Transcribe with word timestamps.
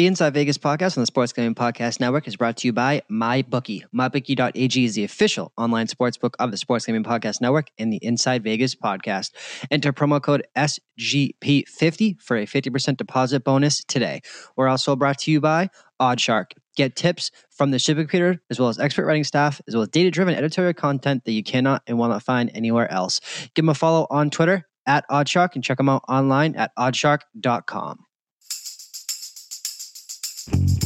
The 0.00 0.06
Inside 0.06 0.32
Vegas 0.32 0.56
podcast 0.56 0.96
on 0.96 1.02
the 1.02 1.06
Sports 1.06 1.34
Gambling 1.34 1.56
Podcast 1.56 2.00
Network 2.00 2.26
is 2.26 2.34
brought 2.34 2.56
to 2.56 2.66
you 2.66 2.72
by 2.72 3.02
MyBookie. 3.12 3.82
MyBookie.ag 3.94 4.82
is 4.82 4.94
the 4.94 5.04
official 5.04 5.52
online 5.58 5.88
sports 5.88 6.16
book 6.16 6.34
of 6.38 6.50
the 6.50 6.56
Sports 6.56 6.86
Gambling 6.86 7.04
Podcast 7.04 7.42
Network 7.42 7.66
and 7.78 7.92
the 7.92 7.98
Inside 7.98 8.42
Vegas 8.42 8.74
podcast. 8.74 9.32
Enter 9.70 9.92
promo 9.92 10.22
code 10.22 10.46
SGP50 10.56 12.18
for 12.18 12.38
a 12.38 12.46
50% 12.46 12.96
deposit 12.96 13.44
bonus 13.44 13.84
today. 13.84 14.22
We're 14.56 14.68
also 14.68 14.96
brought 14.96 15.18
to 15.18 15.30
you 15.30 15.38
by 15.38 15.68
Oddshark. 16.00 16.52
Get 16.76 16.96
tips 16.96 17.30
from 17.50 17.70
the 17.70 17.78
shipping 17.78 18.04
computer, 18.04 18.40
as 18.48 18.58
well 18.58 18.70
as 18.70 18.78
expert 18.78 19.04
writing 19.04 19.24
staff, 19.24 19.60
as 19.68 19.74
well 19.74 19.82
as 19.82 19.90
data 19.90 20.10
driven 20.10 20.34
editorial 20.34 20.72
content 20.72 21.26
that 21.26 21.32
you 21.32 21.42
cannot 21.42 21.82
and 21.86 21.98
will 21.98 22.08
not 22.08 22.22
find 22.22 22.50
anywhere 22.54 22.90
else. 22.90 23.20
Give 23.54 23.64
them 23.64 23.68
a 23.68 23.74
follow 23.74 24.06
on 24.08 24.30
Twitter 24.30 24.66
at 24.86 25.04
Oddshark 25.10 25.56
and 25.56 25.62
check 25.62 25.76
them 25.76 25.90
out 25.90 26.04
online 26.08 26.56
at 26.56 26.74
oddshark.com. 26.78 28.06
Thank 30.52 30.70
you. 30.70 30.79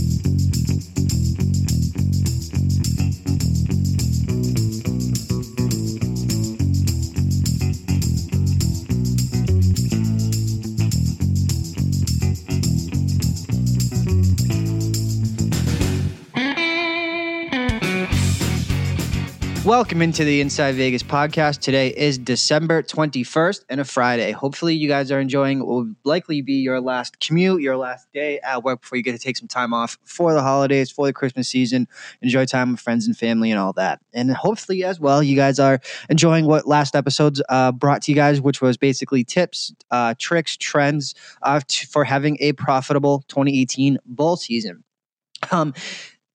Welcome 19.74 20.02
into 20.02 20.22
the 20.22 20.40
Inside 20.40 20.76
Vegas 20.76 21.02
podcast. 21.02 21.58
Today 21.58 21.88
is 21.88 22.16
December 22.16 22.80
21st 22.80 23.64
and 23.68 23.80
a 23.80 23.84
Friday. 23.84 24.30
Hopefully, 24.30 24.72
you 24.72 24.86
guys 24.86 25.10
are 25.10 25.18
enjoying 25.18 25.58
what 25.58 25.66
will 25.66 25.94
likely 26.04 26.42
be 26.42 26.52
your 26.52 26.80
last 26.80 27.18
commute, 27.18 27.60
your 27.60 27.76
last 27.76 28.06
day 28.12 28.38
at 28.38 28.62
work 28.62 28.82
before 28.82 28.98
you 28.98 29.02
get 29.02 29.14
to 29.14 29.18
take 29.18 29.36
some 29.36 29.48
time 29.48 29.74
off 29.74 29.98
for 30.04 30.32
the 30.32 30.42
holidays, 30.42 30.92
for 30.92 31.06
the 31.06 31.12
Christmas 31.12 31.48
season, 31.48 31.88
enjoy 32.22 32.44
time 32.44 32.70
with 32.70 32.80
friends 32.80 33.04
and 33.04 33.16
family 33.16 33.50
and 33.50 33.58
all 33.58 33.72
that. 33.72 33.98
And 34.12 34.30
hopefully, 34.30 34.84
as 34.84 35.00
well, 35.00 35.24
you 35.24 35.34
guys 35.34 35.58
are 35.58 35.80
enjoying 36.08 36.46
what 36.46 36.68
last 36.68 36.94
episodes 36.94 37.42
uh, 37.48 37.72
brought 37.72 38.00
to 38.02 38.12
you 38.12 38.14
guys, 38.14 38.40
which 38.40 38.62
was 38.62 38.76
basically 38.76 39.24
tips, 39.24 39.74
uh, 39.90 40.14
tricks, 40.16 40.56
trends 40.56 41.16
uh, 41.42 41.60
t- 41.66 41.84
for 41.86 42.04
having 42.04 42.36
a 42.38 42.52
profitable 42.52 43.24
2018 43.26 43.98
bull 44.06 44.36
season. 44.36 44.84
Um, 45.50 45.74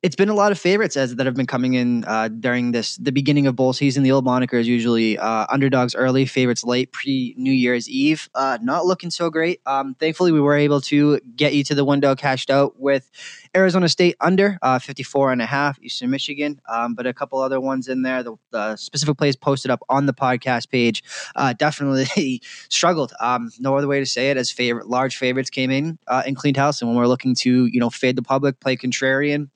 it's 0.02 0.16
been 0.16 0.30
a 0.30 0.34
lot 0.34 0.52
of 0.52 0.60
favorites 0.60 0.96
as 0.96 1.16
that 1.16 1.26
have 1.26 1.36
been 1.36 1.46
coming 1.46 1.74
in 1.74 2.06
uh, 2.06 2.30
during 2.30 2.72
this 2.72 2.96
the 2.98 3.12
beginning 3.12 3.48
of 3.48 3.56
bowl 3.56 3.74
season. 3.74 4.04
The 4.04 4.14
old 4.14 4.24
moniker 4.24 4.58
is 4.58 4.68
usually 4.68 5.18
uh, 5.18 5.46
underdogs 5.50 5.94
early, 5.94 6.26
favorites 6.26 6.64
late, 6.64 6.94
pre 6.94 7.34
New 7.38 7.52
Year's 7.52 7.90
Eve. 7.90 8.30
Uh, 8.34 8.58
not 8.62 8.86
looking 8.86 9.12
so 9.12 9.30
great. 9.30 9.60
Um, 9.66 9.96
thankfully, 9.96 10.32
we 10.32 10.40
were 10.40 10.56
able 10.56 10.80
to 10.82 11.20
get 11.36 11.54
you 11.54 11.66
to 11.66 11.76
the 11.76 11.84
window 11.84 12.16
cashed 12.16 12.50
out 12.50 12.80
with 12.80 13.12
Arizona 13.56 13.90
State 13.90 14.16
under 14.22 14.58
uh, 14.62 14.80
54 14.80 15.34
and 15.34 15.42
a 15.42 15.46
half, 15.46 15.78
Eastern 15.82 16.12
Michigan, 16.12 16.62
um, 16.70 16.94
but 16.96 17.06
a 17.06 17.14
couple 17.14 17.40
other 17.40 17.60
ones 17.60 17.90
in 17.90 18.04
there. 18.04 18.24
The, 18.24 18.36
the, 18.52 18.78
specific 18.78 19.18
plays 19.18 19.36
posted 19.36 19.70
up 19.72 19.82
on 19.90 20.06
the 20.06 20.14
podcast 20.14 20.70
page 20.70 21.04
uh, 21.36 21.54
definitely 21.54 22.42
struggled. 22.70 23.12
Um, 23.20 23.52
no 23.60 23.76
other 23.76 23.88
way 23.88 24.00
to 24.00 24.06
say 24.06 24.30
it. 24.30 24.38
As 24.38 24.50
favorite 24.50 24.88
large 24.88 25.18
favorites 25.18 25.50
came 25.50 25.72
in 25.72 26.00
uh, 26.08 26.24
and 26.26 26.38
cleaned 26.38 26.56
house, 26.56 26.82
and 26.82 26.90
when 26.90 26.98
we're 26.98 27.08
looking 27.08 27.36
to 27.36 27.66
you 27.66 27.82
know 27.82 27.90
fade 27.90 28.16
the 28.16 28.22
public, 28.22 28.62
play 28.62 28.78
contrarian 28.78 29.50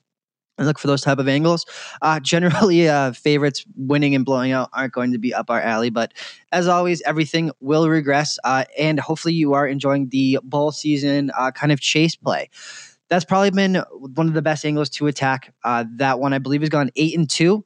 and 0.58 0.66
look 0.66 0.78
for 0.78 0.86
those 0.86 1.02
type 1.02 1.18
of 1.18 1.28
angles. 1.28 1.66
Uh, 2.02 2.20
generally, 2.20 2.88
uh, 2.88 3.12
favorites 3.12 3.64
winning 3.76 4.14
and 4.14 4.24
blowing 4.24 4.52
out 4.52 4.70
aren't 4.72 4.92
going 4.92 5.12
to 5.12 5.18
be 5.18 5.34
up 5.34 5.50
our 5.50 5.60
alley, 5.60 5.90
but 5.90 6.12
as 6.52 6.68
always, 6.68 7.02
everything 7.02 7.50
will 7.60 7.88
regress. 7.88 8.38
Uh, 8.44 8.64
and 8.78 9.00
hopefully, 9.00 9.34
you 9.34 9.54
are 9.54 9.66
enjoying 9.66 10.08
the 10.08 10.38
bowl 10.42 10.72
season 10.72 11.30
uh, 11.38 11.50
kind 11.50 11.72
of 11.72 11.80
chase 11.80 12.16
play. 12.16 12.48
That's 13.08 13.24
probably 13.24 13.50
been 13.50 13.82
one 13.92 14.28
of 14.28 14.34
the 14.34 14.42
best 14.42 14.64
angles 14.64 14.88
to 14.90 15.06
attack. 15.06 15.54
Uh, 15.62 15.84
that 15.96 16.20
one, 16.20 16.32
I 16.32 16.38
believe, 16.38 16.62
has 16.62 16.70
gone 16.70 16.90
eight 16.96 17.16
and 17.16 17.28
two. 17.28 17.64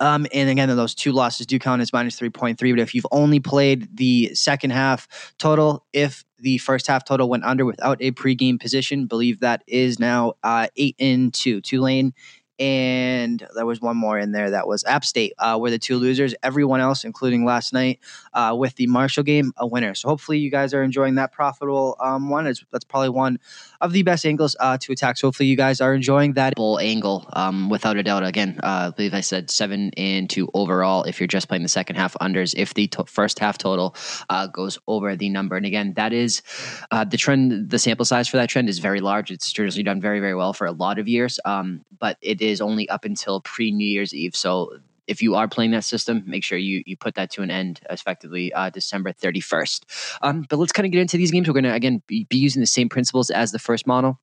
Um, 0.00 0.26
and 0.32 0.48
again, 0.48 0.68
those 0.74 0.94
two 0.94 1.12
losses 1.12 1.46
do 1.46 1.58
count 1.58 1.82
as 1.82 1.92
minus 1.92 2.18
3.3. 2.18 2.56
But 2.56 2.80
if 2.80 2.94
you've 2.94 3.06
only 3.12 3.38
played 3.38 3.96
the 3.96 4.34
second 4.34 4.70
half 4.70 5.06
total, 5.38 5.84
if 5.92 6.24
the 6.38 6.58
first 6.58 6.86
half 6.86 7.04
total 7.04 7.28
went 7.28 7.44
under 7.44 7.64
without 7.66 7.98
a 8.00 8.10
pregame 8.12 8.58
position, 8.58 9.06
believe 9.06 9.40
that 9.40 9.62
is 9.66 9.98
now 9.98 10.32
uh, 10.42 10.68
eight 10.76 10.96
and 10.98 11.32
two. 11.34 11.60
Tulane 11.60 12.14
and 12.60 13.46
there 13.54 13.64
was 13.64 13.80
one 13.80 13.96
more 13.96 14.18
in 14.18 14.32
there 14.32 14.50
that 14.50 14.68
was 14.68 14.84
App 14.84 15.02
State 15.02 15.32
uh, 15.38 15.58
were 15.58 15.70
the 15.70 15.78
two 15.78 15.96
losers. 15.96 16.34
Everyone 16.42 16.78
else, 16.78 17.04
including 17.04 17.46
last 17.46 17.72
night 17.72 17.98
uh, 18.34 18.54
with 18.56 18.76
the 18.76 18.86
Marshall 18.86 19.22
game, 19.22 19.52
a 19.56 19.66
winner. 19.66 19.94
So 19.94 20.08
hopefully 20.08 20.38
you 20.38 20.50
guys 20.50 20.74
are 20.74 20.82
enjoying 20.82 21.14
that 21.14 21.32
profitable 21.32 21.96
um, 22.00 22.28
one. 22.28 22.46
It's, 22.46 22.62
that's 22.70 22.84
probably 22.84 23.08
one 23.08 23.38
of 23.80 23.92
the 23.92 24.02
best 24.02 24.26
angles 24.26 24.54
uh, 24.60 24.76
to 24.78 24.92
attack. 24.92 25.16
So 25.16 25.28
hopefully 25.28 25.48
you 25.48 25.56
guys 25.56 25.80
are 25.80 25.94
enjoying 25.94 26.34
that 26.34 26.54
bull 26.54 26.78
angle 26.78 27.26
um, 27.32 27.70
without 27.70 27.96
a 27.96 28.02
doubt. 28.02 28.26
Again, 28.26 28.60
uh, 28.62 28.88
I 28.88 28.90
believe 28.94 29.14
I 29.14 29.20
said 29.22 29.50
seven 29.50 29.90
and 29.96 30.28
two 30.28 30.50
overall. 30.52 31.04
If 31.04 31.18
you're 31.18 31.26
just 31.26 31.48
playing 31.48 31.62
the 31.62 31.68
second 31.68 31.96
half 31.96 32.14
unders, 32.20 32.54
if 32.58 32.74
the 32.74 32.88
to- 32.88 33.06
first 33.06 33.38
half 33.38 33.56
total 33.56 33.96
uh, 34.28 34.48
goes 34.48 34.78
over 34.86 35.16
the 35.16 35.30
number, 35.30 35.56
and 35.56 35.64
again 35.64 35.94
that 35.94 36.12
is 36.12 36.42
uh, 36.90 37.04
the 37.04 37.16
trend. 37.16 37.70
The 37.70 37.78
sample 37.78 38.04
size 38.04 38.28
for 38.28 38.36
that 38.36 38.50
trend 38.50 38.68
is 38.68 38.80
very 38.80 39.00
large. 39.00 39.30
It's 39.30 39.50
traditionally 39.50 39.84
done 39.84 40.00
very 40.00 40.20
very 40.20 40.34
well 40.34 40.52
for 40.52 40.66
a 40.66 40.72
lot 40.72 40.98
of 40.98 41.08
years, 41.08 41.40
um, 41.46 41.84
but 41.98 42.18
it 42.20 42.42
is 42.42 42.49
is 42.50 42.60
only 42.60 42.88
up 42.88 43.04
until 43.04 43.40
pre 43.40 43.70
New 43.70 43.86
Year's 43.86 44.14
Eve. 44.14 44.36
So 44.36 44.78
if 45.06 45.20
you 45.20 45.34
are 45.34 45.48
playing 45.48 45.72
that 45.72 45.84
system, 45.84 46.22
make 46.26 46.44
sure 46.44 46.56
you 46.56 46.82
you 46.86 46.96
put 46.96 47.14
that 47.16 47.30
to 47.32 47.42
an 47.42 47.50
end 47.50 47.80
effectively 47.90 48.52
uh, 48.52 48.70
December 48.70 49.12
31st. 49.12 50.18
Um, 50.22 50.46
but 50.48 50.58
let's 50.58 50.72
kind 50.72 50.86
of 50.86 50.92
get 50.92 51.00
into 51.00 51.16
these 51.16 51.30
games. 51.30 51.48
We're 51.48 51.54
going 51.54 51.64
to 51.64 51.74
again 51.74 52.02
be, 52.06 52.24
be, 52.24 52.38
using 52.38 52.60
the 52.60 52.66
same 52.66 52.88
principles 52.88 53.30
as 53.30 53.52
the 53.52 53.58
first 53.58 53.86
model 53.86 54.20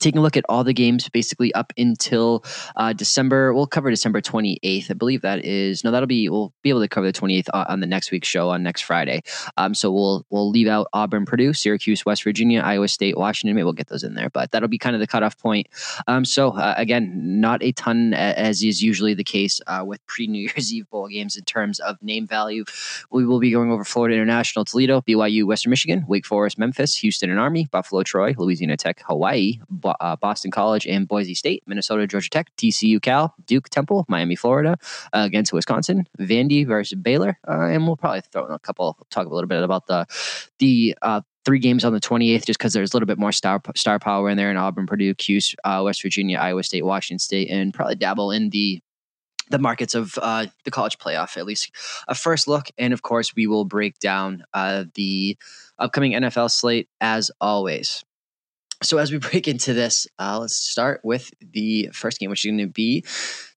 taking 0.00 0.18
a 0.18 0.22
look 0.22 0.36
at 0.36 0.44
all 0.48 0.64
the 0.64 0.72
games 0.72 1.08
basically 1.08 1.54
up 1.54 1.72
until 1.78 2.44
uh, 2.76 2.92
December. 2.92 3.54
We'll 3.54 3.66
cover 3.66 3.90
December 3.90 4.20
28th. 4.20 4.90
I 4.90 4.94
believe 4.94 5.22
that 5.22 5.44
is 5.44 5.84
no, 5.84 5.90
that'll 5.90 6.06
be 6.06 6.28
we'll 6.28 6.52
be 6.62 6.70
able 6.70 6.80
to 6.80 6.88
cover 6.88 7.06
the 7.06 7.12
28th 7.12 7.48
uh, 7.52 7.66
on 7.68 7.80
the 7.80 7.86
next 7.86 8.10
week's 8.10 8.28
show 8.28 8.48
on 8.48 8.62
next 8.62 8.82
Friday. 8.82 9.22
Um, 9.56 9.74
so 9.74 9.92
we'll 9.92 10.26
we'll 10.30 10.50
leave 10.50 10.66
out 10.66 10.88
Auburn, 10.92 11.26
Purdue, 11.26 11.52
Syracuse, 11.52 12.04
West 12.04 12.24
Virginia, 12.24 12.60
Iowa 12.60 12.88
State, 12.88 13.16
Washington. 13.16 13.54
Maybe 13.54 13.64
we'll 13.64 13.72
get 13.72 13.88
those 13.88 14.02
in 14.02 14.14
there, 14.14 14.30
but 14.30 14.50
that'll 14.50 14.68
be 14.68 14.78
kind 14.78 14.96
of 14.96 15.00
the 15.00 15.06
cutoff 15.06 15.38
point. 15.38 15.68
Um, 16.06 16.24
so 16.24 16.50
uh, 16.50 16.74
again, 16.76 17.40
not 17.40 17.62
a 17.62 17.72
ton 17.72 18.14
as 18.14 18.62
is 18.62 18.82
usually 18.82 19.14
the 19.14 19.24
case 19.24 19.60
uh, 19.66 19.84
with 19.86 20.04
pre 20.06 20.26
New 20.26 20.40
Year's 20.54 20.72
Eve 20.72 20.88
bowl 20.90 21.08
games 21.08 21.36
in 21.36 21.44
terms 21.44 21.78
of 21.80 22.02
name 22.02 22.26
value. 22.26 22.64
We 23.10 23.26
will 23.26 23.40
be 23.40 23.50
going 23.50 23.70
over 23.70 23.84
Florida 23.84 24.14
International, 24.16 24.64
Toledo, 24.64 25.02
BYU, 25.02 25.44
Western 25.44 25.70
Michigan, 25.70 26.04
Wake 26.08 26.26
Forest, 26.26 26.58
Memphis, 26.58 26.96
Houston 26.96 27.30
and 27.30 27.38
Army, 27.38 27.68
Buffalo, 27.70 28.02
Troy, 28.02 28.34
Louisiana 28.36 28.76
Tech, 28.76 29.02
Hawaii 29.06 29.58
uh, 30.00 30.16
Boston 30.16 30.50
College 30.50 30.86
and 30.86 31.08
Boise 31.08 31.34
State, 31.34 31.62
Minnesota, 31.66 32.06
Georgia 32.06 32.30
Tech, 32.30 32.54
TCU, 32.56 33.00
Cal, 33.00 33.34
Duke, 33.46 33.68
Temple, 33.68 34.04
Miami, 34.08 34.36
Florida 34.36 34.76
uh, 35.12 35.22
against 35.24 35.52
Wisconsin, 35.52 36.06
Vandy 36.18 36.66
versus 36.66 36.98
Baylor, 36.98 37.38
uh, 37.48 37.62
and 37.62 37.86
we'll 37.86 37.96
probably 37.96 38.22
throw 38.32 38.46
in 38.46 38.52
a 38.52 38.58
couple, 38.58 38.96
talk 39.10 39.26
a 39.26 39.34
little 39.34 39.48
bit 39.48 39.62
about 39.62 39.86
the 39.86 40.06
the 40.58 40.96
uh, 41.02 41.20
three 41.44 41.58
games 41.58 41.84
on 41.84 41.92
the 41.92 42.00
28th 42.00 42.46
just 42.46 42.58
because 42.58 42.72
there's 42.72 42.92
a 42.92 42.96
little 42.96 43.06
bit 43.06 43.18
more 43.18 43.32
star 43.32 43.60
star 43.74 43.98
power 43.98 44.28
in 44.30 44.36
there 44.36 44.50
in 44.50 44.56
Auburn, 44.56 44.86
Purdue, 44.86 45.14
Cuse, 45.14 45.54
uh, 45.64 45.80
West 45.84 46.02
Virginia, 46.02 46.38
Iowa 46.38 46.62
State, 46.62 46.84
Washington 46.84 47.18
State, 47.18 47.50
and 47.50 47.72
probably 47.72 47.94
dabble 47.94 48.30
in 48.30 48.50
the 48.50 48.80
the 49.50 49.58
markets 49.58 49.94
of 49.94 50.16
uh, 50.22 50.46
the 50.64 50.70
college 50.70 50.98
playoff, 50.98 51.36
at 51.36 51.44
least 51.44 51.72
a 52.06 52.14
first 52.14 52.46
look. 52.46 52.68
And 52.78 52.92
of 52.92 53.02
course, 53.02 53.34
we 53.34 53.46
will 53.46 53.64
break 53.64 53.98
down 53.98 54.44
uh, 54.54 54.84
the 54.94 55.36
upcoming 55.78 56.12
NFL 56.12 56.50
slate 56.50 56.88
as 57.00 57.30
always 57.40 58.04
so 58.82 58.98
as 58.98 59.12
we 59.12 59.18
break 59.30 59.48
into 59.48 59.74
this, 59.74 60.06
uh, 60.18 60.38
let's 60.38 60.56
start 60.56 61.00
with 61.04 61.30
the 61.40 61.88
first 61.92 62.18
game, 62.18 62.30
which 62.30 62.44
is 62.44 62.50
going 62.50 62.58
to 62.58 62.66
be 62.66 63.04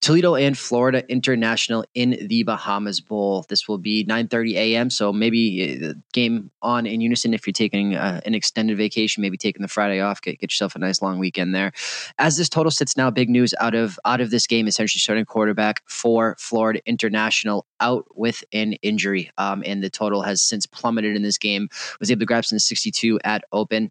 Toledo 0.02 0.36
and 0.36 0.58
Florida 0.58 1.10
International 1.10 1.86
in 1.94 2.18
the 2.28 2.44
Bahamas 2.44 3.00
Bowl. 3.00 3.46
This 3.48 3.68
will 3.68 3.78
be 3.78 4.06
9:30 4.06 4.54
a.m. 4.56 4.90
So 4.90 5.14
maybe 5.14 5.82
uh, 5.84 5.94
game 6.12 6.52
on 6.62 6.86
in 6.86 7.00
unison 7.00 7.34
if 7.34 7.48
you're 7.48 7.54
taking 7.54 7.96
uh, 7.96 8.20
an 8.26 8.36
extended 8.36 8.78
vacation, 8.78 9.22
maybe 9.22 9.38
taking 9.38 9.62
the 9.62 9.68
Friday 9.68 10.02
off, 10.02 10.22
get, 10.22 10.40
get 10.40 10.52
yourself 10.52 10.76
a 10.76 10.80
nice 10.80 11.02
long 11.02 11.20
weekend 11.20 11.56
there. 11.56 11.72
As 12.18 12.38
this 12.38 12.50
total 12.50 12.72
sits 12.72 12.98
now, 12.98 13.10
big 13.10 13.30
news 13.30 13.54
out 13.62 13.76
of 13.76 13.98
out 14.04 14.20
of 14.20 14.30
this 14.30 14.46
game, 14.46 14.68
essentially 14.68 15.00
starting 15.00 15.26
quarterback 15.26 15.82
for 15.88 16.36
Florida 16.38 16.82
International 16.86 17.66
out 17.80 18.06
with 18.16 18.44
an 18.52 18.74
injury, 18.82 19.32
um, 19.38 19.64
and 19.66 19.82
the 19.82 19.90
total 19.90 20.22
has 20.22 20.42
since 20.42 20.66
plummeted 20.66 21.16
in 21.16 21.22
this 21.22 21.38
game. 21.38 21.70
Was 22.02 22.12
able 22.12 22.20
to 22.20 22.26
grab 22.26 22.44
some 22.44 22.60
62 22.60 23.20
at 23.24 23.46
open 23.54 23.90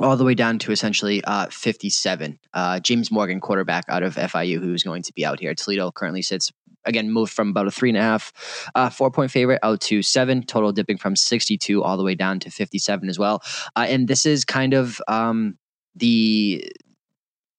all 0.00 0.16
the 0.16 0.24
way 0.24 0.34
down 0.34 0.58
to 0.60 0.72
essentially 0.72 1.22
uh, 1.24 1.46
57. 1.46 2.38
Uh, 2.54 2.80
James 2.80 3.10
Morgan, 3.10 3.40
quarterback 3.40 3.84
out 3.88 4.02
of 4.02 4.16
FIU, 4.16 4.58
who's 4.58 4.82
going 4.82 5.02
to 5.02 5.12
be 5.12 5.24
out 5.24 5.40
here. 5.40 5.54
Toledo 5.54 5.90
currently 5.90 6.22
sits, 6.22 6.50
again, 6.84 7.10
moved 7.10 7.32
from 7.32 7.50
about 7.50 7.66
a 7.66 7.70
three 7.70 7.90
and 7.90 7.98
a 7.98 8.02
half, 8.02 8.70
uh, 8.74 8.90
four 8.90 9.10
point 9.10 9.30
favorite 9.30 9.60
out 9.62 9.80
to 9.82 10.02
seven, 10.02 10.42
total 10.42 10.72
dipping 10.72 10.98
from 10.98 11.16
62 11.16 11.82
all 11.82 11.96
the 11.96 12.04
way 12.04 12.14
down 12.14 12.40
to 12.40 12.50
57 12.50 13.08
as 13.08 13.18
well. 13.18 13.42
Uh, 13.76 13.86
and 13.88 14.08
this 14.08 14.26
is 14.26 14.44
kind 14.44 14.74
of 14.74 15.00
um, 15.08 15.58
the 15.94 16.70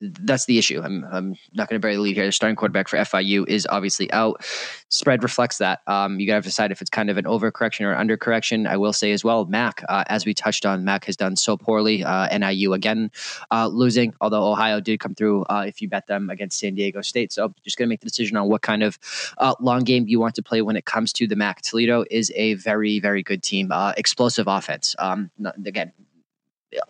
that's 0.02 0.46
the 0.46 0.58
issue. 0.58 0.82
I'm, 0.84 1.06
I'm 1.12 1.36
not 1.54 1.70
going 1.70 1.80
to 1.80 1.80
bury 1.80 1.96
the 1.96 2.02
lead 2.02 2.16
here. 2.16 2.26
The 2.26 2.32
starting 2.32 2.56
quarterback 2.56 2.88
for 2.88 2.98
FIU 2.98 3.48
is 3.48 3.68
obviously 3.70 4.12
out. 4.12 4.44
Spread 4.90 5.22
reflects 5.24 5.60
that. 5.60 5.82
Um, 5.88 6.20
you 6.20 6.28
got 6.28 6.36
to 6.36 6.42
decide 6.42 6.72
if 6.72 6.82
it's 6.82 6.90
kind 6.90 7.10
of 7.10 7.18
an 7.18 7.26
overcorrection 7.26 7.82
or 7.82 7.96
undercorrection. 7.96 8.68
I 8.68 8.78
will 8.78 8.94
say 8.94 9.12
as 9.12 9.24
well, 9.24 9.46
MAC, 9.46 9.84
uh, 9.88 10.04
as 10.08 10.26
we 10.26 10.34
touched 10.34 10.66
on, 10.66 10.84
MAC 10.84 11.06
has 11.06 11.16
done 11.16 11.36
so 11.36 11.56
poorly. 11.56 12.04
Uh, 12.04 12.36
NIU 12.36 12.74
again 12.74 13.12
uh, 13.52 13.68
losing, 13.68 14.14
although 14.22 14.52
Ohio 14.52 14.80
did 14.80 15.00
come 15.00 15.14
through 15.14 15.44
uh, 15.44 15.66
if 15.68 15.82
you 15.82 15.88
bet 15.88 16.08
them 16.08 16.30
against 16.30 16.60
San 16.60 16.74
Diego 16.74 17.02
State. 17.02 17.32
So 17.32 17.54
just 17.64 17.78
going 17.78 17.88
to 17.88 17.90
make 17.90 18.02
the 18.02 18.08
decision 18.08 18.38
on 18.38 18.50
what 18.50 18.64
kind 18.64 18.84
of 18.84 18.98
uh, 19.38 19.54
long 19.60 19.84
game 19.84 20.08
you 20.08 20.20
want 20.20 20.36
to 20.36 20.44
play 20.44 20.62
when 20.62 20.76
it 20.76 20.86
comes 20.86 21.14
to 21.14 21.28
the 21.28 21.36
MAC. 21.36 21.62
Toledo 21.62 22.06
is 22.10 22.32
a 22.36 22.56
very, 22.56 23.00
very 23.00 23.22
good 23.22 23.44
team, 23.44 23.72
uh, 23.72 23.94
explosive 23.98 24.48
offense. 24.48 24.96
Um, 24.98 25.30
again, 25.66 25.94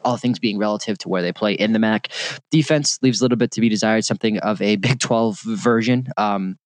all 0.03 0.17
things 0.17 0.39
being 0.39 0.57
relative 0.57 0.97
to 0.99 1.09
where 1.09 1.21
they 1.21 1.33
play 1.33 1.53
in 1.53 1.73
the 1.73 1.79
MAC. 1.79 2.09
Defense 2.49 2.99
leaves 3.01 3.21
a 3.21 3.23
little 3.23 3.37
bit 3.37 3.51
to 3.51 3.61
be 3.61 3.69
desired, 3.69 4.05
something 4.05 4.37
of 4.39 4.61
a 4.61 4.75
Big 4.81 4.99
12 4.99 5.41
version. 5.41 6.07
Um, 6.17 6.57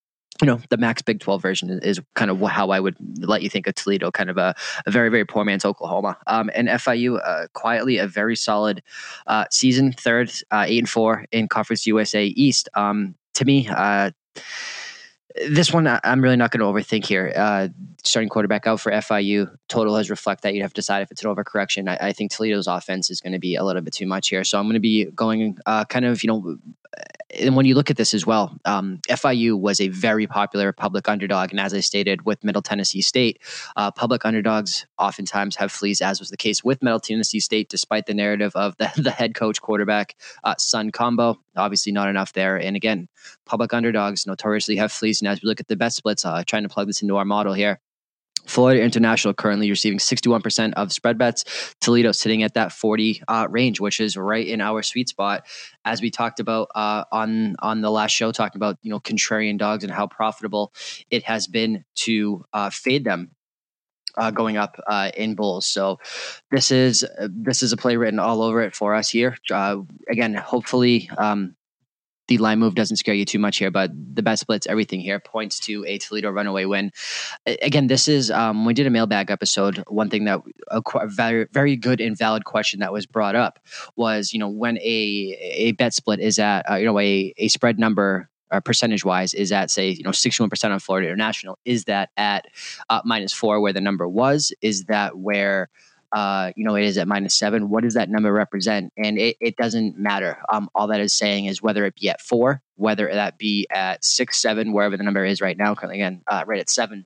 you 0.42 0.48
know, 0.48 0.60
the 0.70 0.78
max 0.78 1.02
Big 1.02 1.22
12 1.22 1.42
version 1.42 1.80
is 1.82 2.02
kind 2.14 2.30
of 2.30 2.42
how 2.42 2.70
I 2.70 2.80
would 2.80 2.96
let 3.20 3.42
you 3.42 3.50
think 3.50 3.68
of 3.68 3.76
Toledo, 3.76 4.12
kind 4.12 4.30
of 4.30 4.38
a, 4.38 4.54
a 4.86 4.92
very, 4.92 5.10
very 5.10 5.24
poor 5.24 5.46
man's 5.46 5.64
Oklahoma. 5.64 6.18
Um, 6.28 6.50
and 6.54 6.68
FIU, 6.68 7.20
uh, 7.26 7.48
quietly 7.54 7.98
a 8.00 8.08
very 8.08 8.36
solid 8.36 8.84
uh, 9.28 9.46
season, 9.50 9.94
third, 9.94 10.34
uh, 10.52 10.66
eight 10.68 10.80
and 10.80 10.90
four 10.90 11.26
in 11.32 11.48
Conference 11.48 11.88
USA 11.88 12.26
East. 12.26 12.68
Um, 12.74 13.16
to 13.36 13.46
me, 13.46 13.70
uh, 13.70 14.12
this 15.50 15.74
one 15.74 15.88
I'm 15.88 16.22
really 16.22 16.38
not 16.38 16.52
going 16.52 16.60
to 16.60 16.66
overthink 16.66 17.06
here. 17.06 17.34
Uh, 17.36 17.68
starting 18.04 18.30
quarterback 18.30 18.68
out 18.68 18.80
for 18.80 18.92
FIU. 18.92 19.54
Total 19.68 19.96
has 19.96 20.10
reflect 20.10 20.44
that. 20.44 20.54
You'd 20.54 20.62
have 20.62 20.74
to 20.74 20.80
decide 20.82 21.02
if 21.02 21.12
it's 21.12 21.24
an 21.24 21.34
overcorrection. 21.34 21.90
I, 21.90 22.08
I 22.10 22.14
think 22.14 22.32
Toledo's 22.32 22.68
offense 22.68 23.10
is 23.10 23.20
going 23.20 23.34
to 23.34 23.40
be 23.40 23.56
a 23.56 23.64
little 23.64 23.82
bit 23.82 23.94
too 23.94 24.06
much 24.06 24.30
here. 24.30 24.44
So 24.44 24.60
I'm 24.60 24.66
going 24.66 24.76
to 24.76 24.80
be 24.80 25.06
going 25.06 25.58
uh, 25.66 25.86
kind 25.86 26.06
of, 26.06 26.24
you 26.24 26.28
know, 26.28 26.58
and 27.38 27.56
when 27.56 27.66
you 27.66 27.76
look 27.76 27.90
at 27.90 27.98
this 27.98 28.14
as 28.14 28.26
well, 28.26 28.58
um, 28.66 29.00
FIU 29.10 29.60
was 29.60 29.82
a 29.82 29.90
very 29.90 30.28
popular 30.28 30.72
public 30.72 31.10
underdog. 31.10 31.52
And 31.52 31.60
as 31.60 31.74
I 31.74 31.82
stated 31.82 32.26
with 32.26 32.44
Middle 32.44 32.62
Tennessee 32.62 33.02
State, 33.02 33.42
uh, 33.76 33.92
public 33.92 34.26
underdogs 34.26 34.86
oftentimes 34.98 35.58
have 35.58 35.72
fleas, 35.72 36.02
as 36.02 36.20
was 36.20 36.30
the 36.30 36.38
case 36.38 36.64
with 36.64 36.82
Middle 36.82 37.00
Tennessee 37.00 37.40
State, 37.40 37.70
despite 37.70 38.06
the 38.06 38.14
narrative 38.14 38.56
of 38.56 38.78
the, 38.78 38.92
the 39.02 39.12
head 39.12 39.36
coach 39.36 39.62
quarterback 39.62 40.16
uh, 40.44 40.56
son 40.58 40.92
combo. 40.92 41.40
Obviously, 41.56 41.92
not 41.92 42.10
enough 42.10 42.34
there. 42.34 42.58
And 42.58 42.76
again, 42.76 43.08
public 43.46 43.74
underdogs 43.74 44.26
notoriously 44.26 44.76
have 44.78 44.92
fleas. 44.92 45.22
And 45.22 45.28
as 45.28 45.42
we 45.42 45.48
look 45.48 45.60
at 45.60 45.68
the 45.68 45.76
bet 45.76 45.94
splits, 45.94 46.26
uh, 46.26 46.44
trying 46.46 46.64
to 46.64 46.70
plug 46.70 46.88
this 46.88 47.02
into 47.02 47.18
our 47.18 47.26
model 47.26 47.54
here, 47.54 47.80
Florida 48.46 48.82
International 48.82 49.34
currently 49.34 49.70
receiving 49.70 50.00
61% 50.00 50.74
of 50.74 50.92
spread 50.94 51.18
bets. 51.18 51.74
Toledo 51.82 52.12
sitting 52.12 52.44
at 52.44 52.54
that 52.54 52.72
40 52.72 53.24
uh, 53.28 53.48
range, 53.50 53.80
which 53.80 54.00
is 54.00 54.16
right 54.16 54.46
in 54.46 54.62
our 54.62 54.84
sweet 54.84 55.10
spot. 55.10 55.46
As 55.84 56.02
we 56.02 56.12
talked 56.12 56.40
about 56.40 56.70
uh, 56.76 57.06
on 57.12 57.56
on 57.60 57.82
the 57.82 57.92
last 57.92 58.12
show, 58.12 58.32
talking 58.32 58.60
about 58.60 58.78
you 58.82 58.92
know 58.92 59.00
contrarian 59.00 59.58
dogs 59.58 59.84
and 59.84 59.92
how 59.92 60.08
profitable 60.08 60.74
it 61.10 61.24
has 61.24 61.48
been 61.48 61.84
to 61.96 62.46
uh, 62.54 62.70
fade 62.70 63.04
them 63.04 63.32
uh, 64.18 64.32
going 64.32 64.58
up 64.58 64.80
uh, 64.88 65.12
in 65.16 65.36
bulls. 65.36 65.66
So 65.66 66.00
this 66.52 66.72
is 66.72 67.06
this 67.30 67.64
is 67.64 67.72
a 67.72 67.78
play 67.78 67.98
written 67.98 68.20
all 68.20 68.42
over 68.42 68.62
it 68.62 68.76
for 68.76 68.96
us 68.96 69.10
here. 69.10 69.38
Uh, 69.52 69.78
again, 70.10 70.34
hopefully. 70.34 71.10
Um, 71.18 71.56
the 72.28 72.38
line 72.40 72.60
move 72.60 72.76
doesn't 72.76 72.98
scare 72.98 73.14
you 73.14 73.26
too 73.26 73.40
much 73.40 73.58
here, 73.58 73.70
but 73.70 73.92
the 73.94 74.24
bet 74.24 74.40
splits, 74.40 74.66
everything 74.68 75.00
here 75.00 75.20
points 75.20 75.60
to 75.62 75.86
a 75.86 75.98
Toledo 75.98 76.32
runaway 76.32 76.66
win. 76.66 76.92
Again, 77.46 77.88
this 77.88 78.08
is 78.08 78.32
um, 78.32 78.66
we 78.66 78.74
did 78.74 78.88
a 78.88 78.90
mailbag 78.90 79.30
episode. 79.30 79.84
One 79.88 80.10
thing 80.10 80.26
that 80.26 80.42
a, 80.70 80.82
very 81.06 81.46
very 81.52 81.76
good 81.76 82.02
and 82.02 82.18
valid 82.18 82.46
question 82.46 82.80
that 82.80 82.92
was 82.92 83.06
brought 83.06 83.36
up 83.36 83.60
was 83.96 84.34
you 84.34 84.40
know 84.40 84.50
when 84.50 84.78
a 84.80 85.38
a 85.40 85.72
bet 85.74 85.94
split 85.94 86.20
is 86.20 86.40
at 86.40 86.70
uh, 86.70 86.76
you 86.76 86.86
know 86.86 87.00
a 87.00 87.34
a 87.38 87.48
spread 87.48 87.78
number 87.78 88.30
uh, 88.52 88.60
percentage 88.60 89.04
wise 89.04 89.34
is 89.34 89.52
at 89.52 89.72
say 89.72 89.90
you 89.90 90.04
know 90.04 90.12
61% 90.12 90.72
on 90.72 90.80
Florida 90.80 91.08
International 91.08 91.58
is 91.66 91.86
that 91.86 92.10
at 92.18 92.46
uh, 92.90 93.02
minus 93.06 93.34
4 93.34 93.60
where 93.60 93.74
the 93.74 93.82
number 93.82 94.08
was 94.08 94.54
is 94.62 94.86
that 94.86 95.18
where 95.18 95.70
uh, 96.16 96.54
you 96.56 96.64
know, 96.64 96.76
it 96.76 96.86
is 96.86 96.98
at 96.98 97.10
minus 97.10 97.36
seven. 97.36 97.70
What 97.70 97.84
does 97.84 97.96
that 97.96 98.10
number 98.10 98.32
represent? 98.32 98.94
And 98.96 99.18
it, 99.18 99.36
it 99.42 99.58
doesn't 99.58 99.98
matter. 99.98 100.38
Um, 100.48 100.70
all 100.74 100.88
that 100.88 101.02
is 101.02 101.14
saying 101.14 101.46
is 101.46 101.62
whether 101.62 101.86
it 101.86 101.96
be 101.96 102.10
at 102.10 102.22
four, 102.22 102.62
whether 102.76 103.12
that 103.12 103.38
be 103.38 103.68
at 103.70 104.06
six, 104.06 104.42
seven, 104.42 104.72
wherever 104.72 104.96
the 104.96 105.04
number 105.04 105.26
is 105.26 105.42
right 105.42 105.58
now, 105.58 105.76
currently 105.76 106.00
again, 106.00 106.22
uh, 106.28 106.46
right 106.48 106.62
at 106.62 106.70
seven. 106.70 107.06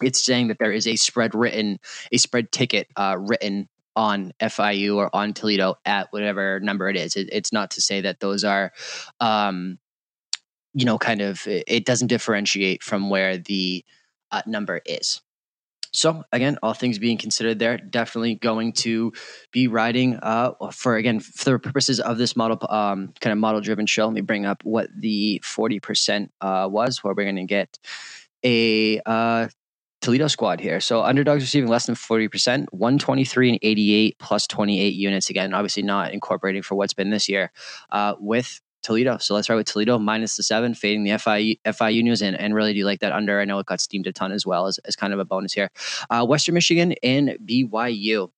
It's 0.00 0.24
saying 0.24 0.48
that 0.48 0.58
there 0.58 0.72
is 0.72 0.86
a 0.86 0.96
spread 0.96 1.34
written, 1.34 1.78
a 2.10 2.16
spread 2.16 2.50
ticket 2.50 2.88
uh, 2.96 3.16
written 3.18 3.68
on 3.94 4.32
FIU 4.40 4.96
or 4.96 5.14
on 5.14 5.34
Toledo 5.34 5.74
at 5.84 6.06
whatever 6.12 6.58
number 6.60 6.88
it 6.88 6.96
is. 6.96 7.16
It, 7.16 7.28
it's 7.30 7.52
not 7.52 7.72
to 7.72 7.82
say 7.82 8.00
that 8.00 8.20
those 8.20 8.44
are, 8.44 8.72
um, 9.20 9.78
you 10.78 10.84
know, 10.84 10.96
kind 10.96 11.20
of, 11.20 11.42
it 11.46 11.84
doesn't 11.84 12.06
differentiate 12.06 12.84
from 12.84 13.10
where 13.10 13.36
the 13.36 13.84
uh, 14.30 14.42
number 14.46 14.80
is. 14.86 15.20
So 15.92 16.22
again, 16.32 16.58
all 16.62 16.74
things 16.74 16.98
being 16.98 17.18
considered, 17.18 17.58
there 17.58 17.78
definitely 17.78 18.36
going 18.36 18.74
to 18.74 19.12
be 19.50 19.66
riding 19.66 20.16
uh, 20.16 20.52
for 20.70 20.96
again 20.96 21.18
for 21.18 21.50
the 21.50 21.58
purposes 21.58 21.98
of 21.98 22.18
this 22.18 22.36
model 22.36 22.58
um, 22.68 23.14
kind 23.20 23.32
of 23.32 23.38
model 23.38 23.62
driven 23.62 23.86
show. 23.86 24.04
Let 24.04 24.14
me 24.14 24.20
bring 24.20 24.44
up 24.44 24.62
what 24.64 24.90
the 24.94 25.40
forty 25.42 25.80
percent 25.80 26.30
uh, 26.42 26.68
was. 26.70 27.02
Where 27.02 27.14
we're 27.14 27.24
going 27.24 27.36
to 27.36 27.44
get 27.44 27.78
a 28.44 29.00
uh, 29.06 29.48
Toledo 30.00 30.28
squad 30.28 30.60
here. 30.60 30.80
So 30.80 31.02
underdogs 31.02 31.42
receiving 31.42 31.68
less 31.68 31.86
than 31.86 31.96
40%, 31.96 32.66
123 32.70 33.48
and 33.48 33.58
88 33.60 34.18
plus 34.20 34.46
28 34.46 34.94
units. 34.94 35.28
Again, 35.28 35.54
obviously 35.54 35.82
not 35.82 36.12
incorporating 36.12 36.62
for 36.62 36.76
what's 36.76 36.94
been 36.94 37.10
this 37.10 37.28
year 37.28 37.50
uh, 37.90 38.14
with 38.20 38.60
Toledo. 38.88 39.18
So 39.18 39.34
let's 39.34 39.46
start 39.46 39.58
with 39.58 39.66
Toledo 39.66 39.98
minus 39.98 40.36
the 40.38 40.42
seven, 40.42 40.72
fading 40.72 41.04
the 41.04 41.10
FIU, 41.10 41.60
FIU 41.66 42.02
news, 42.02 42.22
and, 42.22 42.34
and 42.34 42.54
really 42.54 42.72
do 42.72 42.86
like 42.86 43.00
that 43.00 43.12
under? 43.12 43.38
I 43.38 43.44
know 43.44 43.58
it 43.58 43.66
got 43.66 43.82
steamed 43.82 44.06
a 44.06 44.12
ton 44.12 44.32
as 44.32 44.46
well 44.46 44.66
as, 44.66 44.78
as 44.78 44.96
kind 44.96 45.12
of 45.12 45.18
a 45.18 45.26
bonus 45.26 45.52
here. 45.52 45.70
Uh, 46.08 46.24
Western 46.24 46.54
Michigan 46.54 46.94
and 47.02 47.36
BYU. 47.44 48.30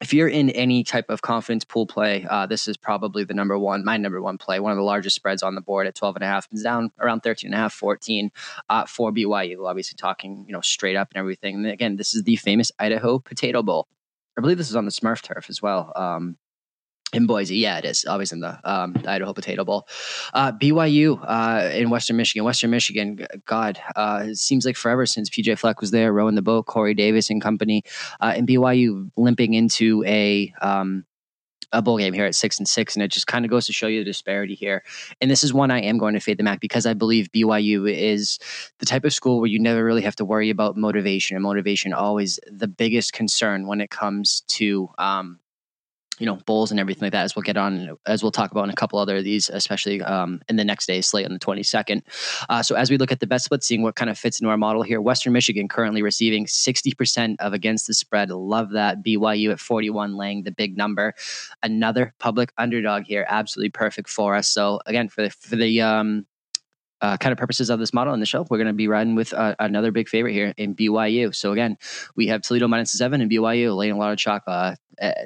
If 0.00 0.12
you're 0.12 0.26
in 0.26 0.50
any 0.50 0.82
type 0.82 1.10
of 1.10 1.22
confidence 1.22 1.64
pool 1.64 1.86
play, 1.86 2.26
uh, 2.28 2.46
this 2.46 2.66
is 2.66 2.76
probably 2.76 3.22
the 3.22 3.34
number 3.34 3.56
one, 3.56 3.84
my 3.84 3.96
number 3.96 4.20
one 4.20 4.36
play, 4.36 4.58
one 4.58 4.72
of 4.72 4.76
the 4.76 4.82
largest 4.82 5.14
spreads 5.14 5.44
on 5.44 5.54
the 5.54 5.60
board 5.60 5.86
at 5.86 5.94
12 5.94 6.16
and 6.16 6.24
a 6.24 6.26
half, 6.26 6.48
it's 6.50 6.64
down 6.64 6.90
around 6.98 7.20
13 7.20 7.46
and 7.46 7.54
a 7.54 7.58
half, 7.58 7.72
14 7.72 8.32
uh, 8.68 8.86
for 8.86 9.12
BYU, 9.12 9.64
obviously 9.64 9.94
talking, 9.96 10.44
you 10.48 10.52
know, 10.52 10.60
straight 10.60 10.96
up 10.96 11.12
and 11.14 11.20
everything. 11.20 11.54
And 11.54 11.66
again, 11.68 11.94
this 11.94 12.14
is 12.14 12.24
the 12.24 12.34
famous 12.34 12.72
Idaho 12.80 13.20
Potato 13.20 13.62
Bowl. 13.62 13.86
I 14.36 14.40
believe 14.40 14.58
this 14.58 14.70
is 14.70 14.76
on 14.76 14.86
the 14.86 14.90
Smurf 14.90 15.22
turf 15.22 15.46
as 15.48 15.62
well. 15.62 15.92
Um, 15.94 16.36
in 17.14 17.26
Boise, 17.26 17.56
yeah, 17.56 17.78
it 17.78 17.84
is 17.84 18.04
always 18.04 18.32
in 18.32 18.40
the 18.40 18.58
um, 18.64 18.94
Idaho 19.06 19.32
Potato 19.32 19.64
Bowl. 19.64 19.88
Uh, 20.32 20.52
BYU 20.52 21.18
uh, 21.22 21.70
in 21.72 21.90
Western 21.90 22.16
Michigan. 22.16 22.44
Western 22.44 22.70
Michigan, 22.70 23.26
God, 23.46 23.78
uh, 23.96 24.24
it 24.26 24.36
seems 24.36 24.66
like 24.66 24.76
forever 24.76 25.06
since 25.06 25.30
PJ 25.30 25.58
Fleck 25.58 25.80
was 25.80 25.90
there, 25.90 26.12
rowing 26.12 26.34
the 26.34 26.42
boat, 26.42 26.66
Corey 26.66 26.94
Davis 26.94 27.30
and 27.30 27.40
company, 27.40 27.82
uh, 28.20 28.34
and 28.36 28.48
BYU 28.48 29.10
limping 29.16 29.54
into 29.54 30.04
a 30.06 30.52
um, 30.60 31.04
a 31.72 31.82
bowl 31.82 31.98
game 31.98 32.14
here 32.14 32.24
at 32.24 32.34
six 32.34 32.58
and 32.58 32.68
six, 32.68 32.94
and 32.94 33.02
it 33.02 33.08
just 33.10 33.26
kind 33.26 33.44
of 33.44 33.50
goes 33.50 33.66
to 33.66 33.72
show 33.72 33.86
you 33.86 34.00
the 34.00 34.04
disparity 34.04 34.54
here. 34.54 34.82
And 35.20 35.30
this 35.30 35.42
is 35.42 35.52
one 35.52 35.70
I 35.70 35.80
am 35.80 35.98
going 35.98 36.14
to 36.14 36.20
fade 36.20 36.38
the 36.38 36.44
MAC 36.44 36.60
because 36.60 36.86
I 36.86 36.94
believe 36.94 37.32
BYU 37.32 37.90
is 37.92 38.38
the 38.78 38.86
type 38.86 39.04
of 39.04 39.12
school 39.12 39.40
where 39.40 39.48
you 39.48 39.58
never 39.58 39.84
really 39.84 40.02
have 40.02 40.16
to 40.16 40.24
worry 40.24 40.50
about 40.50 40.76
motivation, 40.76 41.36
and 41.36 41.42
motivation 41.42 41.92
always 41.92 42.38
the 42.50 42.68
biggest 42.68 43.12
concern 43.12 43.66
when 43.66 43.80
it 43.80 43.90
comes 43.90 44.42
to 44.48 44.88
um, 44.98 45.40
you 46.18 46.26
know 46.26 46.36
bowls 46.46 46.70
and 46.70 46.80
everything 46.80 47.06
like 47.06 47.12
that 47.12 47.24
as 47.24 47.34
we'll 47.34 47.42
get 47.42 47.56
on 47.56 47.96
as 48.06 48.22
we'll 48.22 48.32
talk 48.32 48.50
about 48.50 48.64
in 48.64 48.70
a 48.70 48.74
couple 48.74 48.98
other 48.98 49.16
of 49.16 49.24
these 49.24 49.48
especially 49.50 50.00
um, 50.02 50.40
in 50.48 50.56
the 50.56 50.64
next 50.64 50.86
day 50.86 51.00
slate 51.00 51.26
on 51.26 51.32
the 51.32 51.38
22nd 51.38 52.02
uh, 52.48 52.62
so 52.62 52.74
as 52.74 52.90
we 52.90 52.96
look 52.96 53.12
at 53.12 53.20
the 53.20 53.26
best 53.26 53.46
split 53.46 53.62
seeing 53.62 53.82
what 53.82 53.96
kind 53.96 54.10
of 54.10 54.18
fits 54.18 54.40
into 54.40 54.50
our 54.50 54.56
model 54.56 54.82
here 54.82 55.00
western 55.00 55.32
michigan 55.32 55.68
currently 55.68 56.02
receiving 56.02 56.46
60% 56.46 57.36
of 57.40 57.52
against 57.52 57.86
the 57.86 57.94
spread. 57.94 58.30
Love 58.30 58.70
that. 58.70 59.02
Byu 59.02 59.50
at 59.50 59.60
41 59.60 60.16
laying 60.16 60.42
the 60.42 60.50
big 60.50 60.76
number. 60.76 61.14
Another 61.62 62.14
public 62.18 62.52
underdog 62.58 63.04
here 63.04 63.26
absolutely 63.28 63.70
perfect 63.70 64.08
for 64.08 64.34
us. 64.34 64.48
So 64.48 64.80
again 64.86 65.08
for 65.08 65.22
the 65.22 65.30
for 65.30 65.56
the 65.56 65.80
um, 65.80 66.26
uh, 67.04 67.16
kind 67.18 67.32
of 67.32 67.38
purposes 67.38 67.68
of 67.68 67.78
this 67.78 67.92
model 67.92 68.14
on 68.14 68.20
the 68.20 68.26
shelf, 68.26 68.48
we're 68.50 68.56
going 68.56 68.66
to 68.66 68.72
be 68.72 68.88
riding 68.88 69.14
with 69.14 69.34
uh, 69.34 69.54
another 69.58 69.92
big 69.92 70.08
favorite 70.08 70.32
here 70.32 70.54
in 70.56 70.74
BYU. 70.74 71.34
So 71.34 71.52
again, 71.52 71.76
we 72.16 72.28
have 72.28 72.40
Toledo 72.40 72.66
minus 72.66 72.92
seven 72.92 73.20
and 73.20 73.30
BYU 73.30 73.76
laying 73.76 73.92
a 73.92 73.98
lot 73.98 74.12
of 74.12 74.18
chalk. 74.18 74.42
Uh, 74.46 74.74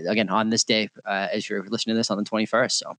again, 0.08 0.28
on 0.28 0.50
this 0.50 0.64
day, 0.64 0.88
uh, 1.06 1.28
as 1.32 1.48
you're 1.48 1.64
listening 1.68 1.94
to 1.94 1.98
this 1.98 2.10
on 2.10 2.18
the 2.18 2.24
21st. 2.24 2.72
So 2.72 2.94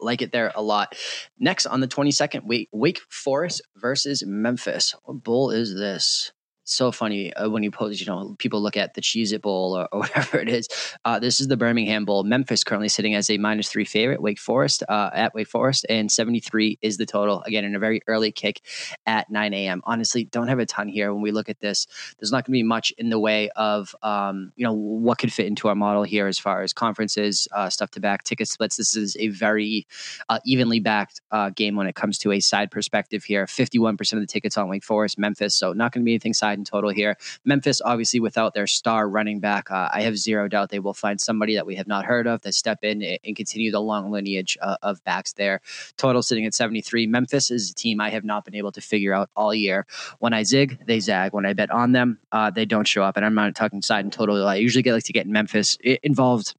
like 0.00 0.22
it 0.22 0.32
there 0.32 0.50
a 0.54 0.62
lot. 0.62 0.96
Next 1.38 1.66
on 1.66 1.80
the 1.80 1.88
22nd, 1.88 2.46
Wake, 2.46 2.70
Wake 2.72 3.00
Forest 3.10 3.60
versus 3.76 4.24
Memphis. 4.26 4.94
What 5.04 5.22
bull 5.22 5.50
is 5.50 5.74
this? 5.74 6.32
So 6.64 6.90
funny 6.90 7.32
uh, 7.34 7.48
when 7.48 7.62
you 7.62 7.70
post, 7.70 8.00
you 8.00 8.06
know, 8.06 8.34
people 8.38 8.60
look 8.60 8.76
at 8.76 8.94
the 8.94 9.00
Cheez 9.00 9.32
It 9.32 9.42
Bowl 9.42 9.76
or, 9.76 9.88
or 9.92 10.00
whatever 10.00 10.38
it 10.38 10.48
is. 10.48 10.68
Uh, 11.04 11.18
this 11.18 11.40
is 11.40 11.48
the 11.48 11.56
Birmingham 11.56 12.04
Bowl. 12.04 12.24
Memphis 12.24 12.64
currently 12.64 12.88
sitting 12.88 13.14
as 13.14 13.30
a 13.30 13.38
minus 13.38 13.68
three 13.68 13.84
favorite, 13.84 14.22
Wake 14.22 14.38
Forest 14.38 14.82
uh, 14.88 15.10
at 15.14 15.34
Wake 15.34 15.48
Forest, 15.48 15.86
and 15.88 16.10
73 16.10 16.78
is 16.82 16.96
the 16.96 17.06
total. 17.06 17.42
Again, 17.42 17.64
in 17.64 17.74
a 17.74 17.78
very 17.78 18.00
early 18.06 18.32
kick 18.32 18.62
at 19.06 19.30
9 19.30 19.54
a.m. 19.54 19.82
Honestly, 19.84 20.24
don't 20.24 20.48
have 20.48 20.58
a 20.58 20.66
ton 20.66 20.88
here 20.88 21.12
when 21.12 21.22
we 21.22 21.30
look 21.30 21.48
at 21.48 21.60
this. 21.60 21.86
There's 22.18 22.32
not 22.32 22.44
going 22.44 22.52
to 22.52 22.58
be 22.58 22.62
much 22.62 22.92
in 22.98 23.10
the 23.10 23.18
way 23.18 23.50
of, 23.50 23.94
um, 24.02 24.52
you 24.56 24.64
know, 24.64 24.72
what 24.72 25.18
could 25.18 25.32
fit 25.32 25.46
into 25.46 25.68
our 25.68 25.74
model 25.74 26.02
here 26.02 26.26
as 26.26 26.38
far 26.38 26.62
as 26.62 26.72
conferences, 26.72 27.46
uh, 27.52 27.68
stuff 27.68 27.90
to 27.92 28.00
back, 28.00 28.24
ticket 28.24 28.48
splits. 28.48 28.76
This 28.76 28.96
is 28.96 29.16
a 29.18 29.28
very 29.28 29.86
uh, 30.28 30.38
evenly 30.44 30.80
backed 30.80 31.20
game 31.54 31.76
when 31.76 31.86
it 31.86 31.94
comes 31.94 32.18
to 32.18 32.32
a 32.32 32.40
side 32.40 32.70
perspective 32.70 33.24
here. 33.24 33.46
51% 33.46 34.12
of 34.14 34.20
the 34.20 34.26
tickets 34.26 34.56
on 34.56 34.68
Wake 34.68 34.84
Forest, 34.84 35.18
Memphis, 35.18 35.54
so 35.54 35.72
not 35.72 35.92
going 35.92 36.02
to 36.02 36.04
be 36.04 36.12
anything 36.12 36.32
side 36.32 36.53
in 36.58 36.64
total 36.64 36.90
here. 36.90 37.16
Memphis, 37.44 37.80
obviously, 37.84 38.20
without 38.20 38.54
their 38.54 38.66
star 38.66 39.08
running 39.08 39.40
back, 39.40 39.70
uh, 39.70 39.88
I 39.92 40.02
have 40.02 40.16
zero 40.16 40.48
doubt 40.48 40.70
they 40.70 40.78
will 40.78 40.94
find 40.94 41.20
somebody 41.20 41.54
that 41.54 41.66
we 41.66 41.76
have 41.76 41.86
not 41.86 42.04
heard 42.04 42.26
of 42.26 42.42
that 42.42 42.54
step 42.54 42.82
in 42.82 43.02
and 43.02 43.36
continue 43.36 43.70
the 43.70 43.80
long 43.80 44.10
lineage 44.10 44.56
uh, 44.60 44.76
of 44.82 45.02
backs 45.04 45.32
there. 45.34 45.60
Total 45.96 46.22
sitting 46.22 46.46
at 46.46 46.54
73. 46.54 47.06
Memphis 47.06 47.50
is 47.50 47.70
a 47.70 47.74
team 47.74 48.00
I 48.00 48.10
have 48.10 48.24
not 48.24 48.44
been 48.44 48.54
able 48.54 48.72
to 48.72 48.80
figure 48.80 49.12
out 49.12 49.30
all 49.36 49.54
year. 49.54 49.86
When 50.18 50.32
I 50.32 50.42
zig, 50.42 50.78
they 50.86 51.00
zag. 51.00 51.32
When 51.32 51.46
I 51.46 51.52
bet 51.52 51.70
on 51.70 51.92
them, 51.92 52.18
uh, 52.32 52.50
they 52.50 52.64
don't 52.64 52.86
show 52.86 53.02
up. 53.02 53.16
And 53.16 53.24
I'm 53.24 53.34
not 53.34 53.54
talking 53.54 53.82
side 53.82 54.04
and 54.04 54.12
total. 54.12 54.46
I 54.46 54.56
usually 54.56 54.82
get 54.82 54.94
like 54.94 55.04
to 55.04 55.12
get 55.12 55.26
in 55.26 55.32
Memphis 55.32 55.76
involved 56.02 56.54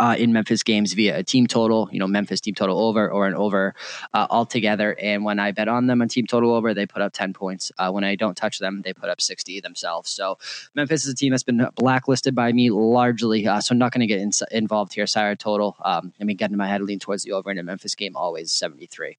uh, 0.00 0.16
in 0.18 0.32
Memphis 0.32 0.62
games 0.62 0.92
via 0.92 1.18
a 1.18 1.22
team 1.22 1.46
total, 1.46 1.88
you 1.92 1.98
know, 1.98 2.06
Memphis 2.06 2.40
team 2.40 2.54
total 2.54 2.78
over 2.78 3.10
or 3.10 3.26
an 3.26 3.34
over 3.34 3.74
uh, 4.12 4.26
altogether. 4.30 4.96
And 5.00 5.24
when 5.24 5.38
I 5.38 5.52
bet 5.52 5.68
on 5.68 5.86
them 5.86 6.02
on 6.02 6.08
team 6.08 6.26
total 6.26 6.54
over, 6.54 6.74
they 6.74 6.86
put 6.86 7.02
up 7.02 7.12
10 7.12 7.32
points. 7.32 7.72
Uh, 7.78 7.90
when 7.90 8.04
I 8.04 8.14
don't 8.14 8.36
touch 8.36 8.58
them, 8.58 8.82
they 8.82 8.92
put 8.92 9.08
up 9.08 9.20
60 9.20 9.60
themselves. 9.60 10.10
So 10.10 10.38
Memphis 10.74 11.06
is 11.06 11.12
a 11.12 11.16
team 11.16 11.30
that's 11.30 11.42
been 11.42 11.66
blacklisted 11.74 12.34
by 12.34 12.52
me 12.52 12.70
largely. 12.70 13.46
Uh, 13.46 13.60
so 13.60 13.72
I'm 13.72 13.78
not 13.78 13.92
going 13.92 14.00
to 14.00 14.06
get 14.06 14.20
in, 14.20 14.30
involved 14.50 14.94
here. 14.94 15.06
Sire 15.06 15.36
total. 15.36 15.76
Um, 15.84 16.12
I 16.20 16.24
mean, 16.24 16.36
getting 16.36 16.56
my 16.56 16.68
head 16.68 16.82
lean 16.82 16.98
towards 16.98 17.24
the 17.24 17.32
over 17.32 17.50
in 17.50 17.58
a 17.58 17.62
Memphis 17.62 17.94
game, 17.94 18.16
always 18.16 18.52
73 18.52 19.18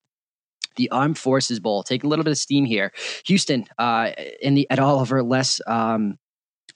the 0.77 0.89
Armed 0.91 1.17
Forces 1.17 1.59
Bowl. 1.59 1.83
Take 1.83 2.03
a 2.03 2.07
little 2.07 2.23
bit 2.23 2.31
of 2.31 2.37
steam 2.37 2.63
here. 2.63 2.93
Houston 3.25 3.65
uh, 3.77 4.11
in 4.41 4.53
the 4.53 4.69
Ed 4.69 4.79
Oliver 4.79 5.21
less 5.23 5.59
um, 5.67 6.17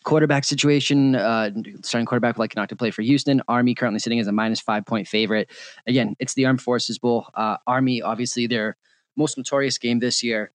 quarterback 0.03 0.43
situation, 0.43 1.15
uh, 1.15 1.51
starting 1.83 2.05
quarterback 2.05 2.37
like 2.37 2.55
not 2.55 2.69
to 2.69 2.75
play 2.75 2.91
for 2.91 3.01
Houston. 3.01 3.41
Army 3.47 3.75
currently 3.75 3.99
sitting 3.99 4.19
as 4.19 4.27
a 4.27 4.31
minus 4.31 4.59
five 4.59 4.85
point 4.85 5.07
favorite. 5.07 5.49
Again, 5.87 6.15
it's 6.19 6.33
the 6.33 6.45
Armed 6.45 6.61
Forces 6.61 6.99
Bowl. 6.99 7.27
Uh, 7.33 7.57
Army, 7.67 8.01
obviously, 8.01 8.47
their 8.47 8.77
most 9.15 9.37
notorious 9.37 9.77
game 9.77 9.99
this 9.99 10.23
year. 10.23 10.51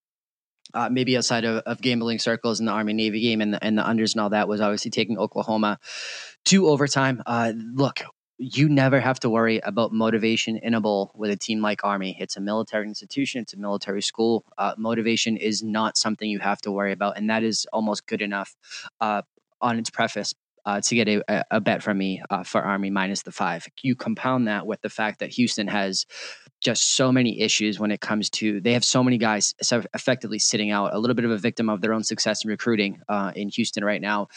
Uh, 0.73 0.89
maybe 0.89 1.15
outside 1.15 1.45
of, 1.45 1.63
of 1.65 1.81
gambling 1.81 2.19
circles 2.19 2.59
in 2.59 2.65
the 2.65 2.71
Army 2.73 2.91
Navy 2.91 3.21
game 3.21 3.39
and 3.39 3.53
the, 3.53 3.63
and 3.63 3.77
the 3.77 3.81
unders 3.81 4.13
and 4.13 4.21
all 4.21 4.31
that 4.31 4.49
was 4.49 4.59
obviously 4.59 4.91
taking 4.91 5.17
Oklahoma 5.17 5.79
to 6.43 6.67
overtime. 6.67 7.23
Uh, 7.25 7.53
look, 7.73 8.01
you 8.37 8.67
never 8.67 8.99
have 8.99 9.19
to 9.21 9.29
worry 9.29 9.59
about 9.59 9.93
motivation 9.93 10.57
in 10.57 10.73
a 10.73 10.81
bowl 10.81 11.11
with 11.15 11.31
a 11.31 11.37
team 11.37 11.61
like 11.61 11.85
Army. 11.85 12.17
It's 12.19 12.35
a 12.35 12.41
military 12.41 12.85
institution, 12.85 13.41
it's 13.41 13.53
a 13.53 13.57
military 13.57 14.01
school. 14.01 14.43
Uh, 14.57 14.73
motivation 14.77 15.37
is 15.37 15.63
not 15.63 15.97
something 15.97 16.29
you 16.29 16.39
have 16.39 16.59
to 16.61 16.71
worry 16.71 16.91
about, 16.91 17.17
and 17.17 17.29
that 17.29 17.43
is 17.43 17.65
almost 17.71 18.05
good 18.05 18.21
enough. 18.21 18.55
Uh, 18.99 19.21
on 19.61 19.77
its 19.79 19.89
preface 19.89 20.33
uh, 20.67 20.81
to 20.81 20.95
get 20.95 21.07
a, 21.07 21.45
a, 21.49 21.61
bet 21.61 21.81
from 21.81 21.97
me 21.97 22.21
uh, 22.29 22.43
for 22.43 22.61
Army 22.61 22.89
minus 22.89 23.21
the 23.21 23.31
five. 23.31 23.65
You 23.81 23.95
compound 23.95 24.49
that 24.49 24.67
with 24.67 24.81
the 24.81 24.89
fact 24.89 25.19
that 25.19 25.29
Houston 25.29 25.65
has 25.67 26.05
just 26.59 26.95
so 26.95 27.09
many 27.09 27.39
issues 27.39 27.79
when 27.79 27.89
it 27.89 28.01
comes 28.01 28.29
to 28.31 28.59
they 28.59 28.73
have 28.73 28.83
so 28.83 29.01
many 29.01 29.17
guys 29.17 29.53
effectively 29.93 30.39
sitting 30.39 30.71
out, 30.71 30.93
a 30.93 30.99
little 30.99 31.15
bit 31.15 31.23
of 31.23 31.31
a 31.31 31.37
victim 31.37 31.69
of 31.69 31.79
their 31.79 31.93
own 31.93 32.03
success 32.03 32.43
in 32.43 32.49
recruiting 32.49 32.99
uh, 33.07 33.31
in 33.33 33.47
Houston 33.49 33.83
right 33.83 34.01
now. 34.01 34.27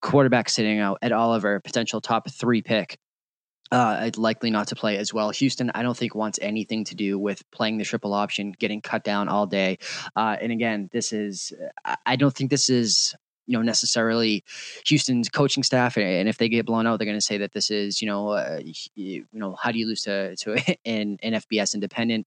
Quarterback 0.00 0.48
sitting 0.48 0.78
out, 0.78 0.98
Ed 1.02 1.10
Oliver, 1.10 1.58
potential 1.58 2.00
top 2.00 2.30
three 2.30 2.62
pick. 2.62 2.96
Uh, 3.72 4.10
likely 4.18 4.50
not 4.50 4.68
to 4.68 4.76
play 4.76 4.98
as 4.98 5.14
well. 5.14 5.30
Houston, 5.30 5.70
I 5.74 5.82
don't 5.82 5.96
think 5.96 6.14
wants 6.14 6.38
anything 6.42 6.84
to 6.84 6.94
do 6.94 7.18
with 7.18 7.42
playing 7.50 7.78
the 7.78 7.84
triple 7.84 8.12
option, 8.12 8.52
getting 8.52 8.82
cut 8.82 9.02
down 9.02 9.30
all 9.30 9.46
day. 9.46 9.78
Uh, 10.14 10.36
and 10.38 10.52
again, 10.52 10.90
this 10.92 11.10
is, 11.10 11.54
I 12.04 12.16
don't 12.16 12.34
think 12.34 12.50
this 12.50 12.68
is 12.68 13.14
you 13.46 13.56
know 13.56 13.62
necessarily 13.62 14.44
Houston's 14.86 15.28
coaching 15.28 15.62
staff, 15.62 15.96
and 15.96 16.28
if 16.28 16.38
they 16.38 16.48
get 16.48 16.66
blown 16.66 16.86
out, 16.86 16.98
they're 16.98 17.06
going 17.06 17.16
to 17.16 17.20
say 17.20 17.38
that 17.38 17.52
this 17.52 17.70
is 17.70 18.00
you 18.00 18.06
know 18.06 18.30
uh, 18.30 18.60
you 18.94 19.24
know 19.32 19.56
how 19.62 19.72
do 19.72 19.78
you 19.78 19.86
lose 19.86 20.02
to 20.02 20.36
to 20.36 20.52
an, 20.84 21.18
an 21.22 21.32
FBS 21.34 21.74
independent. 21.74 22.26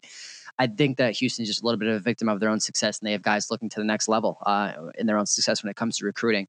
I 0.58 0.68
think 0.68 0.98
that 0.98 1.18
Houston's 1.18 1.50
just 1.50 1.62
a 1.62 1.66
little 1.66 1.80
bit 1.80 1.90
of 1.90 1.96
a 1.96 2.00
victim 2.00 2.30
of 2.30 2.40
their 2.40 2.50
own 2.50 2.60
success, 2.60 3.00
and 3.00 3.08
they 3.08 3.12
have 3.12 3.22
guys 3.22 3.52
looking 3.52 3.70
to 3.70 3.80
the 3.80 3.86
next 3.86 4.08
level 4.08 4.38
uh, 4.46 4.74
in 4.98 5.06
their 5.06 5.18
own 5.18 5.26
success 5.26 5.64
when 5.64 5.70
it 5.70 5.76
comes 5.76 5.98
to 5.98 6.06
recruiting. 6.06 6.48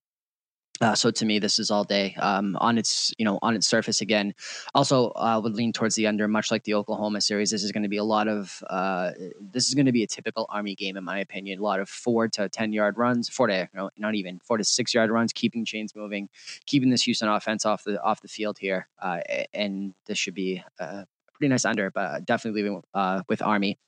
Uh, 0.80 0.94
so 0.94 1.10
to 1.10 1.24
me, 1.24 1.38
this 1.38 1.58
is 1.58 1.70
all 1.70 1.84
day 1.84 2.14
um, 2.18 2.56
on 2.60 2.76
its 2.76 3.14
you 3.18 3.24
know 3.24 3.38
on 3.42 3.54
its 3.54 3.66
surface 3.66 4.00
again. 4.00 4.34
Also, 4.74 5.08
uh, 5.10 5.40
would 5.42 5.54
lean 5.54 5.72
towards 5.72 5.94
the 5.94 6.06
under, 6.06 6.28
much 6.28 6.50
like 6.50 6.64
the 6.64 6.74
Oklahoma 6.74 7.20
series. 7.20 7.50
This 7.50 7.62
is 7.62 7.72
going 7.72 7.82
to 7.82 7.88
be 7.88 7.96
a 7.96 8.04
lot 8.04 8.28
of 8.28 8.62
uh, 8.68 9.12
this 9.40 9.68
is 9.68 9.74
going 9.74 9.86
to 9.86 9.92
be 9.92 10.02
a 10.02 10.06
typical 10.06 10.46
Army 10.50 10.74
game 10.74 10.96
in 10.96 11.04
my 11.04 11.18
opinion. 11.18 11.58
A 11.58 11.62
lot 11.62 11.80
of 11.80 11.88
four 11.88 12.28
to 12.28 12.48
ten 12.48 12.72
yard 12.72 12.98
runs, 12.98 13.28
four 13.28 13.46
to 13.46 13.68
no, 13.74 13.90
not 13.96 14.14
even 14.14 14.38
four 14.40 14.58
to 14.58 14.64
six 14.64 14.92
yard 14.92 15.10
runs, 15.10 15.32
keeping 15.32 15.64
chains 15.64 15.94
moving, 15.94 16.28
keeping 16.66 16.90
this 16.90 17.02
Houston 17.04 17.28
offense 17.28 17.64
off 17.64 17.84
the 17.84 18.02
off 18.02 18.20
the 18.20 18.28
field 18.28 18.58
here, 18.58 18.88
uh, 19.00 19.20
and 19.54 19.94
this 20.06 20.18
should 20.18 20.34
be 20.34 20.62
a 20.78 21.06
pretty 21.36 21.50
nice 21.50 21.64
under, 21.64 21.90
but 21.90 22.24
definitely 22.24 22.62
leaving 22.62 22.82
uh, 22.94 23.22
with 23.28 23.42
Army. 23.42 23.78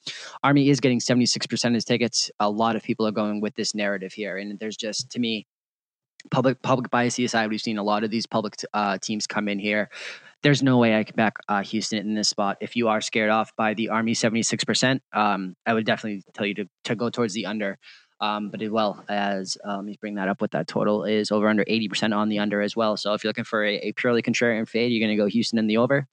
Army 0.42 0.68
is 0.68 0.80
getting 0.80 1.00
76% 1.00 1.76
of 1.76 1.84
tickets. 1.84 2.30
A 2.40 2.50
lot 2.50 2.76
of 2.76 2.82
people 2.82 3.06
are 3.06 3.12
going 3.12 3.40
with 3.40 3.54
this 3.54 3.74
narrative 3.74 4.12
here. 4.12 4.36
And 4.36 4.58
there's 4.58 4.76
just, 4.76 5.10
to 5.12 5.18
me, 5.18 5.46
public 6.30 6.62
public 6.62 6.90
bias 6.90 7.18
aside, 7.18 7.50
we've 7.50 7.60
seen 7.60 7.78
a 7.78 7.82
lot 7.82 8.04
of 8.04 8.10
these 8.10 8.26
public 8.26 8.56
uh, 8.72 8.98
teams 8.98 9.26
come 9.26 9.48
in 9.48 9.58
here. 9.58 9.90
There's 10.42 10.62
no 10.62 10.78
way 10.78 10.96
I 10.96 11.02
can 11.02 11.16
back 11.16 11.38
uh, 11.48 11.62
Houston 11.62 11.98
in 11.98 12.14
this 12.14 12.28
spot. 12.28 12.58
If 12.60 12.76
you 12.76 12.88
are 12.88 13.00
scared 13.00 13.30
off 13.30 13.54
by 13.56 13.74
the 13.74 13.88
Army 13.88 14.12
76%, 14.12 15.00
um, 15.12 15.56
I 15.66 15.74
would 15.74 15.84
definitely 15.84 16.22
tell 16.32 16.46
you 16.46 16.54
to, 16.54 16.68
to 16.84 16.94
go 16.94 17.10
towards 17.10 17.34
the 17.34 17.46
under. 17.46 17.78
Um, 18.20 18.50
but 18.50 18.62
as 18.62 18.70
well 18.70 19.04
as 19.08 19.56
um, 19.64 19.76
let 19.76 19.84
me 19.84 19.98
bring 20.00 20.14
that 20.16 20.28
up 20.28 20.40
with 20.40 20.50
that 20.52 20.66
total 20.66 21.04
is 21.04 21.30
over 21.30 21.48
under 21.48 21.64
80% 21.64 22.16
on 22.16 22.28
the 22.28 22.40
under 22.40 22.60
as 22.60 22.74
well. 22.74 22.96
So 22.96 23.14
if 23.14 23.22
you're 23.22 23.30
looking 23.30 23.44
for 23.44 23.64
a, 23.64 23.76
a 23.76 23.92
purely 23.92 24.22
contrarian 24.22 24.68
fade, 24.68 24.92
you're 24.92 25.04
going 25.06 25.16
to 25.16 25.22
go 25.22 25.28
Houston 25.28 25.58
in 25.58 25.66
the 25.66 25.76
over. 25.76 26.06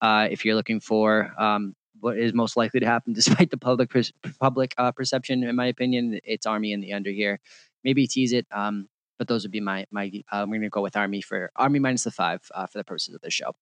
Uh, 0.00 0.28
if 0.30 0.44
you're 0.44 0.54
looking 0.54 0.80
for 0.80 1.32
um, 1.38 1.74
what 2.00 2.18
is 2.18 2.32
most 2.32 2.56
likely 2.56 2.80
to 2.80 2.86
happen, 2.86 3.12
despite 3.14 3.50
the 3.50 3.58
public 3.58 3.92
public 4.40 4.74
uh, 4.78 4.92
perception, 4.92 5.44
in 5.44 5.56
my 5.56 5.66
opinion, 5.66 6.20
it's 6.24 6.46
Army 6.46 6.72
in 6.72 6.80
the 6.80 6.92
under 6.92 7.10
here. 7.10 7.40
Maybe 7.84 8.06
tease 8.06 8.32
it. 8.32 8.46
Um, 8.50 8.88
but 9.20 9.28
those 9.28 9.44
would 9.44 9.52
be 9.52 9.60
my 9.60 9.84
my. 9.90 10.10
Uh, 10.32 10.46
we're 10.48 10.56
going 10.56 10.62
to 10.62 10.70
go 10.70 10.80
with 10.80 10.96
Army 10.96 11.20
for 11.20 11.52
Army 11.54 11.78
minus 11.78 12.04
the 12.04 12.10
five 12.10 12.40
uh, 12.54 12.66
for 12.66 12.78
the 12.78 12.84
purposes 12.84 13.14
of 13.14 13.20
the 13.20 13.30
show. 13.30 13.54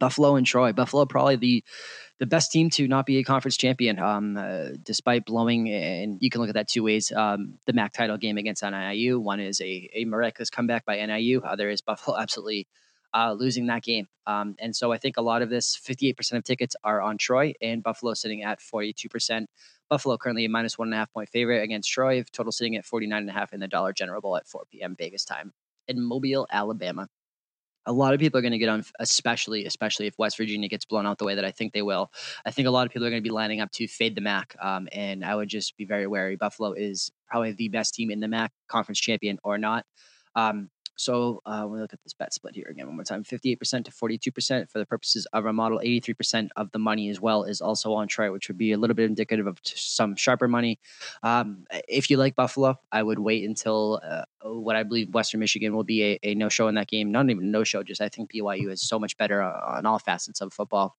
Buffalo 0.00 0.34
and 0.34 0.44
Troy. 0.44 0.72
Buffalo 0.72 1.04
probably 1.06 1.36
the 1.36 1.64
the 2.18 2.26
best 2.26 2.50
team 2.50 2.70
to 2.70 2.88
not 2.88 3.06
be 3.06 3.18
a 3.18 3.22
conference 3.22 3.56
champion, 3.56 4.00
um, 4.00 4.36
uh, 4.36 4.70
despite 4.82 5.26
blowing. 5.26 5.70
And 5.70 6.18
you 6.20 6.28
can 6.28 6.40
look 6.40 6.50
at 6.50 6.56
that 6.56 6.66
two 6.66 6.82
ways. 6.82 7.12
Um, 7.12 7.60
the 7.66 7.72
MAC 7.72 7.92
title 7.92 8.16
game 8.16 8.36
against 8.36 8.64
NIU. 8.64 9.20
One 9.20 9.38
is 9.38 9.60
a 9.60 9.88
a 9.94 10.04
miraculous 10.06 10.50
comeback 10.50 10.84
by 10.84 10.96
NIU. 11.06 11.40
Other 11.42 11.70
is 11.70 11.82
Buffalo 11.82 12.18
absolutely 12.20 12.66
uh, 13.14 13.32
losing 13.32 13.66
that 13.66 13.82
game. 13.82 14.06
Um, 14.26 14.54
and 14.58 14.74
so 14.74 14.92
I 14.92 14.98
think 14.98 15.16
a 15.16 15.22
lot 15.22 15.42
of 15.42 15.50
this, 15.50 15.76
58% 15.76 16.32
of 16.32 16.44
tickets 16.44 16.76
are 16.84 17.00
on 17.00 17.18
Troy, 17.18 17.52
and 17.60 17.82
Buffalo 17.82 18.14
sitting 18.14 18.42
at 18.42 18.60
42%. 18.60 19.46
Buffalo 19.88 20.16
currently 20.16 20.44
a 20.44 20.48
minus 20.48 20.78
one 20.78 20.88
and 20.88 20.94
a 20.94 20.98
half 20.98 21.12
point 21.12 21.28
favorite 21.28 21.62
against 21.62 21.90
Troy. 21.90 22.22
Total 22.32 22.52
sitting 22.52 22.76
at 22.76 22.84
49 22.84 23.20
and 23.20 23.28
a 23.28 23.32
half 23.32 23.52
in 23.52 23.60
the 23.60 23.68
Dollar 23.68 23.92
General 23.92 24.20
Bowl 24.20 24.36
at 24.36 24.46
4 24.46 24.64
p.m. 24.70 24.94
Vegas 24.96 25.24
time 25.24 25.52
in 25.88 26.00
Mobile, 26.00 26.46
Alabama. 26.50 27.08
A 27.86 27.92
lot 27.92 28.14
of 28.14 28.20
people 28.20 28.38
are 28.38 28.42
going 28.42 28.52
to 28.52 28.58
get 28.58 28.68
on, 28.68 28.84
especially 29.00 29.64
especially 29.64 30.06
if 30.06 30.16
West 30.18 30.36
Virginia 30.36 30.68
gets 30.68 30.84
blown 30.84 31.06
out 31.06 31.18
the 31.18 31.24
way 31.24 31.34
that 31.34 31.46
I 31.46 31.50
think 31.50 31.72
they 31.72 31.82
will. 31.82 32.12
I 32.44 32.50
think 32.50 32.68
a 32.68 32.70
lot 32.70 32.86
of 32.86 32.92
people 32.92 33.06
are 33.06 33.10
going 33.10 33.22
to 33.22 33.26
be 33.26 33.32
lining 33.32 33.60
up 33.60 33.72
to 33.72 33.88
fade 33.88 34.14
the 34.14 34.20
MAC, 34.20 34.54
um, 34.62 34.86
and 34.92 35.24
I 35.24 35.34
would 35.34 35.48
just 35.48 35.76
be 35.76 35.86
very 35.86 36.06
wary. 36.06 36.36
Buffalo 36.36 36.72
is 36.72 37.10
probably 37.26 37.52
the 37.52 37.68
best 37.68 37.94
team 37.94 38.10
in 38.10 38.20
the 38.20 38.28
MAC, 38.28 38.52
conference 38.68 39.00
champion 39.00 39.38
or 39.42 39.56
not. 39.56 39.86
Um, 40.36 40.68
so 41.00 41.40
uh, 41.46 41.66
we 41.66 41.80
look 41.80 41.94
at 41.94 42.02
this 42.02 42.12
bet 42.12 42.34
split 42.34 42.54
here 42.54 42.68
again 42.70 42.86
one 42.86 42.96
more 42.96 43.04
time 43.04 43.24
58% 43.24 43.86
to 43.86 43.90
42% 43.90 44.70
for 44.70 44.78
the 44.78 44.84
purposes 44.84 45.26
of 45.32 45.46
our 45.46 45.52
model. 45.52 45.80
83% 45.82 46.50
of 46.56 46.70
the 46.72 46.78
money 46.78 47.08
as 47.08 47.20
well 47.20 47.44
is 47.44 47.62
also 47.62 47.94
on 47.94 48.06
Troy, 48.06 48.30
which 48.30 48.48
would 48.48 48.58
be 48.58 48.72
a 48.72 48.78
little 48.78 48.94
bit 48.94 49.06
indicative 49.06 49.46
of 49.46 49.58
some 49.64 50.14
sharper 50.14 50.46
money. 50.46 50.78
Um, 51.22 51.64
if 51.88 52.10
you 52.10 52.18
like 52.18 52.36
Buffalo, 52.36 52.78
I 52.92 53.02
would 53.02 53.18
wait 53.18 53.48
until 53.48 54.00
uh, 54.04 54.24
what 54.42 54.76
I 54.76 54.82
believe 54.82 55.14
Western 55.14 55.40
Michigan 55.40 55.74
will 55.74 55.84
be 55.84 56.02
a, 56.02 56.18
a 56.22 56.34
no 56.34 56.50
show 56.50 56.68
in 56.68 56.74
that 56.74 56.88
game. 56.88 57.10
Not 57.10 57.30
even 57.30 57.50
no 57.50 57.64
show, 57.64 57.82
just 57.82 58.02
I 58.02 58.10
think 58.10 58.30
BYU 58.32 58.70
is 58.70 58.82
so 58.82 58.98
much 58.98 59.16
better 59.16 59.42
on 59.42 59.86
all 59.86 59.98
facets 59.98 60.42
of 60.42 60.52
football. 60.52 60.96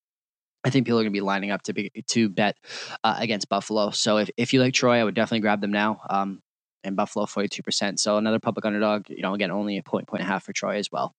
I 0.64 0.72
think 0.72 0.86
people 0.86 1.00
are 1.00 1.04
going 1.04 1.14
to 1.14 1.18
be 1.18 1.22
lining 1.22 1.52
up 1.52 1.62
to 1.64 1.74
be 1.74 1.92
to 2.08 2.30
bet 2.30 2.56
uh, 3.04 3.16
against 3.20 3.50
Buffalo. 3.50 3.92
So 3.92 4.18
if, 4.18 4.30
if 4.38 4.54
you 4.54 4.62
like 4.62 4.74
Troy, 4.74 5.00
I 5.00 5.04
would 5.04 5.16
definitely 5.16 5.42
grab 5.42 5.62
them 5.62 5.72
now. 5.72 6.02
Um, 6.10 6.42
and 6.84 6.96
Buffalo 6.96 7.26
42%. 7.26 8.00
So 8.00 8.18
another 8.18 8.40
public 8.40 8.66
underdog, 8.66 9.10
you 9.10 9.22
know, 9.22 9.34
again, 9.34 9.52
only 9.52 9.78
a 9.78 9.84
point, 9.84 10.08
point 10.08 10.22
and 10.22 10.30
a 10.30 10.32
half 10.32 10.44
for 10.44 10.54
Troy 10.54 10.78
as 10.78 10.92
well. 10.92 11.16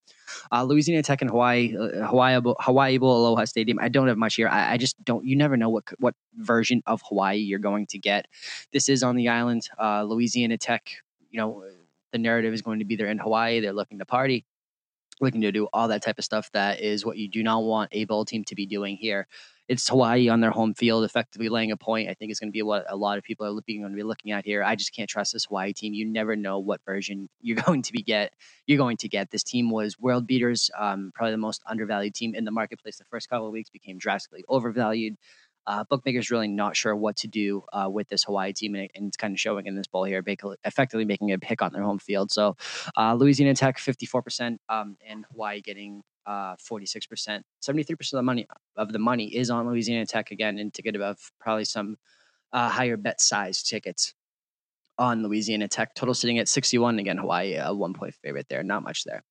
Uh, 0.50 0.64
Louisiana 0.64 1.02
Tech 1.02 1.21
and 1.21 1.31
Hawaii, 1.31 1.76
uh, 1.76 2.07
Hawaii, 2.07 2.40
Hawaii 2.61 2.99
Bowl, 2.99 3.16
Aloha 3.26 3.45
Stadium. 3.45 3.78
I 3.81 3.88
don't 3.88 4.09
have 4.09 4.19
much 4.19 4.37
here. 4.37 4.49
I, 4.49 4.73
I, 4.73 4.76
just 4.76 5.02
don't, 5.04 5.25
you 5.25 5.37
never 5.37 5.57
know 5.57 5.69
what, 5.69 5.85
what 5.99 6.14
version 6.37 6.83
of 6.87 7.02
Hawaii 7.09 7.38
you're 7.38 7.59
going 7.59 7.87
to 7.88 7.99
get. 7.99 8.26
This 8.73 8.88
is 8.88 9.02
on 9.02 9.16
the 9.16 9.28
island. 9.28 9.69
Uh, 9.78 10.02
Louisiana 10.04 10.59
Tech, 10.59 10.90
you 11.31 11.38
know, 11.38 11.64
the 12.12 12.19
narrative 12.19 12.52
is 12.52 12.62
going 12.62 12.78
to 12.78 12.85
be 12.85 12.97
they're 12.97 13.09
in 13.09 13.19
Hawaii, 13.19 13.61
they're 13.61 13.73
looking 13.73 13.99
to 13.99 14.04
party, 14.04 14.45
looking 15.22 15.40
to 15.42 15.52
do 15.52 15.68
all 15.72 15.88
that 15.88 16.02
type 16.02 16.18
of 16.18 16.24
stuff. 16.24 16.50
That 16.52 16.80
is 16.80 17.06
what 17.06 17.16
you 17.16 17.28
do 17.28 17.42
not 17.42 17.62
want 17.62 17.90
a 17.92 18.04
bowl 18.04 18.24
team 18.24 18.44
to 18.44 18.54
be 18.54 18.66
doing 18.66 18.96
here. 18.96 19.26
It's 19.68 19.88
Hawaii 19.88 20.28
on 20.28 20.40
their 20.40 20.50
home 20.50 20.74
field, 20.74 21.04
effectively 21.04 21.48
laying 21.48 21.70
a 21.70 21.76
point. 21.76 22.10
I 22.10 22.14
think 22.14 22.30
is 22.30 22.40
going 22.40 22.50
to 22.50 22.52
be 22.52 22.62
what 22.62 22.84
a 22.88 22.96
lot 22.96 23.16
of 23.16 23.24
people 23.24 23.46
are 23.46 23.50
going 23.50 23.62
to 23.64 23.96
be 23.96 24.02
looking 24.02 24.32
at 24.32 24.44
here. 24.44 24.62
I 24.62 24.74
just 24.74 24.94
can't 24.94 25.08
trust 25.08 25.32
this 25.32 25.44
Hawaii 25.44 25.72
team. 25.72 25.94
You 25.94 26.04
never 26.04 26.36
know 26.36 26.58
what 26.58 26.84
version 26.84 27.28
you're 27.40 27.56
going 27.66 27.82
to 27.82 27.92
be 27.92 28.02
get. 28.02 28.34
You're 28.66 28.78
going 28.78 28.96
to 28.98 29.08
get. 29.08 29.30
This 29.30 29.44
team 29.44 29.70
was 29.70 29.98
world 29.98 30.26
beaters, 30.26 30.70
um, 30.78 31.12
probably 31.14 31.32
the 31.32 31.38
most 31.38 31.62
undervalued 31.66 32.14
team 32.14 32.34
in 32.34 32.44
the 32.44 32.50
marketplace. 32.50 32.98
The 32.98 33.04
first 33.04 33.30
couple 33.30 33.46
of 33.46 33.52
weeks 33.52 33.70
became 33.70 33.98
drastically 33.98 34.44
overvalued 34.48 35.16
uh, 35.66 35.85
bookmakers 35.85 36.31
really 36.31 36.49
not 36.49 36.76
sure 36.76 36.95
what 36.95 37.16
to 37.16 37.28
do 37.28 37.64
uh, 37.73 37.88
with 37.90 38.09
this 38.09 38.25
Hawaii 38.25 38.52
team, 38.52 38.75
and, 38.75 38.88
it's 38.95 39.16
kind 39.16 39.33
of 39.33 39.40
showing 39.40 39.66
in 39.66 39.76
this 39.76 39.87
bowl 39.87 40.04
here, 40.04 40.23
effectively 40.64 41.04
making 41.04 41.33
a 41.33 41.38
pick 41.38 41.62
on 41.62 41.73
their 41.73 41.83
home 41.83 41.99
field. 41.99 42.31
So 42.31 42.57
uh, 42.97 43.14
Louisiana 43.14 43.54
Tech 43.54 43.78
54%, 43.78 44.59
um, 44.69 44.97
and 45.07 45.25
Hawaii 45.33 45.61
getting 45.61 46.02
uh, 46.26 46.57
46%. 46.57 47.42
73% 47.62 47.90
of 47.90 48.11
the 48.11 48.23
money 48.23 48.47
of 48.76 48.92
the 48.92 48.99
money 48.99 49.35
is 49.35 49.50
on 49.50 49.66
Louisiana 49.66 50.07
Tech 50.07 50.31
again, 50.31 50.71
get 50.83 50.97
above 50.97 51.19
probably 51.40 51.64
some 51.64 51.97
uh, 52.52 52.69
higher 52.69 52.97
bet 52.97 53.21
size 53.21 53.62
tickets 53.62 54.14
on 54.99 55.23
Louisiana 55.23 55.69
Tech. 55.69 55.95
Total 55.95 56.14
sitting 56.14 56.38
at 56.38 56.49
61 56.49 56.99
again. 56.99 57.19
Hawaii 57.19 57.54
a 57.54 57.73
one 57.73 57.95
point 57.95 58.14
favorite 58.14 58.47
there, 58.49 58.62
not 58.62 58.83
much 58.83 59.04
there. 59.04 59.23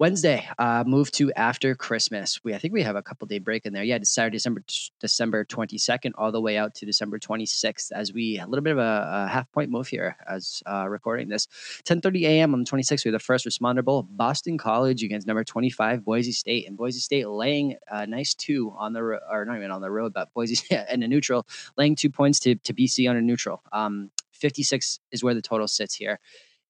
Wednesday, 0.00 0.48
uh, 0.58 0.82
move 0.84 1.12
to 1.12 1.32
after 1.34 1.76
Christmas. 1.76 2.42
We 2.42 2.52
I 2.52 2.58
think 2.58 2.74
we 2.74 2.82
have 2.82 2.96
a 2.96 3.02
couple 3.02 3.28
day 3.28 3.38
break 3.38 3.64
in 3.64 3.72
there. 3.72 3.84
Yeah, 3.84 3.94
it's 3.94 4.10
Saturday, 4.10 4.36
December 4.38 4.64
December 4.98 5.44
twenty 5.44 5.78
second, 5.78 6.16
all 6.18 6.32
the 6.32 6.40
way 6.40 6.58
out 6.58 6.74
to 6.76 6.86
December 6.86 7.20
twenty 7.20 7.46
sixth. 7.46 7.92
As 7.92 8.12
we 8.12 8.40
a 8.40 8.46
little 8.46 8.62
bit 8.64 8.72
of 8.72 8.78
a, 8.78 9.24
a 9.26 9.28
half 9.28 9.50
point 9.52 9.70
move 9.70 9.86
here 9.86 10.16
as 10.28 10.64
uh, 10.66 10.88
recording 10.88 11.28
this. 11.28 11.46
Ten 11.84 12.00
thirty 12.00 12.26
a.m. 12.26 12.54
on 12.54 12.60
the 12.60 12.66
twenty 12.66 12.82
sixth, 12.82 13.04
we 13.04 13.10
have 13.10 13.20
the 13.20 13.24
first 13.24 13.46
responder 13.46 13.84
bowl. 13.84 14.02
Boston 14.02 14.58
College 14.58 15.04
against 15.04 15.28
number 15.28 15.44
twenty 15.44 15.70
five 15.70 16.04
Boise 16.04 16.32
State, 16.32 16.66
and 16.66 16.76
Boise 16.76 16.98
State 16.98 17.28
laying 17.28 17.76
a 17.88 18.04
nice 18.04 18.34
two 18.34 18.74
on 18.76 18.94
the 18.94 19.02
ro- 19.02 19.20
or 19.30 19.44
not 19.44 19.58
even 19.58 19.70
on 19.70 19.80
the 19.80 19.92
road, 19.92 20.12
but 20.12 20.34
Boise 20.34 20.58
and 20.90 21.04
a 21.04 21.08
neutral, 21.08 21.46
laying 21.78 21.94
two 21.94 22.10
points 22.10 22.40
to 22.40 22.56
to 22.56 22.74
BC 22.74 23.08
on 23.08 23.16
a 23.16 23.22
neutral. 23.22 23.62
Um, 23.70 24.10
fifty 24.32 24.64
six 24.64 24.98
is 25.12 25.22
where 25.22 25.34
the 25.34 25.42
total 25.42 25.68
sits 25.68 25.94
here 25.94 26.18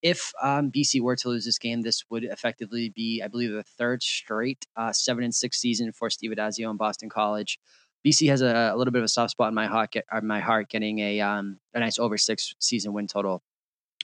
if 0.05 0.33
um, 0.43 0.71
BC 0.71 1.01
were 1.01 1.17
to 1.17 1.31
lose 1.31 1.47
this 1.47 1.59
game, 1.59 1.81
this 1.81 2.05
would 2.11 2.25
effectively 2.25 2.91
be, 2.91 3.23
I 3.25 3.29
believe, 3.29 3.51
the 3.51 3.63
third 3.63 4.03
straight 4.03 4.67
uh, 4.77 4.93
seven 4.93 5.25
and 5.25 5.35
six 5.35 5.59
season 5.59 5.93
for 5.93 6.11
Steve 6.11 6.31
Addazio 6.31 6.71
in 6.71 6.77
Boston 6.77 7.09
College. 7.09 7.59
BC 8.07 8.29
has 8.29 8.43
a, 8.43 8.73
a, 8.75 8.77
little 8.77 8.93
bit 8.93 8.99
of 8.99 9.07
a 9.07 9.09
soft 9.09 9.31
spot 9.31 9.49
in 9.49 9.55
my 9.55 9.67
heart, 9.67 9.93
get, 9.93 10.05
uh, 10.13 10.21
my 10.21 10.41
heart 10.41 10.69
getting 10.69 10.99
a 10.99 11.23
um, 11.23 11.59
a 11.73 11.81
nice 11.81 11.99
over 11.99 12.19
six 12.19 12.55
season 12.59 12.93
win 12.93 13.07
total 13.07 13.43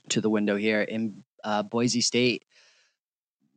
to 0.09 0.23
the 0.23 0.30
window 0.30 0.57
here 0.57 0.80
in 0.80 1.23
uh, 1.45 1.62
Boise 1.62 2.00
State 2.00 2.45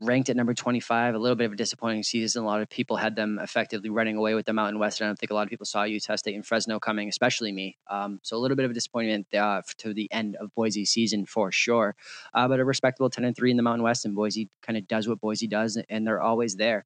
ranked 0.05 0.29
at 0.29 0.36
number 0.36 0.53
25, 0.53 1.15
a 1.15 1.17
little 1.17 1.36
bit 1.36 1.45
of 1.45 1.53
a 1.53 1.55
disappointing 1.55 2.03
season. 2.03 2.43
A 2.43 2.45
lot 2.45 2.62
of 2.62 2.69
people 2.69 2.98
had 2.98 3.15
them 3.15 3.39
effectively 3.41 3.89
running 3.89 4.15
away 4.15 4.33
with 4.33 4.45
the 4.45 4.53
Mountain 4.53 4.79
West. 4.79 5.00
And 5.00 5.07
I 5.07 5.10
don't 5.10 5.17
think 5.17 5.31
a 5.31 5.33
lot 5.33 5.43
of 5.43 5.50
people 5.50 5.65
saw 5.65 5.83
Utah 5.83 6.15
State 6.15 6.36
and 6.36 6.45
Fresno 6.45 6.79
coming, 6.79 7.10
especially 7.10 7.51
me. 7.51 7.77
Um, 7.89 8.19
so 8.24 8.38
a 8.38 8.39
little 8.39 8.55
bit 8.55 8.65
of 8.65 8.72
a 8.72 8.74
disappointment 8.74 9.33
uh, 9.33 9.62
to 9.77 9.93
the 9.93 10.12
end 10.12 10.36
of 10.36 10.53
Boise 10.55 10.86
season 10.86 11.25
for 11.25 11.51
sure. 11.51 11.95
Uh, 12.33 12.48
but 12.48 12.60
a 12.60 12.65
respectable 12.65 13.10
10 13.10 13.25
and 13.25 13.36
3 13.36 13.51
in 13.51 13.57
the 13.57 13.63
Mountain 13.63 13.83
West, 13.83 14.05
and 14.05 14.15
Boise 14.15 14.50
kind 14.62 14.77
of 14.77 14.88
does 14.88 15.07
what 15.07 15.22
Boise 15.22 15.48
does, 15.48 15.77
and 15.89 16.07
they're 16.07 16.22
always 16.22 16.55
there. 16.55 16.86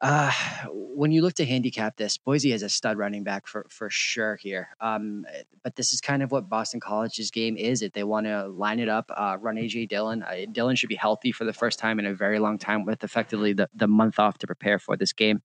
Uh, 0.00 0.30
when 0.70 1.10
you 1.10 1.22
look 1.22 1.32
to 1.34 1.46
handicap 1.46 1.96
this, 1.96 2.18
Boise 2.18 2.52
is 2.52 2.62
a 2.62 2.68
stud 2.68 2.98
running 2.98 3.24
back 3.24 3.46
for 3.46 3.66
for 3.70 3.88
sure 3.88 4.36
here. 4.36 4.68
Um, 4.80 5.24
but 5.62 5.74
this 5.76 5.92
is 5.94 6.02
kind 6.02 6.22
of 6.22 6.30
what 6.30 6.50
Boston 6.50 6.80
College's 6.80 7.30
game 7.30 7.56
is. 7.56 7.80
If 7.80 7.92
they 7.92 8.04
want 8.04 8.26
to 8.26 8.46
line 8.48 8.78
it 8.78 8.90
up, 8.90 9.10
uh, 9.16 9.38
run 9.40 9.56
AJ 9.56 9.88
Dillon. 9.88 10.22
Uh, 10.22 10.44
Dillon 10.52 10.76
should 10.76 10.90
be 10.90 10.96
healthy 10.96 11.32
for 11.32 11.44
the 11.44 11.52
first 11.52 11.78
time 11.78 11.98
in 11.98 12.04
a 12.04 12.14
very 12.14 12.38
long 12.38 12.58
time, 12.58 12.84
with 12.84 13.04
effectively 13.04 13.54
the 13.54 13.70
the 13.74 13.88
month 13.88 14.18
off 14.18 14.36
to 14.38 14.46
prepare 14.46 14.78
for 14.78 14.96
this 14.96 15.14
game. 15.14 15.40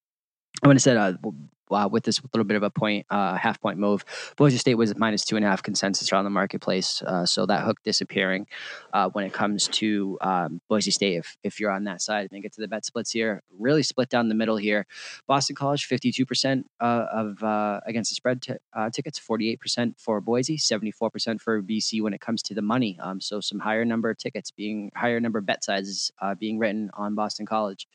I 0.63 0.67
want 0.67 0.77
to 0.77 0.83
say 0.83 0.95
uh, 0.95 1.13
uh, 1.71 1.87
with 1.91 2.03
this 2.03 2.21
little 2.33 2.43
bit 2.43 2.57
of 2.57 2.63
a 2.63 2.69
point, 2.69 3.05
uh, 3.09 3.35
half 3.35 3.59
point 3.59 3.79
move. 3.79 4.05
Boise 4.35 4.57
State 4.57 4.75
was 4.75 4.95
minus 4.95 5.25
two 5.25 5.35
and 5.35 5.45
a 5.45 5.47
half 5.47 5.63
consensus 5.63 6.11
around 6.11 6.25
the 6.25 6.29
marketplace. 6.29 7.01
Uh, 7.01 7.25
so 7.25 7.45
that 7.45 7.63
hook 7.63 7.77
disappearing 7.83 8.45
uh, 8.93 9.09
when 9.09 9.25
it 9.25 9.33
comes 9.33 9.67
to 9.69 10.17
um, 10.21 10.61
Boise 10.69 10.91
State, 10.91 11.15
if, 11.15 11.37
if 11.43 11.59
you're 11.59 11.71
on 11.71 11.85
that 11.85 12.01
side. 12.01 12.21
And 12.21 12.29
then 12.31 12.41
get 12.41 12.53
to 12.53 12.61
the 12.61 12.67
bet 12.67 12.85
splits 12.85 13.11
here. 13.11 13.41
Really 13.57 13.83
split 13.83 14.09
down 14.09 14.29
the 14.29 14.35
middle 14.35 14.57
here. 14.57 14.85
Boston 15.27 15.55
College, 15.55 15.87
52% 15.87 16.63
uh, 16.79 16.83
of 17.11 17.41
uh, 17.41 17.79
against 17.87 18.11
the 18.11 18.15
spread 18.15 18.41
t- 18.41 18.53
tickets, 18.91 19.19
48% 19.19 19.99
for 19.99 20.21
Boise, 20.21 20.57
74% 20.57 21.41
for 21.41 21.61
BC 21.61 22.01
when 22.01 22.13
it 22.13 22.21
comes 22.21 22.43
to 22.43 22.53
the 22.53 22.61
money. 22.61 22.99
Um, 23.01 23.19
so 23.19 23.39
some 23.39 23.59
higher 23.59 23.85
number 23.85 24.09
of 24.09 24.17
tickets 24.17 24.51
being, 24.51 24.91
higher 24.95 25.19
number 25.19 25.39
of 25.39 25.45
bet 25.45 25.63
sizes 25.63 26.11
being 26.37 26.59
written 26.59 26.91
on 26.93 27.15
Boston 27.15 27.45
College 27.45 27.87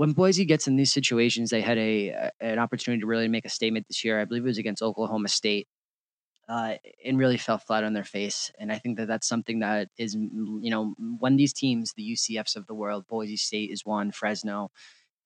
when 0.00 0.12
Boise 0.12 0.46
gets 0.46 0.66
in 0.66 0.76
these 0.76 0.94
situations, 0.94 1.50
they 1.50 1.60
had 1.60 1.76
a 1.76 2.30
an 2.40 2.58
opportunity 2.58 3.02
to 3.02 3.06
really 3.06 3.28
make 3.28 3.44
a 3.44 3.50
statement 3.50 3.86
this 3.86 4.02
year. 4.02 4.18
I 4.18 4.24
believe 4.24 4.44
it 4.44 4.46
was 4.46 4.56
against 4.56 4.80
Oklahoma 4.82 5.28
State, 5.28 5.68
uh, 6.48 6.76
and 7.04 7.18
really 7.18 7.36
fell 7.36 7.58
flat 7.58 7.84
on 7.84 7.92
their 7.92 8.02
face. 8.02 8.50
And 8.58 8.72
I 8.72 8.78
think 8.78 8.96
that 8.96 9.08
that's 9.08 9.28
something 9.28 9.58
that 9.58 9.88
is, 9.98 10.14
you 10.14 10.70
know, 10.70 10.94
when 11.18 11.36
these 11.36 11.52
teams, 11.52 11.92
the 11.98 12.16
UCFs 12.16 12.56
of 12.56 12.66
the 12.66 12.72
world, 12.72 13.04
Boise 13.08 13.36
State 13.36 13.70
is 13.70 13.84
one, 13.84 14.10
Fresno, 14.10 14.70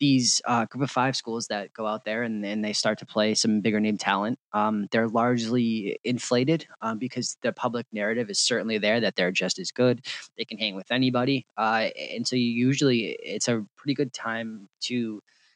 these 0.01 0.41
uh, 0.45 0.65
group 0.67 0.83
of 0.83 0.91
five 0.91 1.17
schools 1.17 1.47
that 1.49 1.73
go 1.73 1.87
out 1.87 2.05
there 2.05 2.23
and, 2.23 2.45
and 2.45 2.65
they 2.65 2.73
start 2.73 2.99
to 2.99 3.07
play 3.07 3.35
some 3.35 3.61
bigger 3.61 3.81
name 3.81 3.97
talent, 3.97 4.39
um, 4.53 4.87
they're 4.91 5.09
largely 5.09 5.99
inflated 6.05 6.67
um, 6.83 6.99
because 6.99 7.37
the 7.43 7.53
public 7.53 7.87
narrative 7.93 8.29
is 8.31 8.41
certainly 8.41 8.79
there 8.79 9.01
that 9.01 9.17
they're 9.17 9.31
just 9.31 9.59
as 9.59 9.71
good. 9.71 10.05
They 10.37 10.45
can 10.45 10.59
hang 10.59 10.75
with 10.75 10.91
anybody. 10.91 11.47
Uh, 11.57 11.89
and 12.13 12.27
so 12.27 12.37
usually 12.37 13.17
it's 13.23 13.49
a 13.49 13.65
pretty 13.77 13.95
good 13.95 14.13
time 14.13 14.69
to, 14.83 14.95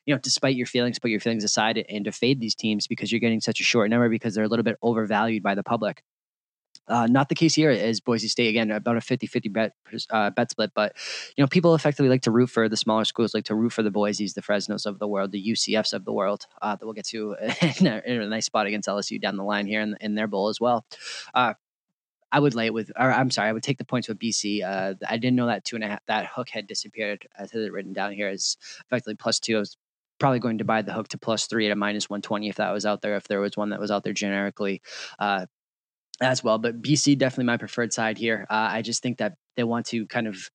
you 0.07 0.15
know, 0.15 0.19
despite 0.19 0.55
your 0.55 0.67
feelings, 0.67 0.99
put 0.99 1.11
your 1.11 1.21
feelings 1.21 1.45
aside 1.45 1.85
and 1.89 2.05
to 2.05 2.13
fade 2.13 2.41
these 2.41 2.55
teams 2.55 2.87
because 2.87 3.11
you're 3.11 3.21
getting 3.21 3.41
such 3.41 3.61
a 3.61 3.65
short 3.65 3.91
number 3.91 4.09
because 4.09 4.35
they're 4.35 4.45
a 4.45 4.49
little 4.49 4.63
bit 4.65 4.79
overvalued 4.83 5.43
by 5.43 5.55
the 5.55 5.65
public. 5.65 6.03
Uh, 6.89 7.07
not 7.07 7.29
the 7.29 7.35
case 7.35 7.55
here 7.55 7.71
as 7.71 8.01
Boise 8.01 8.29
State 8.29 8.49
again 8.49 8.71
about 8.71 8.97
a 8.97 9.01
50-50 9.01 9.53
bet 9.53 9.73
uh, 10.11 10.31
bet 10.31 10.51
split, 10.51 10.73
but 10.75 10.95
you 11.37 11.43
know 11.43 11.49
people 11.49 11.75
effectively 11.75 12.09
like 12.09 12.23
to 12.23 12.31
root 12.31 12.49
for 12.49 12.69
the 12.69 12.77
smaller 12.77 13.05
schools, 13.05 13.35
like 13.35 13.45
to 13.45 13.55
root 13.55 13.73
for 13.73 13.83
the 13.83 13.91
Boise's, 13.91 14.35
the 14.35 14.43
Fresnos 14.43 14.87
of 14.87 14.99
the 14.99 15.09
world, 15.09 15.33
the 15.33 15.49
UCFs 15.53 15.93
of 15.93 16.05
the 16.05 16.13
world 16.13 16.47
uh, 16.63 16.77
that 16.77 16.85
we'll 16.85 16.95
get 16.95 17.07
to 17.07 17.37
in 17.81 17.87
a, 17.87 18.03
in 18.05 18.21
a, 18.21 18.29
nice 18.29 18.47
spot 18.47 18.67
against 18.67 18.89
LSU 18.89 19.21
down 19.21 19.37
the 19.37 19.45
line 19.45 19.67
here 19.67 19.81
in, 19.81 19.97
in 20.01 20.15
their 20.15 20.27
bowl 20.27 20.49
as 20.49 20.61
well. 20.61 20.85
Uh, 21.35 21.55
I 22.31 22.41
would 22.41 22.55
lay 22.55 22.67
it 22.67 22.75
with, 22.75 22.91
or 22.97 23.11
I'm 23.11 23.31
sorry, 23.31 23.49
I 23.49 23.53
would 23.53 23.63
take 23.63 23.79
the 23.79 23.85
points 23.85 24.09
with 24.09 24.19
BC. 24.19 24.63
Uh, 24.63 24.95
I 25.09 25.17
didn't 25.17 25.37
know 25.37 25.47
that 25.47 25.65
two 25.65 25.77
and 25.77 25.85
a 25.85 25.89
half 25.89 26.05
that 26.07 26.27
hook 26.27 26.51
had 26.51 26.67
disappeared. 26.67 27.27
As 27.39 27.53
it 27.53 27.73
written 27.73 27.93
down 27.93 28.13
here 28.13 28.29
as 28.29 28.57
effectively 28.87 29.15
plus 29.15 29.41
two. 29.41 29.57
I 29.57 29.61
was 29.61 29.77
probably 30.19 30.41
going 30.41 30.59
to 30.59 30.65
buy 30.65 30.83
the 30.83 30.93
hook 30.93 31.09
to 31.09 31.19
plus 31.19 31.47
three 31.47 31.67
at 31.67 31.73
a 31.73 31.77
minus 31.77 32.11
120 32.11 32.49
if 32.49 32.57
that 32.57 32.73
was 32.73 32.85
out 32.85 33.03
there, 33.03 33.17
if 33.17 33.29
there 33.29 33.41
was 33.41 33.57
one 33.57 33.71
that 33.71 33.81
was 33.81 33.91
out 33.91 34.05
there 34.05 34.13
generically. 34.13 34.83
Uh, 35.19 35.47
as 36.21 36.43
well. 36.43 36.59
But 36.59 36.83
BC 36.83 37.19
definitely 37.19 37.45
my 37.45 37.57
preferred 37.57 37.93
side 37.93 38.19
here. 38.19 38.47
Uh, 38.51 38.69
I 38.71 38.83
just 38.83 39.03
think 39.03 39.19
that 39.19 39.35
they 39.57 39.65
want 39.65 39.87
to 39.87 40.07
kind 40.07 40.27
of. 40.27 40.51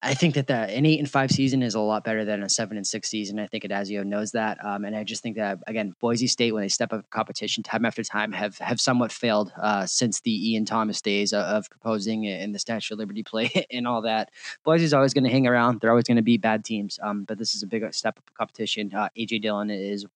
I 0.00 0.14
think 0.14 0.36
that 0.36 0.46
the, 0.46 0.54
an 0.54 0.86
eight 0.86 1.00
and 1.00 1.10
five 1.10 1.32
season 1.32 1.60
is 1.60 1.74
a 1.74 1.80
lot 1.80 2.04
better 2.04 2.24
than 2.24 2.44
a 2.44 2.48
seven 2.48 2.76
and 2.76 2.86
six 2.86 3.08
season. 3.08 3.40
I 3.40 3.48
think 3.48 3.64
Addazio 3.64 4.04
knows 4.04 4.30
that, 4.30 4.64
um, 4.64 4.84
and 4.84 4.94
I 4.94 5.02
just 5.02 5.20
think 5.20 5.34
that 5.34 5.58
again, 5.66 5.94
Boise 6.00 6.28
State 6.28 6.52
when 6.52 6.62
they 6.62 6.68
step 6.68 6.92
up 6.92 7.10
competition 7.10 7.64
time 7.64 7.84
after 7.84 8.04
time 8.04 8.30
have 8.30 8.56
have 8.58 8.80
somewhat 8.80 9.10
failed 9.10 9.52
uh, 9.60 9.84
since 9.84 10.20
the 10.20 10.52
Ian 10.52 10.64
Thomas 10.64 11.02
days 11.02 11.32
of, 11.32 11.42
of 11.42 11.70
proposing 11.70 12.24
and 12.28 12.54
the 12.54 12.60
Statue 12.60 12.94
of 12.94 13.00
Liberty 13.00 13.24
play 13.24 13.66
and 13.72 13.88
all 13.88 14.02
that. 14.02 14.30
Boise's 14.62 14.94
always 14.94 15.12
going 15.12 15.24
to 15.24 15.30
hang 15.30 15.48
around. 15.48 15.80
They're 15.80 15.90
always 15.90 16.04
going 16.04 16.18
to 16.18 16.22
be 16.22 16.36
bad 16.36 16.64
teams, 16.64 17.00
um, 17.02 17.24
but 17.24 17.36
this 17.36 17.56
is 17.56 17.64
a 17.64 17.66
big 17.66 17.92
step 17.92 18.16
up 18.16 18.30
competition. 18.38 18.94
Uh, 18.94 19.08
AJ 19.18 19.42
Dillon 19.42 19.70
is 19.70 20.06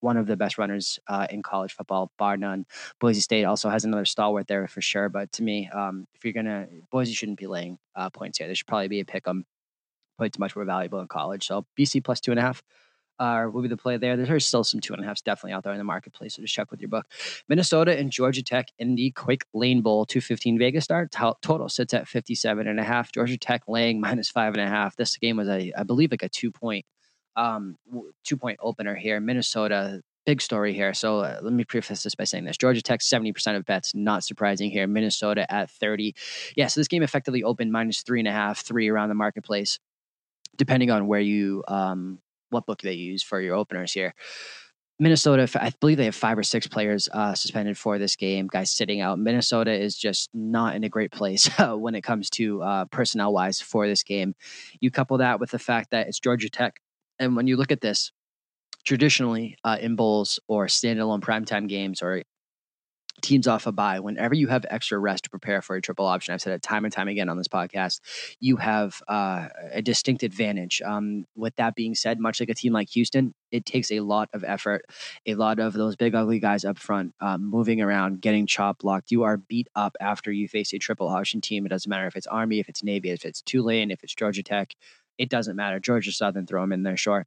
one 0.00 0.16
of 0.16 0.26
the 0.26 0.36
best 0.36 0.58
runners 0.58 0.98
uh, 1.08 1.26
in 1.30 1.42
college 1.42 1.72
football, 1.72 2.10
bar 2.18 2.36
none. 2.36 2.66
Boise 3.00 3.20
State 3.20 3.44
also 3.44 3.68
has 3.68 3.84
another 3.84 4.04
stalwart 4.04 4.46
there 4.46 4.66
for 4.68 4.80
sure. 4.80 5.08
But 5.08 5.32
to 5.32 5.42
me, 5.42 5.68
um, 5.68 6.06
if 6.14 6.24
you're 6.24 6.32
gonna, 6.32 6.68
Boise 6.90 7.12
shouldn't 7.12 7.38
be 7.38 7.46
laying 7.46 7.78
uh, 7.96 8.10
points 8.10 8.38
here. 8.38 8.46
There 8.46 8.54
should 8.54 8.66
probably 8.66 8.88
be 8.88 9.00
a 9.00 9.04
pick 9.04 9.26
'em. 9.26 9.44
Points 10.18 10.38
much 10.38 10.56
more 10.56 10.64
valuable 10.64 11.00
in 11.00 11.08
college. 11.08 11.46
So 11.46 11.66
BC 11.78 12.02
plus 12.02 12.20
two 12.20 12.30
and 12.32 12.40
a 12.40 12.42
half. 12.42 12.62
Uh, 13.20 13.48
will 13.52 13.62
be 13.62 13.68
the 13.68 13.76
play 13.76 13.96
there. 13.96 14.16
There's 14.16 14.46
still 14.46 14.62
some 14.62 14.78
two 14.78 14.94
and 14.94 15.02
a 15.02 15.06
halfs 15.06 15.22
definitely 15.22 15.50
out 15.52 15.64
there 15.64 15.72
in 15.72 15.78
the 15.78 15.82
marketplace. 15.84 16.36
So 16.36 16.42
just 16.42 16.54
check 16.54 16.70
with 16.70 16.80
your 16.80 16.88
book. 16.88 17.04
Minnesota 17.48 17.98
and 17.98 18.12
Georgia 18.12 18.44
Tech 18.44 18.68
in 18.78 18.94
the 18.94 19.10
Quick 19.10 19.44
Lane 19.52 19.82
Bowl 19.82 20.06
215 20.06 20.56
Vegas 20.56 20.84
start. 20.84 21.10
Total 21.10 21.68
sits 21.68 21.92
at 21.94 22.06
57 22.06 22.68
and 22.68 22.78
a 22.78 22.84
half. 22.84 23.10
Georgia 23.10 23.36
Tech 23.36 23.62
laying 23.66 24.00
minus 24.00 24.30
five 24.30 24.54
and 24.54 24.62
a 24.62 24.68
half. 24.68 24.94
This 24.94 25.16
game 25.16 25.36
was 25.36 25.48
a, 25.48 25.72
I 25.76 25.82
believe, 25.82 26.12
like 26.12 26.22
a 26.22 26.28
two 26.28 26.52
point 26.52 26.86
um, 27.38 27.76
two 28.24 28.36
point 28.36 28.58
opener 28.60 28.94
here. 28.94 29.20
Minnesota, 29.20 30.02
big 30.26 30.42
story 30.42 30.74
here. 30.74 30.92
So 30.92 31.20
uh, 31.20 31.38
let 31.40 31.52
me 31.52 31.64
preface 31.64 32.02
this 32.02 32.14
by 32.14 32.24
saying 32.24 32.44
this: 32.44 32.56
Georgia 32.56 32.82
Tech 32.82 33.00
seventy 33.00 33.32
percent 33.32 33.56
of 33.56 33.64
bets, 33.64 33.94
not 33.94 34.24
surprising 34.24 34.70
here. 34.70 34.86
Minnesota 34.86 35.50
at 35.52 35.70
thirty. 35.70 36.14
Yeah, 36.56 36.66
so 36.66 36.80
this 36.80 36.88
game 36.88 37.02
effectively 37.02 37.42
opened 37.42 37.72
minus 37.72 38.02
three 38.02 38.20
and 38.20 38.28
a 38.28 38.32
half, 38.32 38.60
three 38.60 38.88
around 38.88 39.08
the 39.08 39.14
marketplace, 39.14 39.78
depending 40.56 40.90
on 40.90 41.06
where 41.06 41.20
you 41.20 41.64
um, 41.68 42.18
what 42.50 42.66
book 42.66 42.82
they 42.82 42.94
use 42.94 43.22
for 43.22 43.40
your 43.40 43.54
openers 43.54 43.92
here. 43.92 44.14
Minnesota, 45.00 45.48
I 45.62 45.70
believe 45.78 45.96
they 45.96 46.06
have 46.06 46.14
five 46.16 46.36
or 46.36 46.42
six 46.42 46.66
players 46.66 47.08
uh, 47.12 47.32
suspended 47.32 47.78
for 47.78 47.98
this 47.98 48.16
game. 48.16 48.48
Guys 48.48 48.72
sitting 48.72 49.00
out. 49.00 49.20
Minnesota 49.20 49.70
is 49.70 49.96
just 49.96 50.28
not 50.34 50.74
in 50.74 50.82
a 50.82 50.88
great 50.88 51.12
place 51.12 51.48
when 51.58 51.94
it 51.94 52.02
comes 52.02 52.28
to 52.30 52.60
uh, 52.62 52.84
personnel 52.86 53.32
wise 53.32 53.60
for 53.60 53.86
this 53.86 54.02
game. 54.02 54.34
You 54.80 54.90
couple 54.90 55.18
that 55.18 55.38
with 55.38 55.52
the 55.52 55.58
fact 55.60 55.92
that 55.92 56.08
it's 56.08 56.18
Georgia 56.18 56.50
Tech, 56.50 56.80
and 57.18 57.36
when 57.36 57.46
you 57.46 57.56
look 57.56 57.72
at 57.72 57.80
this, 57.80 58.12
traditionally 58.84 59.56
uh, 59.64 59.76
in 59.80 59.96
bowls 59.96 60.40
or 60.48 60.66
standalone 60.66 61.20
primetime 61.20 61.68
games 61.68 62.02
or 62.02 62.22
teams 63.20 63.46
off 63.46 63.66
a 63.66 63.72
bye, 63.72 64.00
whenever 64.00 64.34
you 64.34 64.46
have 64.46 64.64
extra 64.70 64.98
rest 64.98 65.24
to 65.24 65.30
prepare 65.30 65.60
for 65.60 65.76
a 65.76 65.80
triple 65.82 66.06
option, 66.06 66.34
I've 66.34 66.40
said 66.40 66.52
it 66.52 66.62
time 66.62 66.84
and 66.84 66.92
time 66.92 67.08
again 67.08 67.28
on 67.28 67.36
this 67.36 67.48
podcast, 67.48 68.00
you 68.40 68.56
have 68.56 69.02
uh, 69.08 69.48
a 69.72 69.82
distinct 69.82 70.22
advantage. 70.22 70.80
Um, 70.82 71.24
with 71.36 71.56
that 71.56 71.74
being 71.74 71.94
said, 71.94 72.20
much 72.20 72.40
like 72.40 72.48
a 72.48 72.54
team 72.54 72.72
like 72.72 72.88
Houston, 72.90 73.34
it 73.50 73.66
takes 73.66 73.90
a 73.90 74.00
lot 74.00 74.28
of 74.32 74.44
effort, 74.44 74.84
a 75.26 75.34
lot 75.34 75.58
of 75.58 75.72
those 75.72 75.96
big 75.96 76.14
ugly 76.14 76.38
guys 76.38 76.64
up 76.64 76.78
front 76.78 77.14
um, 77.20 77.44
moving 77.44 77.80
around, 77.80 78.20
getting 78.20 78.46
chop 78.46 78.78
blocked. 78.78 79.10
You 79.10 79.24
are 79.24 79.36
beat 79.36 79.68
up 79.74 79.96
after 80.00 80.30
you 80.30 80.48
face 80.48 80.72
a 80.72 80.78
triple 80.78 81.08
option 81.08 81.40
team. 81.40 81.66
It 81.66 81.70
doesn't 81.70 81.90
matter 81.90 82.06
if 82.06 82.16
it's 82.16 82.26
Army, 82.26 82.60
if 82.60 82.68
it's 82.68 82.82
Navy, 82.82 83.10
if 83.10 83.24
it's 83.24 83.42
Tulane, 83.42 83.90
if 83.90 84.04
it's 84.04 84.14
Georgia 84.14 84.42
Tech. 84.42 84.74
It 85.18 85.28
doesn't 85.28 85.56
matter. 85.56 85.80
Georgia 85.80 86.12
Southern, 86.12 86.46
throw 86.46 86.62
them 86.62 86.72
in 86.72 86.82
there, 86.82 86.96
sure 86.96 87.26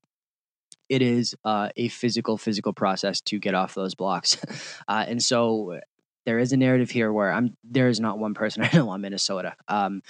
it 0.92 1.02
is 1.02 1.34
uh, 1.46 1.70
a 1.78 1.88
physical, 1.88 2.38
physical 2.38 2.74
process 2.74 3.22
to 3.22 3.40
get 3.40 3.56
off 3.56 3.74
those 3.74 3.96
blocks. 3.96 4.38
Uh, 4.88 5.06
and 5.08 5.24
so 5.24 5.80
there 6.26 6.38
is 6.40 6.52
a 6.52 6.58
narrative 6.58 6.90
here 6.90 7.14
where 7.14 7.32
I'm 7.32 7.56
there 7.64 7.88
is 7.88 8.00
not 8.00 8.20
one 8.20 8.34
person 8.34 8.64
I 8.70 8.70
know 8.74 8.90
on 8.90 9.00
Minnesota. 9.00 9.56
Um, 9.68 10.02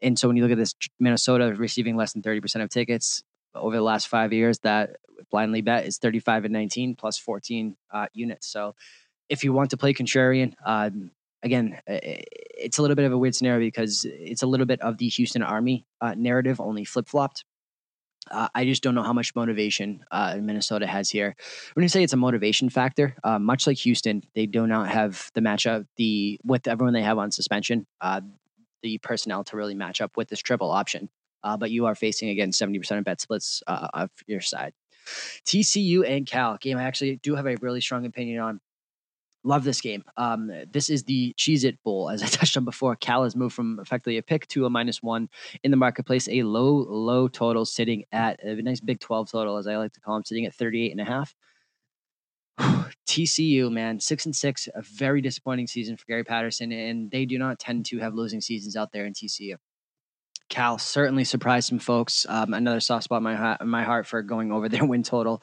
and 0.00 0.18
so 0.18 0.26
when 0.26 0.36
you 0.36 0.42
look 0.42 0.50
at 0.50 0.58
this, 0.58 0.74
Minnesota 0.98 1.54
receiving 1.54 1.96
less 1.96 2.12
than 2.14 2.22
30% 2.22 2.62
of 2.62 2.70
tickets 2.70 3.22
over 3.54 3.76
the 3.76 3.82
last 3.82 4.08
five 4.08 4.32
years, 4.32 4.58
that 4.60 4.96
blindly 5.30 5.60
bet 5.60 5.86
is 5.86 5.98
35 5.98 6.46
and 6.46 6.52
19 6.52 6.96
plus 6.96 7.18
14 7.18 7.76
uh, 7.92 8.06
units. 8.12 8.48
So 8.48 8.74
if 9.28 9.44
you 9.44 9.52
want 9.52 9.70
to 9.70 9.76
play 9.76 9.94
contrarian, 9.94 10.54
um, 10.64 11.12
again, 11.42 11.80
it's 11.86 12.78
a 12.78 12.82
little 12.82 12.94
bit 12.94 13.04
of 13.04 13.12
a 13.12 13.18
weird 13.18 13.34
scenario 13.34 13.66
because 13.66 14.06
it's 14.08 14.42
a 14.42 14.46
little 14.46 14.66
bit 14.66 14.80
of 14.80 14.98
the 14.98 15.08
Houston 15.08 15.42
Army 15.42 15.86
uh, 16.00 16.14
narrative, 16.16 16.60
only 16.60 16.84
flip 16.84 17.08
flopped. 17.08 17.44
Uh, 18.30 18.48
I 18.54 18.64
just 18.64 18.82
don't 18.82 18.94
know 18.94 19.02
how 19.02 19.12
much 19.12 19.34
motivation 19.34 20.04
uh, 20.10 20.36
Minnesota 20.40 20.86
has 20.86 21.10
here. 21.10 21.34
When 21.74 21.82
you 21.82 21.88
say 21.88 22.04
it's 22.04 22.12
a 22.12 22.16
motivation 22.16 22.68
factor, 22.68 23.16
uh, 23.24 23.38
much 23.38 23.66
like 23.66 23.78
Houston, 23.78 24.22
they 24.34 24.46
do 24.46 24.66
not 24.66 24.88
have 24.88 25.30
the 25.34 25.40
matchup 25.40 25.86
the 25.96 26.38
with 26.44 26.68
everyone 26.68 26.94
they 26.94 27.02
have 27.02 27.18
on 27.18 27.32
suspension, 27.32 27.86
uh, 28.00 28.20
the 28.82 28.98
personnel 28.98 29.44
to 29.44 29.56
really 29.56 29.74
match 29.74 30.00
up 30.00 30.16
with 30.16 30.28
this 30.28 30.38
triple 30.38 30.70
option. 30.70 31.08
Uh, 31.42 31.56
but 31.56 31.72
you 31.72 31.86
are 31.86 31.96
facing 31.96 32.28
again 32.28 32.52
seventy 32.52 32.78
percent 32.78 33.00
of 33.00 33.04
bet 33.04 33.20
splits 33.20 33.62
uh, 33.66 33.88
of 33.92 34.10
your 34.28 34.40
side. 34.40 34.72
TCU 35.44 36.08
and 36.08 36.24
Cal 36.24 36.56
game. 36.58 36.78
I 36.78 36.84
actually 36.84 37.16
do 37.16 37.34
have 37.34 37.46
a 37.46 37.56
really 37.56 37.80
strong 37.80 38.06
opinion 38.06 38.40
on. 38.40 38.60
Love 39.44 39.64
this 39.64 39.80
game. 39.80 40.04
Um, 40.16 40.52
this 40.70 40.88
is 40.88 41.02
the 41.04 41.34
Cheez 41.36 41.64
It 41.64 41.82
Bowl. 41.82 42.10
As 42.10 42.22
I 42.22 42.26
touched 42.28 42.56
on 42.56 42.64
before, 42.64 42.94
Cal 42.96 43.24
has 43.24 43.34
moved 43.34 43.54
from 43.54 43.80
effectively 43.80 44.18
a 44.18 44.22
pick 44.22 44.46
to 44.48 44.66
a 44.66 44.70
minus 44.70 45.02
one 45.02 45.28
in 45.64 45.70
the 45.70 45.76
marketplace. 45.76 46.28
A 46.28 46.42
low, 46.44 46.86
low 46.88 47.28
total 47.28 47.64
sitting 47.64 48.04
at 48.12 48.42
a 48.42 48.54
nice 48.62 48.80
big 48.80 49.00
12 49.00 49.30
total, 49.30 49.56
as 49.56 49.66
I 49.66 49.76
like 49.76 49.92
to 49.94 50.00
call 50.00 50.14
them, 50.14 50.24
sitting 50.24 50.46
at 50.46 50.54
38 50.54 50.92
and 50.92 51.00
a 51.00 51.04
half. 51.04 51.34
TCU, 53.06 53.70
man, 53.70 53.98
six 53.98 54.26
and 54.26 54.34
six, 54.34 54.68
a 54.74 54.82
very 54.82 55.20
disappointing 55.20 55.66
season 55.66 55.96
for 55.96 56.04
Gary 56.06 56.24
Patterson, 56.24 56.70
and 56.70 57.10
they 57.10 57.24
do 57.24 57.38
not 57.38 57.58
tend 57.58 57.86
to 57.86 57.98
have 57.98 58.14
losing 58.14 58.40
seasons 58.40 58.76
out 58.76 58.92
there 58.92 59.06
in 59.06 59.12
TCU. 59.12 59.56
Cal 60.52 60.76
certainly 60.76 61.24
surprised 61.24 61.70
some 61.70 61.78
folks. 61.78 62.26
Um, 62.28 62.52
another 62.52 62.78
soft 62.78 63.04
spot 63.04 63.18
in 63.18 63.22
my, 63.22 63.56
my 63.64 63.84
heart 63.84 64.06
for 64.06 64.20
going 64.22 64.52
over 64.52 64.68
their 64.68 64.84
win 64.84 65.02
total. 65.02 65.42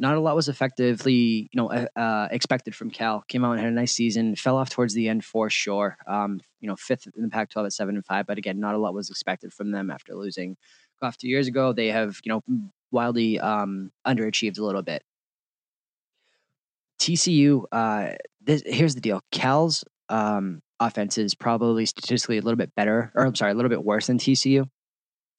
Not 0.00 0.16
a 0.16 0.20
lot 0.20 0.34
was 0.34 0.48
effectively, 0.48 1.48
you 1.52 1.54
know, 1.54 1.70
uh, 1.70 2.26
expected 2.32 2.74
from 2.74 2.90
Cal. 2.90 3.22
Came 3.28 3.44
out 3.44 3.52
and 3.52 3.60
had 3.60 3.68
a 3.68 3.74
nice 3.74 3.92
season. 3.92 4.34
Fell 4.34 4.56
off 4.56 4.68
towards 4.68 4.94
the 4.94 5.08
end 5.08 5.24
for 5.24 5.48
sure. 5.48 5.96
Um, 6.08 6.40
you 6.58 6.66
know, 6.66 6.74
fifth 6.74 7.06
in 7.16 7.22
the 7.22 7.28
Pac-12 7.28 7.66
at 7.66 7.72
seven 7.72 7.94
and 7.94 8.04
five. 8.04 8.26
But 8.26 8.36
again, 8.36 8.58
not 8.58 8.74
a 8.74 8.78
lot 8.78 8.94
was 8.94 9.10
expected 9.10 9.52
from 9.52 9.70
them 9.70 9.92
after 9.92 10.16
losing 10.16 10.56
off 11.00 11.16
two 11.16 11.28
years 11.28 11.46
ago. 11.46 11.72
They 11.72 11.86
have, 11.86 12.18
you 12.24 12.32
know, 12.32 12.42
wildly 12.90 13.38
um, 13.38 13.92
underachieved 14.04 14.58
a 14.58 14.64
little 14.64 14.82
bit. 14.82 15.04
TCU. 16.98 17.62
Uh, 17.70 18.14
this, 18.40 18.64
here's 18.66 18.96
the 18.96 19.00
deal. 19.00 19.22
Cal's 19.30 19.84
um, 20.08 20.62
offense 20.80 21.18
is 21.18 21.34
probably 21.34 21.86
statistically 21.86 22.38
a 22.38 22.42
little 22.42 22.56
bit 22.56 22.74
better, 22.74 23.12
or 23.14 23.24
I'm 23.26 23.34
sorry, 23.34 23.52
a 23.52 23.54
little 23.54 23.68
bit 23.68 23.84
worse 23.84 24.06
than 24.06 24.18
TCU. 24.18 24.68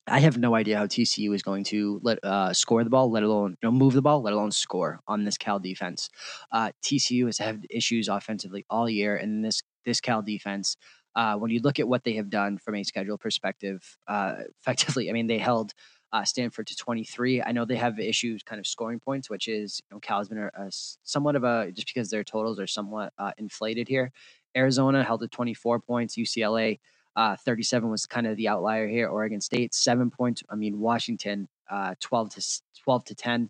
I 0.08 0.20
have 0.20 0.38
no 0.38 0.56
idea 0.56 0.78
how 0.78 0.88
TCU 0.88 1.34
is 1.36 1.44
going 1.44 1.64
to 1.66 2.00
let 2.04 2.24
uh, 2.24 2.52
score 2.54 2.84
the 2.84 2.90
ball, 2.90 3.12
let 3.12 3.24
alone 3.24 3.58
you 3.62 3.68
know, 3.68 3.72
move 3.72 3.94
the 3.94 4.02
ball, 4.02 4.22
let 4.24 4.34
alone 4.34 4.52
score 4.52 5.02
on 5.08 5.24
this 5.24 5.38
Cal 5.38 5.60
defense. 5.60 6.10
Uh, 6.52 6.72
TCU 6.84 7.26
has 7.26 7.38
had 7.38 7.68
issues 7.70 8.08
offensively 8.08 8.66
all 8.70 8.90
year, 8.90 9.16
and 9.16 9.46
this 9.46 9.62
this 9.86 10.02
Cal 10.02 10.22
defense. 10.22 10.76
Uh, 11.16 11.36
when 11.36 11.52
you 11.52 11.60
look 11.60 11.80
at 11.80 11.88
what 11.88 12.04
they 12.04 12.14
have 12.14 12.30
done 12.30 12.58
from 12.58 12.76
a 12.76 12.84
schedule 12.84 13.18
perspective, 13.18 13.98
uh, 14.08 14.36
effectively, 14.62 15.10
I 15.10 15.14
mean, 15.14 15.28
they 15.28 15.40
held 15.40 15.74
uh, 16.12 16.24
Stanford 16.24 16.68
to 16.68 16.76
23. 16.76 17.42
I 17.44 17.52
know 17.52 17.66
they 17.66 17.76
have 17.76 18.00
issues 18.00 18.44
kind 18.44 18.60
of 18.60 18.68
scoring 18.68 19.00
points, 19.00 19.30
which 19.30 19.48
is, 19.48 19.82
you 19.90 19.96
know, 19.96 20.00
Cal 20.00 20.20
has 20.20 20.30
been 20.30 20.38
a, 20.38 20.48
a 20.48 20.70
somewhat 21.04 21.36
of 21.36 21.44
a, 21.44 21.72
just 21.72 21.88
because 21.88 22.10
their 22.10 22.24
totals 22.24 22.60
are 22.60 22.68
somewhat 22.68 23.14
uh, 23.18 23.32
inflated 23.38 23.88
here. 23.88 24.12
Arizona 24.56 25.04
held 25.04 25.24
at 25.24 25.32
24 25.32 25.80
points. 25.80 26.16
UCLA, 26.16 26.80
uh, 27.16 27.36
37 27.36 27.90
was 27.90 28.06
kind 28.06 28.28
of 28.28 28.38
the 28.38 28.48
outlier 28.48 28.88
here. 28.88 29.08
Oregon 29.08 29.42
State, 29.42 29.74
seven 29.74 30.10
points. 30.10 30.44
I 30.50 30.56
mean, 30.56 30.80
Washington, 30.80 31.48
uh, 31.70 31.96
12 32.00 32.30
to 32.36 32.62
12 32.84 33.06
to 33.06 33.16
10 33.16 33.50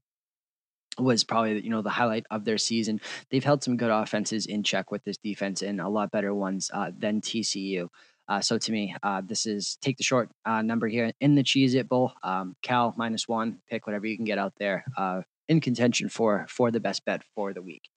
was 0.98 1.24
probably 1.24 1.62
you 1.62 1.70
know 1.70 1.82
the 1.82 1.90
highlight 1.90 2.26
of 2.30 2.46
their 2.46 2.58
season. 2.58 3.00
They've 3.30 3.44
held 3.44 3.64
some 3.64 3.78
good 3.78 3.92
offenses 3.92 4.46
in 4.46 4.64
check 4.64 4.92
with 4.92 5.04
this 5.04 5.18
defense 5.18 5.62
and 5.62 5.80
a 5.80 5.88
lot 5.88 6.12
better 6.12 6.34
ones 6.34 6.70
uh, 6.74 6.92
than 6.98 7.22
TCU. 7.22 7.90
Uh, 8.28 8.40
so 8.42 8.60
to 8.60 8.72
me, 8.72 8.96
uh, 9.02 9.22
this 9.26 9.46
is 9.46 9.78
take 9.82 9.98
the 9.98 10.04
short 10.04 10.30
uh, 10.46 10.62
number 10.62 10.88
here 10.88 11.12
in 11.20 11.36
the 11.36 11.44
Cheez 11.44 11.74
It 11.74 11.90
Bowl. 11.90 12.14
Um, 12.22 12.56
Cal 12.62 12.94
minus 12.96 13.28
one. 13.28 13.60
Pick 13.68 13.88
whatever 13.88 14.06
you 14.06 14.16
can 14.16 14.26
get 14.26 14.38
out 14.38 14.54
there 14.58 14.86
uh, 14.98 15.22
in 15.48 15.60
contention 15.62 16.10
for 16.10 16.46
for 16.48 16.70
the 16.72 16.80
best 16.80 17.06
bet 17.06 17.24
for 17.36 17.54
the 17.54 17.62
week. 17.62 17.90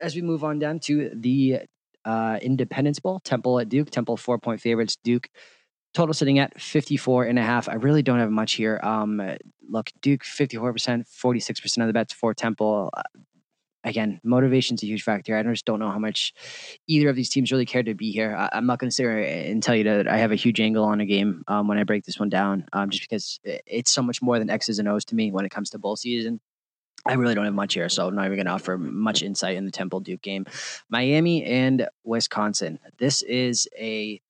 As 0.00 0.14
we 0.14 0.22
move 0.22 0.44
on 0.44 0.58
down 0.58 0.80
to 0.80 1.10
the 1.14 1.60
uh, 2.06 2.38
Independence 2.40 3.00
Bowl, 3.00 3.20
Temple 3.20 3.58
at 3.60 3.68
Duke. 3.68 3.90
Temple 3.90 4.16
four 4.16 4.38
point 4.38 4.60
favorites. 4.60 4.96
Duke 5.02 5.28
total 5.96 6.12
sitting 6.12 6.38
at 6.38 6.60
54 6.60 7.24
and 7.24 7.38
a 7.38 7.42
half. 7.42 7.68
I 7.70 7.74
really 7.74 8.02
don't 8.02 8.18
have 8.18 8.30
much 8.30 8.52
here. 8.52 8.78
Um, 8.82 9.20
look, 9.66 9.90
Duke 10.02 10.24
54%, 10.24 11.04
46% 11.08 11.80
of 11.80 11.86
the 11.86 11.92
bets 11.94 12.12
for 12.12 12.34
Temple. 12.34 12.90
Uh, 12.94 13.02
again, 13.82 14.20
motivation's 14.22 14.82
a 14.82 14.86
huge 14.86 15.02
factor. 15.02 15.34
I 15.38 15.42
just 15.42 15.64
don't 15.64 15.78
know 15.78 15.90
how 15.90 15.98
much 15.98 16.34
either 16.86 17.08
of 17.08 17.16
these 17.16 17.30
teams 17.30 17.50
really 17.50 17.64
care 17.64 17.82
to 17.82 17.94
be 17.94 18.10
here. 18.10 18.36
I, 18.36 18.58
am 18.58 18.66
not 18.66 18.78
going 18.78 18.90
to 18.90 18.94
sit 18.94 19.04
here 19.04 19.18
and 19.18 19.62
tell 19.62 19.74
you 19.74 19.84
that 19.84 20.06
I 20.06 20.18
have 20.18 20.32
a 20.32 20.36
huge 20.36 20.60
angle 20.60 20.84
on 20.84 21.00
a 21.00 21.06
game 21.06 21.42
um, 21.48 21.66
when 21.66 21.78
I 21.78 21.84
break 21.84 22.04
this 22.04 22.18
one 22.18 22.28
down, 22.28 22.66
um, 22.74 22.90
just 22.90 23.08
because 23.08 23.40
it's 23.44 23.90
so 23.90 24.02
much 24.02 24.20
more 24.20 24.38
than 24.38 24.50
X's 24.50 24.78
and 24.78 24.88
O's 24.88 25.06
to 25.06 25.14
me 25.14 25.32
when 25.32 25.46
it 25.46 25.50
comes 25.50 25.70
to 25.70 25.78
bowl 25.78 25.96
season. 25.96 26.40
I 27.06 27.14
really 27.14 27.34
don't 27.34 27.44
have 27.44 27.54
much 27.54 27.74
here, 27.74 27.88
so 27.88 28.08
I'm 28.08 28.14
not 28.14 28.26
even 28.26 28.36
going 28.36 28.46
to 28.46 28.52
offer 28.52 28.76
much 28.76 29.22
insight 29.22 29.56
in 29.56 29.64
the 29.64 29.70
Temple 29.70 30.00
Duke 30.00 30.22
game. 30.22 30.46
Miami 30.88 31.44
and 31.44 31.88
Wisconsin. 32.04 32.78
This 32.98 33.22
is 33.22 33.68
a 33.78 34.20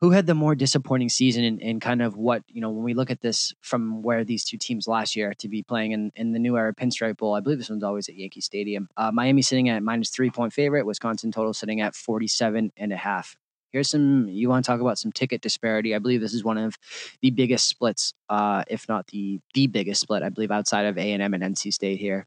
who 0.00 0.10
had 0.10 0.26
the 0.26 0.34
more 0.34 0.54
disappointing 0.54 1.08
season 1.08 1.58
and, 1.62 1.80
kind 1.80 2.02
of 2.02 2.16
what 2.16 2.42
you 2.48 2.60
know 2.60 2.68
when 2.68 2.84
we 2.84 2.92
look 2.92 3.10
at 3.10 3.22
this 3.22 3.54
from 3.62 4.02
where 4.02 4.22
these 4.22 4.44
two 4.44 4.58
teams 4.58 4.86
last 4.86 5.16
year 5.16 5.32
to 5.38 5.48
be 5.48 5.62
playing 5.62 5.92
in, 5.92 6.12
in 6.14 6.32
the 6.32 6.38
new 6.38 6.58
era 6.58 6.74
pinstripe 6.74 7.16
bowl 7.16 7.34
i 7.34 7.40
believe 7.40 7.58
this 7.58 7.70
one's 7.70 7.82
always 7.82 8.08
at 8.08 8.14
yankee 8.14 8.40
stadium 8.40 8.88
uh, 8.98 9.10
miami 9.10 9.40
sitting 9.40 9.68
at 9.70 9.82
minus 9.82 10.10
three 10.10 10.30
point 10.30 10.52
favorite 10.52 10.84
wisconsin 10.84 11.32
total 11.32 11.54
sitting 11.54 11.80
at 11.80 11.94
47 11.94 12.70
and 12.76 12.92
a 12.92 12.96
half 12.96 13.36
here's 13.74 13.90
some 13.90 14.28
you 14.28 14.48
want 14.48 14.64
to 14.64 14.70
talk 14.70 14.80
about 14.80 14.98
some 14.98 15.12
ticket 15.12 15.42
disparity 15.42 15.94
i 15.94 15.98
believe 15.98 16.20
this 16.20 16.32
is 16.32 16.44
one 16.44 16.56
of 16.56 16.76
the 17.20 17.30
biggest 17.30 17.68
splits 17.68 18.14
uh, 18.30 18.62
if 18.68 18.88
not 18.88 19.06
the 19.08 19.40
the 19.52 19.66
biggest 19.66 20.00
split 20.00 20.22
i 20.22 20.28
believe 20.30 20.52
outside 20.52 20.86
of 20.86 20.96
a&m 20.96 21.34
and 21.34 21.42
nc 21.42 21.72
state 21.72 21.98
here 21.98 22.26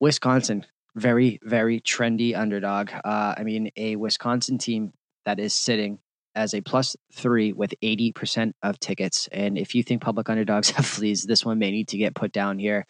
wisconsin 0.00 0.64
very 0.94 1.40
very 1.42 1.80
trendy 1.80 2.38
underdog 2.38 2.90
uh, 3.04 3.34
i 3.36 3.42
mean 3.42 3.70
a 3.76 3.96
wisconsin 3.96 4.56
team 4.56 4.92
that 5.26 5.38
is 5.38 5.54
sitting 5.54 5.98
as 6.34 6.54
a 6.54 6.62
plus 6.62 6.96
three 7.12 7.52
with 7.52 7.74
80% 7.82 8.54
of 8.62 8.80
tickets. 8.80 9.28
And 9.32 9.58
if 9.58 9.74
you 9.74 9.82
think 9.82 10.00
public 10.00 10.30
underdogs 10.30 10.70
have 10.76 10.86
fleas, 10.86 11.24
this 11.24 11.44
one 11.44 11.58
may 11.58 11.70
need 11.70 11.88
to 11.88 11.98
get 11.98 12.14
put 12.14 12.32
down 12.32 12.58
here. 12.58 12.86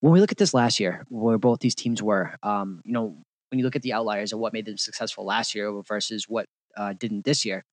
When 0.00 0.12
we 0.12 0.20
look 0.20 0.32
at 0.32 0.38
this 0.38 0.52
last 0.52 0.80
year, 0.80 1.06
where 1.08 1.38
both 1.38 1.60
these 1.60 1.76
teams 1.76 2.02
were, 2.02 2.34
um, 2.42 2.82
you 2.84 2.92
know, 2.92 3.22
when 3.52 3.58
you 3.58 3.64
look 3.64 3.76
at 3.76 3.82
the 3.82 3.92
outliers 3.92 4.32
of 4.32 4.38
what 4.38 4.54
made 4.54 4.64
them 4.64 4.78
successful 4.78 5.26
last 5.26 5.54
year 5.54 5.70
versus 5.86 6.24
what 6.26 6.46
uh, 6.76 6.94
didn't 6.94 7.26
this 7.26 7.44
year. 7.44 7.64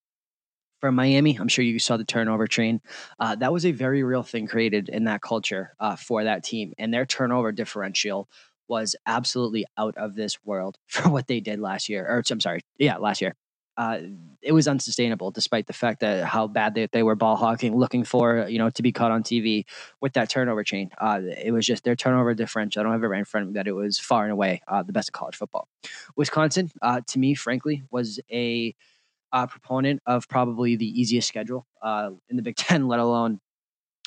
For 0.81 0.91
Miami, 0.91 1.37
I'm 1.39 1.47
sure 1.47 1.63
you 1.63 1.79
saw 1.79 1.97
the 1.97 2.03
turnover 2.03 2.47
train. 2.47 2.81
Uh, 3.17 3.35
that 3.35 3.51
was 3.51 3.65
a 3.65 3.71
very 3.71 4.03
real 4.03 4.23
thing 4.23 4.45
created 4.45 4.89
in 4.89 5.05
that 5.05 5.21
culture 5.21 5.73
uh, 5.79 5.95
for 5.95 6.25
that 6.25 6.43
team, 6.43 6.73
and 6.77 6.93
their 6.93 7.05
turnover 7.05 7.51
differential 7.51 8.29
was 8.67 8.95
absolutely 9.05 9.65
out 9.77 9.97
of 9.97 10.15
this 10.15 10.37
world 10.43 10.77
for 10.87 11.09
what 11.09 11.27
they 11.27 11.39
did 11.39 11.59
last 11.59 11.89
year. 11.89 12.05
Or 12.05 12.21
I'm 12.29 12.39
sorry, 12.41 12.59
yeah, 12.77 12.97
last 12.97 13.21
year. 13.21 13.35
Uh, 13.79 14.01
it 14.41 14.51
was 14.51 14.67
unsustainable 14.67 15.31
despite 15.31 15.65
the 15.65 15.73
fact 15.73 16.01
that 16.01 16.25
how 16.25 16.47
bad 16.47 16.75
they, 16.75 16.87
they 16.91 17.01
were 17.01 17.15
ball 17.15 17.37
hawking, 17.37 17.77
looking 17.77 18.03
for, 18.03 18.45
you 18.49 18.57
know, 18.57 18.69
to 18.69 18.83
be 18.83 18.91
caught 18.91 19.09
on 19.09 19.23
TV 19.23 19.63
with 20.01 20.11
that 20.13 20.29
turnover 20.29 20.65
chain. 20.65 20.89
Uh, 20.97 21.21
it 21.23 21.53
was 21.53 21.65
just 21.65 21.85
their 21.85 21.95
turnover 21.95 22.33
differential. 22.33 22.81
I 22.81 22.83
don't 22.83 22.91
have 22.91 23.03
it 23.03 23.07
right 23.07 23.19
in 23.19 23.25
front 23.25 23.43
of 23.43 23.47
me 23.49 23.53
that 23.53 23.67
it 23.67 23.71
was 23.71 23.97
far 23.97 24.23
and 24.23 24.33
away 24.33 24.61
uh, 24.67 24.83
the 24.83 24.91
best 24.91 25.07
of 25.07 25.13
college 25.13 25.37
football. 25.37 25.69
Wisconsin, 26.17 26.69
uh, 26.81 26.99
to 27.07 27.19
me, 27.19 27.35
frankly, 27.35 27.83
was 27.89 28.19
a 28.29 28.75
uh, 29.31 29.47
proponent 29.47 30.01
of 30.05 30.27
probably 30.27 30.75
the 30.75 30.87
easiest 30.99 31.29
schedule 31.29 31.65
uh, 31.81 32.11
in 32.27 32.35
the 32.35 32.41
Big 32.41 32.55
Ten, 32.57 32.89
let 32.89 32.99
alone 32.99 33.39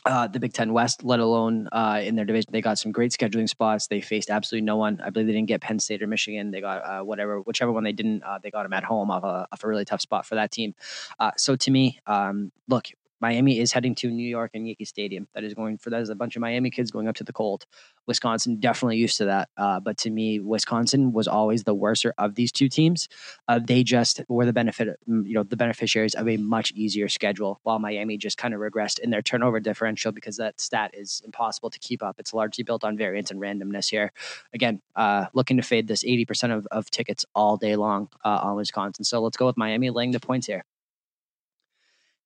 uh, 0.04 0.26
the 0.26 0.40
Big 0.40 0.52
Ten 0.52 0.72
West, 0.72 1.04
let 1.04 1.20
alone 1.20 1.68
uh, 1.70 2.00
in 2.02 2.16
their 2.16 2.24
division. 2.24 2.50
They 2.52 2.60
got 2.60 2.78
some 2.78 2.92
great 2.92 3.12
scheduling 3.12 3.48
spots. 3.48 3.86
They 3.86 4.00
faced 4.00 4.30
absolutely 4.30 4.64
no 4.64 4.76
one. 4.76 5.00
I 5.04 5.10
believe 5.10 5.26
they 5.26 5.32
didn't 5.32 5.48
get 5.48 5.60
Penn 5.60 5.78
State 5.78 6.02
or 6.02 6.06
Michigan. 6.06 6.50
They 6.50 6.60
got 6.60 6.84
uh, 6.84 7.04
whatever, 7.04 7.40
whichever 7.40 7.70
one 7.72 7.84
they 7.84 7.92
didn't. 7.92 8.22
Uh, 8.22 8.38
they 8.42 8.50
got 8.50 8.64
them 8.64 8.72
at 8.72 8.84
home 8.84 9.10
off 9.10 9.22
a, 9.22 9.46
off 9.52 9.62
a 9.62 9.68
really 9.68 9.84
tough 9.84 10.00
spot 10.00 10.26
for 10.26 10.34
that 10.34 10.50
team. 10.50 10.74
Uh, 11.18 11.30
so 11.36 11.54
to 11.56 11.70
me, 11.70 12.00
um, 12.06 12.50
look, 12.68 12.88
Miami 13.22 13.60
is 13.60 13.72
heading 13.72 13.94
to 13.94 14.10
New 14.10 14.28
York 14.28 14.50
and 14.52 14.66
Yankee 14.66 14.84
Stadium. 14.84 15.28
That 15.32 15.44
is 15.44 15.54
going 15.54 15.78
for 15.78 15.90
that 15.90 16.02
is 16.02 16.10
a 16.10 16.16
bunch 16.16 16.34
of 16.34 16.40
Miami 16.40 16.70
kids 16.70 16.90
going 16.90 17.06
up 17.06 17.14
to 17.16 17.24
the 17.24 17.32
cold. 17.32 17.66
Wisconsin 18.08 18.58
definitely 18.58 18.96
used 18.96 19.16
to 19.18 19.26
that, 19.26 19.48
uh, 19.56 19.78
but 19.78 19.96
to 19.98 20.10
me, 20.10 20.40
Wisconsin 20.40 21.12
was 21.12 21.28
always 21.28 21.62
the 21.62 21.72
worser 21.72 22.12
of 22.18 22.34
these 22.34 22.50
two 22.50 22.68
teams. 22.68 23.08
Uh, 23.46 23.60
they 23.64 23.84
just 23.84 24.22
were 24.28 24.44
the 24.44 24.52
benefit, 24.52 24.88
mm, 25.08 25.24
you 25.24 25.34
know, 25.34 25.44
the 25.44 25.56
beneficiaries 25.56 26.14
of 26.14 26.28
a 26.28 26.36
much 26.36 26.72
easier 26.72 27.08
schedule, 27.08 27.60
while 27.62 27.78
Miami 27.78 28.16
just 28.16 28.38
kind 28.38 28.54
of 28.54 28.60
regressed 28.60 28.98
in 28.98 29.10
their 29.10 29.22
turnover 29.22 29.60
differential 29.60 30.10
because 30.10 30.36
that 30.36 30.60
stat 30.60 30.90
is 30.92 31.22
impossible 31.24 31.70
to 31.70 31.78
keep 31.78 32.02
up. 32.02 32.16
It's 32.18 32.34
largely 32.34 32.64
built 32.64 32.82
on 32.82 32.96
variance 32.96 33.30
and 33.30 33.40
randomness 33.40 33.88
here. 33.88 34.12
Again, 34.52 34.82
uh, 34.96 35.26
looking 35.32 35.56
to 35.58 35.62
fade 35.62 35.86
this 35.86 36.04
eighty 36.04 36.24
percent 36.24 36.52
of, 36.52 36.66
of 36.72 36.90
tickets 36.90 37.24
all 37.36 37.56
day 37.56 37.76
long 37.76 38.08
uh, 38.24 38.40
on 38.42 38.56
Wisconsin. 38.56 39.04
So 39.04 39.22
let's 39.22 39.36
go 39.36 39.46
with 39.46 39.56
Miami 39.56 39.90
laying 39.90 40.10
the 40.10 40.20
points 40.20 40.48
here 40.48 40.64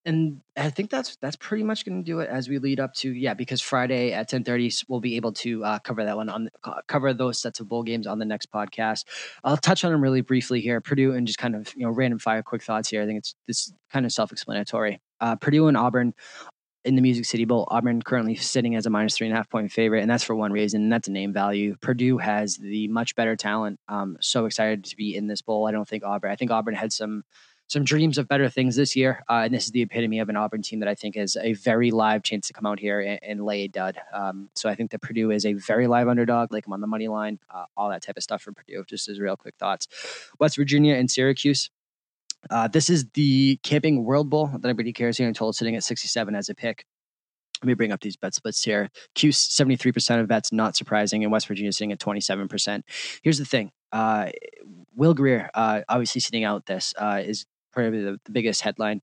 and 0.06 0.40
I 0.56 0.70
think 0.70 0.88
that's 0.88 1.16
that's 1.16 1.36
pretty 1.36 1.64
much 1.64 1.84
going 1.84 2.02
to 2.02 2.06
do 2.06 2.20
it 2.20 2.30
as 2.30 2.48
we 2.48 2.58
lead 2.58 2.78
up 2.78 2.94
to 2.94 3.12
yeah 3.12 3.34
because 3.34 3.60
Friday 3.60 4.12
at 4.12 4.28
ten 4.28 4.44
thirty 4.44 4.72
we'll 4.88 5.00
be 5.00 5.16
able 5.16 5.32
to 5.32 5.64
uh, 5.64 5.78
cover 5.80 6.04
that 6.04 6.16
one 6.16 6.28
on 6.28 6.48
cover 6.86 7.12
those 7.12 7.40
sets 7.40 7.58
of 7.58 7.68
bowl 7.68 7.82
games 7.82 8.06
on 8.06 8.18
the 8.18 8.24
next 8.24 8.50
podcast. 8.50 9.04
I'll 9.42 9.56
touch 9.56 9.84
on 9.84 9.92
them 9.92 10.00
really 10.00 10.20
briefly 10.20 10.60
here. 10.60 10.80
Purdue 10.80 11.12
and 11.12 11.26
just 11.26 11.38
kind 11.38 11.56
of 11.56 11.74
you 11.76 11.84
know 11.84 11.90
random 11.90 12.20
fire 12.20 12.42
quick 12.42 12.62
thoughts 12.62 12.88
here. 12.88 13.02
I 13.02 13.06
think 13.06 13.18
it's 13.18 13.34
this 13.48 13.72
kind 13.90 14.06
of 14.06 14.12
self 14.12 14.32
explanatory. 14.32 15.00
Uh, 15.20 15.34
Purdue 15.34 15.66
and 15.66 15.76
Auburn 15.76 16.14
in 16.84 16.94
the 16.94 17.02
Music 17.02 17.24
City 17.24 17.44
Bowl. 17.44 17.66
Auburn 17.68 18.00
currently 18.00 18.36
sitting 18.36 18.76
as 18.76 18.86
a 18.86 18.90
minus 18.90 19.16
three 19.16 19.26
and 19.26 19.34
a 19.34 19.36
half 19.36 19.50
point 19.50 19.72
favorite, 19.72 20.02
and 20.02 20.10
that's 20.10 20.22
for 20.22 20.36
one 20.36 20.52
reason, 20.52 20.82
and 20.82 20.92
that's 20.92 21.08
a 21.08 21.12
name 21.12 21.32
value. 21.32 21.74
Purdue 21.80 22.18
has 22.18 22.56
the 22.56 22.86
much 22.88 23.16
better 23.16 23.34
talent. 23.34 23.80
Um, 23.88 24.16
so 24.20 24.46
excited 24.46 24.84
to 24.84 24.96
be 24.96 25.16
in 25.16 25.26
this 25.26 25.42
bowl. 25.42 25.66
I 25.66 25.72
don't 25.72 25.88
think 25.88 26.04
Auburn. 26.04 26.30
I 26.30 26.36
think 26.36 26.52
Auburn 26.52 26.74
had 26.74 26.92
some 26.92 27.24
some 27.68 27.84
dreams 27.84 28.16
of 28.18 28.28
better 28.28 28.48
things 28.48 28.76
this 28.76 28.94
year. 28.94 29.24
Uh, 29.28 29.42
and 29.44 29.54
this 29.54 29.64
is 29.64 29.72
the 29.72 29.82
epitome 29.82 30.20
of 30.20 30.28
an 30.28 30.36
Auburn 30.36 30.62
team 30.62 30.80
that 30.80 30.88
I 30.88 30.94
think 30.94 31.16
has 31.16 31.36
a 31.36 31.54
very 31.54 31.90
live 31.90 32.22
chance 32.22 32.46
to 32.46 32.52
come 32.52 32.66
out 32.66 32.78
here 32.78 33.00
and, 33.00 33.18
and 33.22 33.44
lay 33.44 33.64
a 33.64 33.68
dud. 33.68 33.98
Um, 34.12 34.50
so 34.54 34.68
I 34.68 34.74
think 34.74 34.90
that 34.92 35.02
Purdue 35.02 35.30
is 35.30 35.44
a 35.44 35.54
very 35.54 35.86
live 35.86 36.08
underdog, 36.08 36.52
like 36.52 36.66
I'm 36.66 36.72
on 36.72 36.80
the 36.80 36.86
money 36.86 37.08
line, 37.08 37.38
uh, 37.52 37.64
all 37.76 37.90
that 37.90 38.02
type 38.02 38.16
of 38.16 38.22
stuff 38.22 38.42
for 38.42 38.52
Purdue. 38.52 38.84
Just 38.86 39.08
as 39.08 39.18
real 39.18 39.36
quick 39.36 39.54
thoughts. 39.58 39.88
West 40.38 40.56
Virginia 40.56 40.94
and 40.94 41.10
Syracuse. 41.10 41.70
Uh, 42.50 42.68
this 42.68 42.88
is 42.88 43.06
the 43.14 43.58
Camping 43.62 44.04
World 44.04 44.30
Bowl 44.30 44.46
that 44.46 44.64
everybody 44.64 44.92
cares 44.92 45.16
here. 45.16 45.26
I'm 45.26 45.34
told 45.34 45.56
sitting 45.56 45.74
at 45.74 45.82
67 45.82 46.34
as 46.34 46.48
a 46.48 46.54
pick. 46.54 46.84
Let 47.62 47.68
me 47.68 47.74
bring 47.74 47.90
up 47.90 48.00
these 48.00 48.16
bet 48.16 48.34
splits 48.34 48.62
here. 48.62 48.90
Cuse 49.14 49.38
73% 49.48 50.20
of 50.20 50.28
bets, 50.28 50.52
not 50.52 50.76
surprising, 50.76 51.24
and 51.24 51.32
West 51.32 51.48
Virginia 51.48 51.72
sitting 51.72 51.90
at 51.90 51.98
27%. 51.98 52.82
Here's 53.22 53.38
the 53.38 53.46
thing. 53.46 53.72
Uh, 53.92 54.30
Will 54.94 55.14
Grier, 55.14 55.50
uh, 55.54 55.80
obviously 55.88 56.20
sitting 56.20 56.44
out 56.44 56.66
this, 56.66 56.92
uh, 56.98 57.22
is 57.24 57.46
probably 57.76 58.02
the, 58.02 58.18
the 58.24 58.32
biggest 58.32 58.62
headline. 58.62 59.02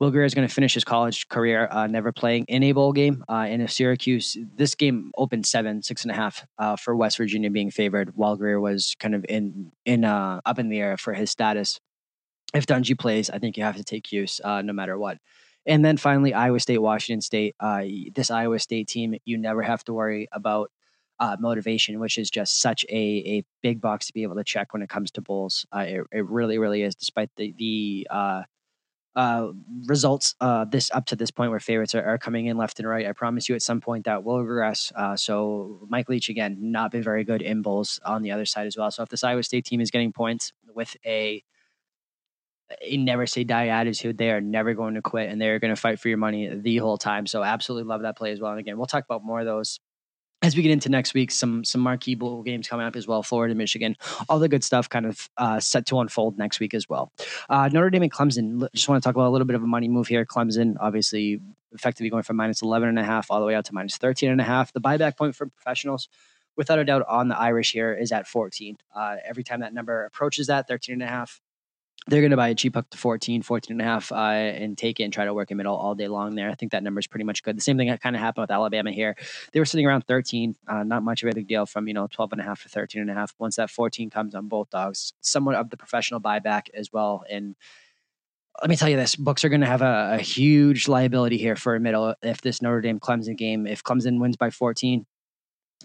Will 0.00 0.12
Grier 0.12 0.24
is 0.24 0.32
going 0.32 0.46
to 0.46 0.54
finish 0.54 0.74
his 0.74 0.84
college 0.84 1.28
career 1.28 1.66
uh, 1.72 1.88
never 1.88 2.12
playing 2.12 2.44
in 2.46 2.62
a 2.62 2.70
bowl 2.70 2.92
game. 2.92 3.24
Uh, 3.28 3.46
and 3.48 3.60
if 3.60 3.72
Syracuse, 3.72 4.36
this 4.54 4.76
game 4.76 5.10
opened 5.16 5.44
seven, 5.44 5.82
six 5.82 6.02
and 6.04 6.12
a 6.12 6.14
half 6.14 6.46
uh, 6.58 6.76
for 6.76 6.94
West 6.94 7.16
Virginia 7.16 7.50
being 7.50 7.72
favored, 7.72 8.12
while 8.14 8.36
Grier 8.36 8.60
was 8.60 8.94
kind 9.00 9.16
of 9.16 9.26
in 9.28 9.72
in 9.84 10.04
uh, 10.04 10.40
up 10.46 10.60
in 10.60 10.68
the 10.68 10.78
air 10.78 10.96
for 10.96 11.14
his 11.14 11.32
status. 11.32 11.80
If 12.54 12.64
Dungey 12.66 12.98
plays, 12.98 13.28
I 13.28 13.38
think 13.38 13.56
you 13.56 13.64
have 13.64 13.76
to 13.76 13.84
take 13.84 14.04
Cuse 14.04 14.40
uh, 14.42 14.62
no 14.62 14.72
matter 14.72 14.96
what. 14.96 15.18
And 15.66 15.84
then 15.84 15.96
finally, 15.96 16.32
Iowa 16.32 16.60
State, 16.60 16.78
Washington 16.78 17.20
State. 17.20 17.56
Uh, 17.58 17.82
this 18.14 18.30
Iowa 18.30 18.58
State 18.60 18.86
team, 18.86 19.16
you 19.24 19.36
never 19.36 19.62
have 19.62 19.82
to 19.84 19.92
worry 19.92 20.28
about 20.32 20.70
uh, 21.20 21.36
motivation, 21.38 21.98
which 22.00 22.18
is 22.18 22.30
just 22.30 22.60
such 22.60 22.84
a, 22.88 22.94
a 22.94 23.44
big 23.62 23.80
box 23.80 24.06
to 24.06 24.12
be 24.12 24.22
able 24.22 24.36
to 24.36 24.44
check 24.44 24.72
when 24.72 24.82
it 24.82 24.88
comes 24.88 25.10
to 25.12 25.20
bulls. 25.20 25.66
Uh, 25.74 25.80
it, 25.80 26.02
it 26.12 26.26
really, 26.28 26.58
really 26.58 26.82
is, 26.82 26.94
despite 26.94 27.30
the, 27.36 27.54
the 27.58 28.06
uh, 28.10 28.42
uh, 29.16 29.50
results 29.86 30.36
uh, 30.40 30.64
this 30.64 30.92
up 30.92 31.06
to 31.06 31.16
this 31.16 31.32
point 31.32 31.50
where 31.50 31.58
favorites 31.58 31.92
are, 31.94 32.04
are, 32.04 32.18
coming 32.18 32.46
in 32.46 32.56
left 32.56 32.78
and 32.78 32.88
right. 32.88 33.04
I 33.04 33.12
promise 33.12 33.48
you 33.48 33.56
at 33.56 33.62
some 33.62 33.80
point 33.80 34.04
that 34.04 34.22
will 34.22 34.44
regress. 34.44 34.92
Uh, 34.94 35.16
so 35.16 35.86
Mike 35.88 36.08
Leach, 36.08 36.28
again, 36.28 36.56
not 36.60 36.92
been 36.92 37.02
very 37.02 37.24
good 37.24 37.42
in 37.42 37.62
bowls 37.62 37.98
on 38.04 38.22
the 38.22 38.30
other 38.30 38.46
side 38.46 38.68
as 38.68 38.76
well. 38.76 38.92
So 38.92 39.02
if 39.02 39.08
this 39.08 39.24
Iowa 39.24 39.42
State 39.42 39.64
team 39.64 39.80
is 39.80 39.90
getting 39.90 40.12
points 40.12 40.52
with 40.72 40.96
a 41.04 41.42
a 42.82 42.96
never 42.96 43.26
say 43.26 43.44
die 43.44 43.68
attitude. 43.68 44.18
They 44.18 44.30
are 44.30 44.40
never 44.40 44.74
going 44.74 44.94
to 44.94 45.02
quit 45.02 45.30
and 45.30 45.40
they're 45.40 45.58
going 45.58 45.74
to 45.74 45.80
fight 45.80 45.98
for 45.98 46.08
your 46.08 46.18
money 46.18 46.48
the 46.54 46.76
whole 46.76 46.98
time. 46.98 47.26
So 47.26 47.42
absolutely 47.42 47.88
love 47.88 48.02
that 48.02 48.16
play 48.16 48.30
as 48.30 48.40
well. 48.40 48.50
And 48.50 48.60
again, 48.60 48.76
we'll 48.76 48.86
talk 48.86 49.04
about 49.04 49.24
more 49.24 49.40
of 49.40 49.46
those 49.46 49.80
as 50.42 50.56
we 50.56 50.62
get 50.62 50.70
into 50.70 50.88
next 50.88 51.14
week, 51.14 51.30
some 51.30 51.64
some 51.64 51.80
marquee 51.80 52.14
bowl 52.14 52.42
games 52.42 52.68
coming 52.68 52.86
up 52.86 52.96
as 52.96 53.06
well. 53.06 53.22
Florida, 53.22 53.54
Michigan, 53.54 53.96
all 54.28 54.38
the 54.38 54.48
good 54.48 54.62
stuff 54.62 54.88
kind 54.88 55.06
of 55.06 55.28
uh, 55.36 55.58
set 55.58 55.86
to 55.86 55.98
unfold 56.00 56.38
next 56.38 56.60
week 56.60 56.74
as 56.74 56.88
well. 56.88 57.12
Uh, 57.48 57.68
Notre 57.72 57.90
Dame 57.90 58.04
and 58.04 58.12
Clemson. 58.12 58.68
Just 58.72 58.88
want 58.88 59.02
to 59.02 59.06
talk 59.06 59.16
about 59.16 59.28
a 59.28 59.30
little 59.30 59.46
bit 59.46 59.56
of 59.56 59.62
a 59.62 59.66
money 59.66 59.88
move 59.88 60.06
here. 60.06 60.24
Clemson, 60.24 60.76
obviously, 60.80 61.40
effectively 61.72 62.10
going 62.10 62.22
from 62.22 62.36
minus 62.36 62.62
11 62.62 62.88
and 62.88 62.98
a 62.98 63.04
half 63.04 63.30
all 63.30 63.40
the 63.40 63.46
way 63.46 63.54
out 63.54 63.64
to 63.66 63.74
minus 63.74 63.96
13 63.96 64.30
and 64.30 64.40
a 64.40 64.44
half. 64.44 64.72
The 64.72 64.80
buyback 64.80 65.16
point 65.16 65.34
for 65.34 65.46
professionals, 65.46 66.08
without 66.56 66.78
a 66.78 66.84
doubt, 66.84 67.04
on 67.08 67.28
the 67.28 67.38
Irish 67.38 67.72
here 67.72 67.92
is 67.92 68.12
at 68.12 68.26
14. 68.28 68.78
Uh, 68.94 69.16
every 69.24 69.42
time 69.42 69.60
that 69.60 69.74
number 69.74 70.04
approaches 70.04 70.46
that 70.46 70.68
13 70.68 70.94
and 70.94 71.02
a 71.02 71.06
half, 71.06 71.40
they're 72.06 72.20
going 72.20 72.30
to 72.30 72.36
buy 72.36 72.48
a 72.48 72.54
cheap 72.54 72.74
hook 72.74 72.88
to 72.90 72.98
14, 72.98 73.42
14 73.42 73.74
and 73.74 73.80
a 73.82 73.84
half, 73.84 74.12
uh, 74.12 74.16
and 74.16 74.78
take 74.78 74.98
it 75.00 75.04
and 75.04 75.12
try 75.12 75.24
to 75.24 75.34
work 75.34 75.50
a 75.50 75.54
middle 75.54 75.76
all 75.76 75.94
day 75.94 76.08
long 76.08 76.34
there. 76.34 76.50
I 76.50 76.54
think 76.54 76.72
that 76.72 76.82
number 76.82 77.00
is 77.00 77.06
pretty 77.06 77.24
much 77.24 77.42
good. 77.42 77.56
The 77.56 77.60
same 77.60 77.76
thing 77.76 77.94
kind 77.98 78.16
of 78.16 78.20
happened 78.20 78.44
with 78.44 78.50
Alabama 78.50 78.90
here. 78.92 79.16
They 79.52 79.60
were 79.60 79.66
sitting 79.66 79.86
around 79.86 80.06
13, 80.06 80.56
uh, 80.66 80.84
not 80.84 81.02
much 81.02 81.22
of 81.22 81.30
a 81.30 81.34
big 81.34 81.48
deal 81.48 81.66
from, 81.66 81.86
you 81.86 81.94
know, 81.94 82.06
12 82.10 82.32
and 82.32 82.40
a 82.40 82.44
half 82.44 82.62
to 82.62 82.68
13 82.68 83.02
and 83.02 83.10
a 83.10 83.14
half. 83.14 83.34
Once 83.38 83.56
that 83.56 83.70
14 83.70 84.08
comes 84.10 84.34
on 84.34 84.48
both 84.48 84.70
dogs, 84.70 85.12
somewhat 85.20 85.56
of 85.56 85.70
the 85.70 85.76
professional 85.76 86.20
buyback 86.20 86.68
as 86.72 86.92
well. 86.92 87.24
And 87.28 87.56
let 88.60 88.70
me 88.70 88.76
tell 88.76 88.88
you 88.88 88.96
this 88.96 89.14
books 89.14 89.44
are 89.44 89.48
going 89.48 89.60
to 89.60 89.66
have 89.66 89.82
a, 89.82 90.14
a 90.14 90.18
huge 90.18 90.88
liability 90.88 91.36
here 91.36 91.56
for 91.56 91.74
a 91.74 91.80
middle 91.80 92.14
if 92.22 92.40
this 92.40 92.62
Notre 92.62 92.80
Dame 92.80 93.00
Clemson 93.00 93.36
game, 93.36 93.66
if 93.66 93.84
Clemson 93.84 94.18
wins 94.18 94.36
by 94.36 94.50
14, 94.50 95.06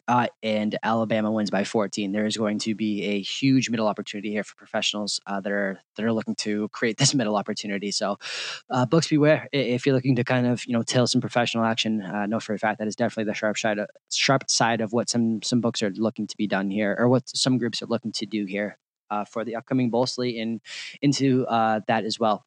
uh, 0.07 0.27
and 0.41 0.77
Alabama 0.83 1.31
wins 1.31 1.49
by 1.49 1.63
14, 1.63 2.11
there 2.11 2.25
is 2.25 2.35
going 2.35 2.59
to 2.59 2.75
be 2.75 3.03
a 3.03 3.21
huge 3.21 3.69
middle 3.69 3.87
opportunity 3.87 4.31
here 4.31 4.43
for 4.43 4.55
professionals 4.55 5.19
uh, 5.27 5.39
that 5.39 5.51
are 5.51 5.79
that 5.95 6.05
are 6.05 6.11
looking 6.11 6.35
to 6.35 6.67
create 6.69 6.97
this 6.97 7.13
middle 7.15 7.35
opportunity. 7.35 7.91
So, 7.91 8.17
uh, 8.69 8.85
books 8.85 9.07
beware 9.07 9.47
if 9.51 9.85
you're 9.85 9.95
looking 9.95 10.15
to 10.17 10.23
kind 10.23 10.47
of 10.47 10.65
you 10.65 10.73
know 10.73 10.83
tail 10.83 11.07
some 11.07 11.21
professional 11.21 11.63
action. 11.63 12.01
Uh, 12.01 12.25
know 12.25 12.39
for 12.39 12.53
a 12.53 12.59
fact 12.59 12.79
that 12.79 12.87
is 12.87 12.95
definitely 12.95 13.29
the 13.31 13.33
sharp 13.33 13.57
side 13.57 13.79
of, 13.79 13.87
sharp 14.11 14.49
side 14.49 14.81
of 14.81 14.93
what 14.93 15.09
some 15.09 15.41
some 15.41 15.61
books 15.61 15.81
are 15.81 15.91
looking 15.91 16.27
to 16.27 16.37
be 16.37 16.47
done 16.47 16.69
here, 16.69 16.95
or 16.97 17.07
what 17.07 17.29
some 17.29 17.57
groups 17.57 17.81
are 17.81 17.87
looking 17.87 18.11
to 18.13 18.25
do 18.25 18.45
here 18.45 18.77
uh, 19.09 19.25
for 19.25 19.45
the 19.45 19.55
upcoming 19.55 19.89
bowl 19.89 20.05
slate 20.05 20.37
and 20.37 20.61
into 21.01 21.45
uh, 21.47 21.79
that 21.87 22.03
as 22.03 22.19
well. 22.19 22.45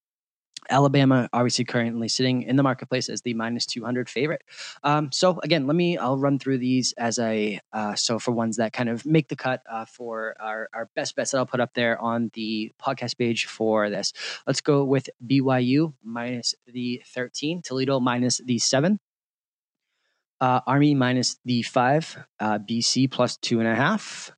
Alabama, 0.71 1.29
obviously, 1.33 1.65
currently 1.65 2.09
sitting 2.09 2.43
in 2.43 2.57
the 2.57 2.63
marketplace 2.63 3.09
as 3.09 3.23
the 3.23 3.35
minus 3.35 3.67
200 3.67 4.09
favorite. 4.09 4.43
Um, 4.83 5.11
so, 5.13 5.41
again, 5.43 5.67
let 5.67 5.77
me, 5.77 5.97
I'll 5.99 6.19
run 6.19 6.39
through 6.39 6.59
these 6.59 6.93
as 6.99 7.19
I, 7.19 7.61
uh, 7.73 7.95
so 7.95 8.19
for 8.19 8.33
ones 8.33 8.57
that 8.57 8.73
kind 8.73 8.89
of 8.89 9.05
make 9.07 9.29
the 9.29 9.37
cut 9.37 9.63
uh, 9.71 9.85
for 9.85 10.35
our, 10.41 10.69
our 10.73 10.91
best 10.95 11.17
bets 11.17 11.31
that 11.31 11.39
I'll 11.39 11.47
put 11.47 11.61
up 11.61 11.75
there 11.75 12.01
on 12.01 12.31
the 12.35 12.73
podcast 12.81 13.17
page 13.19 13.47
for 13.47 13.91
this. 13.91 14.13
Let's 14.47 14.61
go 14.61 14.85
with 14.85 15.09
BYU 15.27 15.95
minus 16.03 16.55
the 16.67 17.03
13, 17.07 17.63
Toledo 17.63 18.01
minus 18.01 18.39
the 18.39 18.59
7. 18.59 18.99
Uh, 20.39 20.61
Army 20.67 20.95
minus 20.95 21.39
the 21.47 21.63
five, 21.63 22.19
uh, 22.41 22.59
BC 22.59 23.11
plus 23.11 23.39
two 23.39 23.59
and 23.59 23.67
a 23.67 23.75
half, 23.75 24.33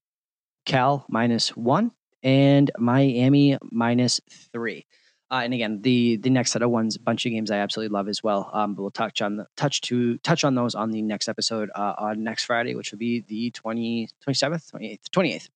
Cal 0.64 1.04
minus 1.08 1.56
one, 1.56 1.90
and 2.22 2.70
Miami 2.78 3.58
minus 3.72 4.20
three. 4.52 4.86
Uh, 5.30 5.40
and 5.44 5.52
again, 5.52 5.82
the 5.82 6.16
the 6.16 6.30
next 6.30 6.52
set 6.52 6.62
of 6.62 6.70
ones, 6.70 6.96
bunch 6.96 7.26
of 7.26 7.32
games 7.32 7.50
I 7.50 7.58
absolutely 7.58 7.92
love 7.92 8.08
as 8.08 8.22
well. 8.22 8.50
Um, 8.52 8.74
but 8.74 8.82
we'll 8.82 8.90
touch 8.90 9.20
on 9.20 9.36
the 9.36 9.46
touch 9.56 9.80
to 9.82 10.18
touch 10.18 10.44
on 10.44 10.54
those 10.54 10.74
on 10.74 10.90
the 10.90 11.02
next 11.02 11.28
episode 11.28 11.70
uh, 11.74 11.94
on 11.98 12.24
next 12.24 12.44
Friday, 12.44 12.74
which 12.74 12.92
will 12.92 12.98
be 12.98 13.20
the 13.20 13.50
20, 13.50 14.08
27th, 14.26 14.72
28th, 14.72 15.08
28th 15.10 15.48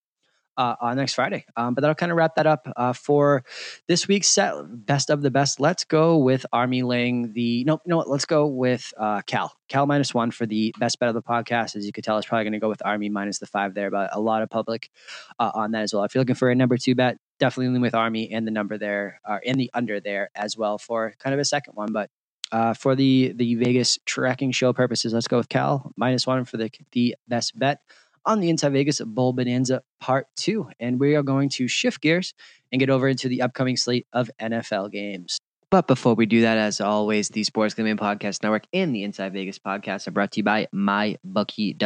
uh, 0.56 0.76
on 0.80 0.96
next 0.96 1.14
Friday. 1.14 1.44
Um, 1.56 1.74
but 1.74 1.80
that'll 1.80 1.94
kind 1.94 2.12
of 2.12 2.16
wrap 2.16 2.37
that 2.37 2.46
up 2.46 2.68
uh, 2.76 2.92
for 2.92 3.44
this 3.88 4.06
week's 4.08 4.28
set. 4.28 4.54
Best 4.87 5.11
of 5.11 5.22
the 5.22 5.30
best. 5.30 5.61
Let's 5.61 5.85
go 5.85 6.18
with 6.18 6.44
Army 6.52 6.82
laying 6.82 7.32
the. 7.32 7.64
No, 7.64 7.74
you 7.85 7.90
know 7.90 7.96
what? 7.96 8.08
Let's 8.08 8.24
go 8.24 8.46
with 8.46 8.92
uh, 8.96 9.22
Cal. 9.22 9.52
Cal 9.68 9.87
minus 9.87 10.12
one 10.12 10.30
for 10.30 10.46
the 10.46 10.74
best 10.78 10.98
bet 10.98 11.08
of 11.08 11.14
the 11.14 11.22
podcast. 11.22 11.76
As 11.76 11.87
you 11.87 11.92
could 11.92 12.04
tell, 12.04 12.18
it's 12.18 12.26
probably 12.26 12.44
going 12.44 12.52
to 12.52 12.58
go 12.58 12.68
with 12.68 12.85
Army 12.85 13.08
minus 13.08 13.38
the 13.38 13.46
five 13.46 13.74
there, 13.74 13.90
but 13.90 14.11
a 14.12 14.20
lot 14.20 14.42
of 14.42 14.50
public 14.50 14.90
uh, 15.38 15.50
on 15.54 15.72
that 15.72 15.82
as 15.82 15.94
well. 15.94 16.04
If 16.04 16.14
you're 16.14 16.20
looking 16.20 16.35
for 16.35 16.50
a 16.50 16.54
number 16.54 16.76
two 16.76 16.94
bet, 16.94 17.18
definitely 17.42 17.72
lean 17.72 17.83
with 17.83 17.94
Army 17.94 18.31
and 18.31 18.46
the 18.46 18.52
number 18.52 18.78
there, 18.78 19.20
uh, 19.28 19.38
and 19.44 19.59
the 19.59 19.68
under 19.74 19.98
there 19.98 20.31
as 20.37 20.57
well 20.57 20.78
for 20.78 21.12
kind 21.18 21.35
of 21.35 21.40
a 21.40 21.44
second 21.44 21.74
one. 21.74 21.92
But 21.92 22.09
uh, 22.52 22.72
for 22.74 22.94
the 22.94 23.33
the 23.35 23.57
Vegas 23.57 23.98
tracking 24.07 24.52
show 24.52 24.72
purposes, 24.72 25.12
let's 25.12 25.26
go 25.26 25.38
with 25.38 25.48
Cal 25.48 25.92
minus 25.96 26.26
one 26.26 26.44
for 26.44 26.57
the 26.57 26.70
the 26.92 27.16
best 27.26 27.59
bet 27.59 27.81
on 28.24 28.38
the 28.38 28.48
Inside 28.48 28.72
Vegas 28.72 29.00
Bowl 29.00 29.33
Bonanza 29.33 29.83
Part 30.00 30.28
Two, 30.37 30.70
and 30.78 31.00
we 31.00 31.16
are 31.16 31.24
going 31.24 31.48
to 31.50 31.66
shift 31.66 32.00
gears 32.00 32.33
and 32.70 32.78
get 32.78 32.90
over 32.90 33.09
into 33.09 33.28
the 33.28 33.42
upcoming 33.42 33.76
slate 33.76 34.07
of 34.12 34.31
NFL 34.40 34.92
games. 34.92 35.40
But 35.72 35.87
before 35.87 36.14
we 36.14 36.26
do 36.26 36.42
that, 36.42 36.58
as 36.58 36.82
always, 36.82 37.30
the 37.30 37.42
Sports 37.44 37.72
Gambling 37.72 37.96
Podcast 37.96 38.42
Network 38.42 38.66
and 38.74 38.94
the 38.94 39.04
Inside 39.04 39.32
Vegas 39.32 39.58
podcast 39.58 40.06
are 40.06 40.11
brought 40.11 40.30
to 40.32 40.40
you 40.40 40.44
by 40.44 40.68
MyBookie.ag. 40.74 41.80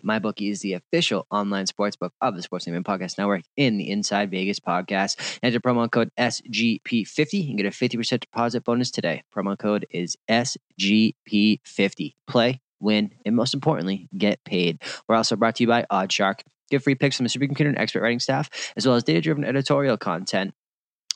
MyBookie 0.00 0.50
is 0.50 0.62
the 0.62 0.72
official 0.72 1.24
online 1.30 1.66
sportsbook 1.66 2.10
of 2.20 2.34
the 2.34 2.42
Sports 2.42 2.64
Gambling 2.64 2.82
Podcast 2.82 3.18
Network 3.18 3.42
in 3.56 3.76
the 3.78 3.88
Inside 3.88 4.32
Vegas 4.32 4.58
podcast. 4.58 5.38
Enter 5.44 5.60
promo 5.60 5.88
code 5.88 6.10
SGP50 6.18 7.50
and 7.50 7.56
get 7.56 7.66
a 7.66 7.70
50% 7.70 8.18
deposit 8.18 8.64
bonus 8.64 8.90
today. 8.90 9.22
Promo 9.32 9.56
code 9.56 9.86
is 9.88 10.16
SGP50. 10.28 12.14
Play, 12.26 12.60
win, 12.80 13.12
and 13.24 13.36
most 13.36 13.54
importantly, 13.54 14.08
get 14.18 14.42
paid. 14.42 14.82
We're 15.06 15.14
also 15.14 15.36
brought 15.36 15.54
to 15.54 15.62
you 15.62 15.68
by 15.68 15.86
OddsShark. 15.88 16.40
Get 16.68 16.82
free 16.82 16.96
picks 16.96 17.16
from 17.16 17.26
the 17.26 17.30
supercomputer 17.30 17.68
and 17.68 17.78
expert 17.78 18.02
writing 18.02 18.18
staff, 18.18 18.50
as 18.76 18.88
well 18.88 18.96
as 18.96 19.04
data 19.04 19.20
driven 19.20 19.44
editorial 19.44 19.96
content 19.96 20.52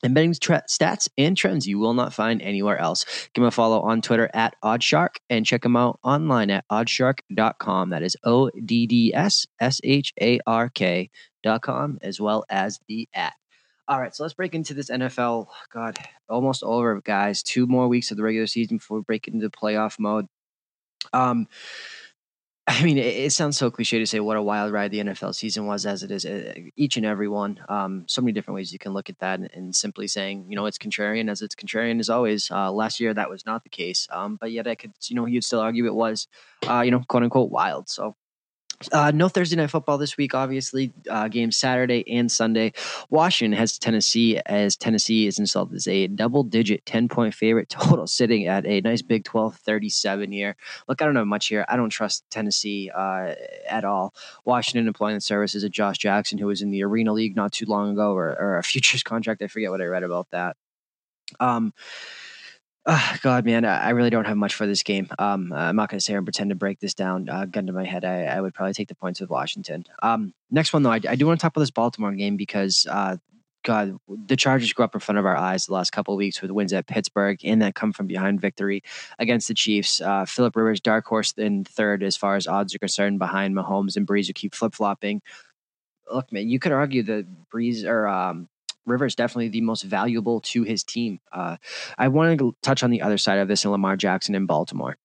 and 0.02 0.14
betting 0.14 0.34
tra- 0.34 0.64
stats 0.68 1.08
and 1.16 1.36
trends 1.36 1.66
you 1.66 1.78
will 1.78 1.94
not 1.94 2.12
find 2.12 2.42
anywhere 2.42 2.78
else. 2.78 3.04
Give 3.34 3.42
him 3.42 3.48
a 3.48 3.50
follow 3.50 3.80
on 3.80 4.02
Twitter 4.02 4.30
at 4.34 4.54
Oddshark 4.62 5.16
and 5.30 5.46
check 5.46 5.64
him 5.64 5.76
out 5.76 5.98
online 6.02 6.50
at 6.50 6.64
oddshark.com. 6.70 7.90
That 7.90 8.02
is 8.02 8.16
O 8.24 8.50
D 8.50 8.86
D 8.86 9.14
S 9.14 9.46
S 9.60 9.80
H 9.84 10.12
A 10.20 10.40
R 10.46 10.68
K.com, 10.68 11.98
as 12.02 12.20
well 12.20 12.44
as 12.50 12.78
the 12.88 13.08
at. 13.14 13.34
All 13.88 14.00
right, 14.00 14.14
so 14.14 14.24
let's 14.24 14.34
break 14.34 14.54
into 14.54 14.74
this 14.74 14.90
NFL. 14.90 15.46
God, 15.72 15.96
almost 16.28 16.64
over, 16.64 17.00
guys. 17.02 17.42
Two 17.42 17.66
more 17.66 17.86
weeks 17.86 18.10
of 18.10 18.16
the 18.16 18.24
regular 18.24 18.48
season 18.48 18.78
before 18.78 18.98
we 18.98 19.04
break 19.04 19.28
into 19.28 19.48
playoff 19.48 20.00
mode. 20.00 20.26
Um, 21.12 21.46
I 22.68 22.82
mean, 22.82 22.98
it, 22.98 23.06
it, 23.06 23.32
sounds 23.32 23.56
so 23.56 23.70
cliche 23.70 24.00
to 24.00 24.06
say 24.06 24.18
what 24.18 24.36
a 24.36 24.42
wild 24.42 24.72
ride 24.72 24.90
the 24.90 24.98
NFL 24.98 25.36
season 25.36 25.66
was, 25.66 25.86
as 25.86 26.02
it 26.02 26.10
is 26.10 26.24
uh, 26.26 26.52
each 26.76 26.96
and 26.96 27.06
every 27.06 27.28
one. 27.28 27.60
Um, 27.68 28.04
so 28.08 28.20
many 28.20 28.32
different 28.32 28.56
ways 28.56 28.72
you 28.72 28.78
can 28.78 28.92
look 28.92 29.08
at 29.08 29.20
that, 29.20 29.38
and, 29.38 29.48
and, 29.54 29.76
simply 29.76 30.08
saying, 30.08 30.46
you 30.48 30.56
know, 30.56 30.66
it's 30.66 30.76
contrarian 30.76 31.30
as 31.30 31.42
it's 31.42 31.54
contrarian 31.54 32.00
as 32.00 32.10
always. 32.10 32.50
Uh, 32.50 32.72
last 32.72 32.98
year 32.98 33.14
that 33.14 33.30
was 33.30 33.46
not 33.46 33.62
the 33.62 33.68
case, 33.68 34.08
um, 34.10 34.36
but 34.40 34.50
yet 34.50 34.66
I 34.66 34.74
could, 34.74 34.92
you 35.04 35.14
know, 35.14 35.26
you'd 35.26 35.44
still 35.44 35.60
argue 35.60 35.86
it 35.86 35.94
was, 35.94 36.26
uh, 36.68 36.80
you 36.80 36.90
know, 36.90 37.04
quote 37.06 37.22
unquote 37.22 37.52
wild. 37.52 37.88
So 37.88 38.16
uh, 38.92 39.10
no 39.14 39.28
Thursday 39.28 39.56
night 39.56 39.70
football 39.70 39.98
this 39.98 40.16
week. 40.16 40.34
Obviously, 40.34 40.92
uh, 41.10 41.28
games 41.28 41.56
Saturday 41.56 42.04
and 42.10 42.30
Sunday. 42.30 42.72
Washington 43.10 43.56
has 43.56 43.78
Tennessee 43.78 44.40
as 44.46 44.76
Tennessee 44.76 45.26
is 45.26 45.38
installed 45.38 45.72
as 45.74 45.86
a 45.88 46.06
double-digit 46.08 46.84
ten-point 46.86 47.34
favorite 47.34 47.68
total, 47.70 48.06
sitting 48.06 48.46
at 48.46 48.66
a 48.66 48.80
nice 48.80 49.02
Big 49.02 49.24
12-37 49.24 50.32
here. 50.32 50.56
Look, 50.88 51.00
I 51.00 51.04
don't 51.04 51.14
know 51.14 51.24
much 51.24 51.48
here. 51.48 51.64
I 51.68 51.76
don't 51.76 51.90
trust 51.90 52.24
Tennessee 52.30 52.90
uh, 52.94 53.34
at 53.68 53.84
all. 53.84 54.14
Washington 54.44 54.86
employing 54.86 55.14
the 55.14 55.20
services 55.20 55.64
of 55.64 55.70
Josh 55.70 55.98
Jackson, 55.98 56.38
who 56.38 56.46
was 56.46 56.62
in 56.62 56.70
the 56.70 56.84
Arena 56.84 57.12
League 57.12 57.36
not 57.36 57.52
too 57.52 57.66
long 57.66 57.92
ago, 57.92 58.12
or, 58.12 58.36
or 58.38 58.58
a 58.58 58.62
futures 58.76 59.02
contract. 59.02 59.42
I 59.42 59.46
forget 59.46 59.70
what 59.70 59.80
I 59.80 59.86
read 59.86 60.02
about 60.02 60.28
that. 60.30 60.56
Um, 61.40 61.72
Oh, 62.88 63.16
God, 63.20 63.44
man, 63.44 63.64
I 63.64 63.90
really 63.90 64.10
don't 64.10 64.26
have 64.26 64.36
much 64.36 64.54
for 64.54 64.64
this 64.64 64.84
game. 64.84 65.08
Um, 65.18 65.52
I'm 65.52 65.74
not 65.74 65.88
going 65.90 65.98
to 65.98 66.04
sit 66.04 66.12
here 66.12 66.18
and 66.18 66.26
pretend 66.26 66.50
to 66.50 66.56
break 66.56 66.78
this 66.78 66.94
down. 66.94 67.28
Uh, 67.28 67.44
gun 67.44 67.66
to 67.66 67.72
my 67.72 67.84
head, 67.84 68.04
I, 68.04 68.26
I, 68.26 68.40
would 68.40 68.54
probably 68.54 68.74
take 68.74 68.86
the 68.86 68.94
points 68.94 69.20
with 69.20 69.28
Washington. 69.28 69.84
Um, 70.04 70.32
next 70.52 70.72
one, 70.72 70.84
though, 70.84 70.92
I, 70.92 71.00
I 71.08 71.16
do 71.16 71.26
want 71.26 71.40
to 71.40 71.42
talk 71.42 71.50
about 71.52 71.62
this 71.62 71.72
Baltimore 71.72 72.12
game 72.12 72.36
because, 72.36 72.86
uh, 72.88 73.16
God, 73.64 73.96
the 74.06 74.36
Chargers 74.36 74.72
grew 74.72 74.84
up 74.84 74.94
in 74.94 75.00
front 75.00 75.18
of 75.18 75.26
our 75.26 75.36
eyes 75.36 75.66
the 75.66 75.74
last 75.74 75.90
couple 75.90 76.14
of 76.14 76.18
weeks 76.18 76.40
with 76.40 76.52
wins 76.52 76.72
at 76.72 76.86
Pittsburgh 76.86 77.40
and 77.42 77.60
that 77.60 77.74
come 77.74 77.92
from 77.92 78.06
behind 78.06 78.40
victory 78.40 78.84
against 79.18 79.48
the 79.48 79.54
Chiefs. 79.54 80.00
Uh, 80.00 80.24
Philip 80.24 80.54
Rivers, 80.54 80.80
dark 80.80 81.06
horse 81.06 81.32
in 81.36 81.64
third 81.64 82.04
as 82.04 82.16
far 82.16 82.36
as 82.36 82.46
odds 82.46 82.72
are 82.72 82.78
concerned, 82.78 83.18
behind 83.18 83.56
Mahomes 83.56 83.96
and 83.96 84.06
Brees, 84.06 84.28
who 84.28 84.32
keep 84.32 84.54
flip 84.54 84.76
flopping. 84.76 85.20
Look, 86.08 86.30
man, 86.30 86.48
you 86.48 86.60
could 86.60 86.70
argue 86.70 87.02
that 87.02 87.26
Brees 87.52 87.84
or 87.84 88.06
um, 88.06 88.48
Rivers 88.86 89.14
definitely 89.14 89.48
the 89.48 89.60
most 89.60 89.82
valuable 89.82 90.40
to 90.42 90.62
his 90.62 90.84
team. 90.84 91.20
Uh, 91.32 91.56
I 91.98 92.08
want 92.08 92.38
to 92.38 92.56
touch 92.62 92.82
on 92.82 92.90
the 92.90 93.02
other 93.02 93.18
side 93.18 93.38
of 93.38 93.48
this 93.48 93.64
in 93.64 93.70
Lamar 93.70 93.96
Jackson 93.96 94.34
in 94.34 94.46
Baltimore. 94.46 94.96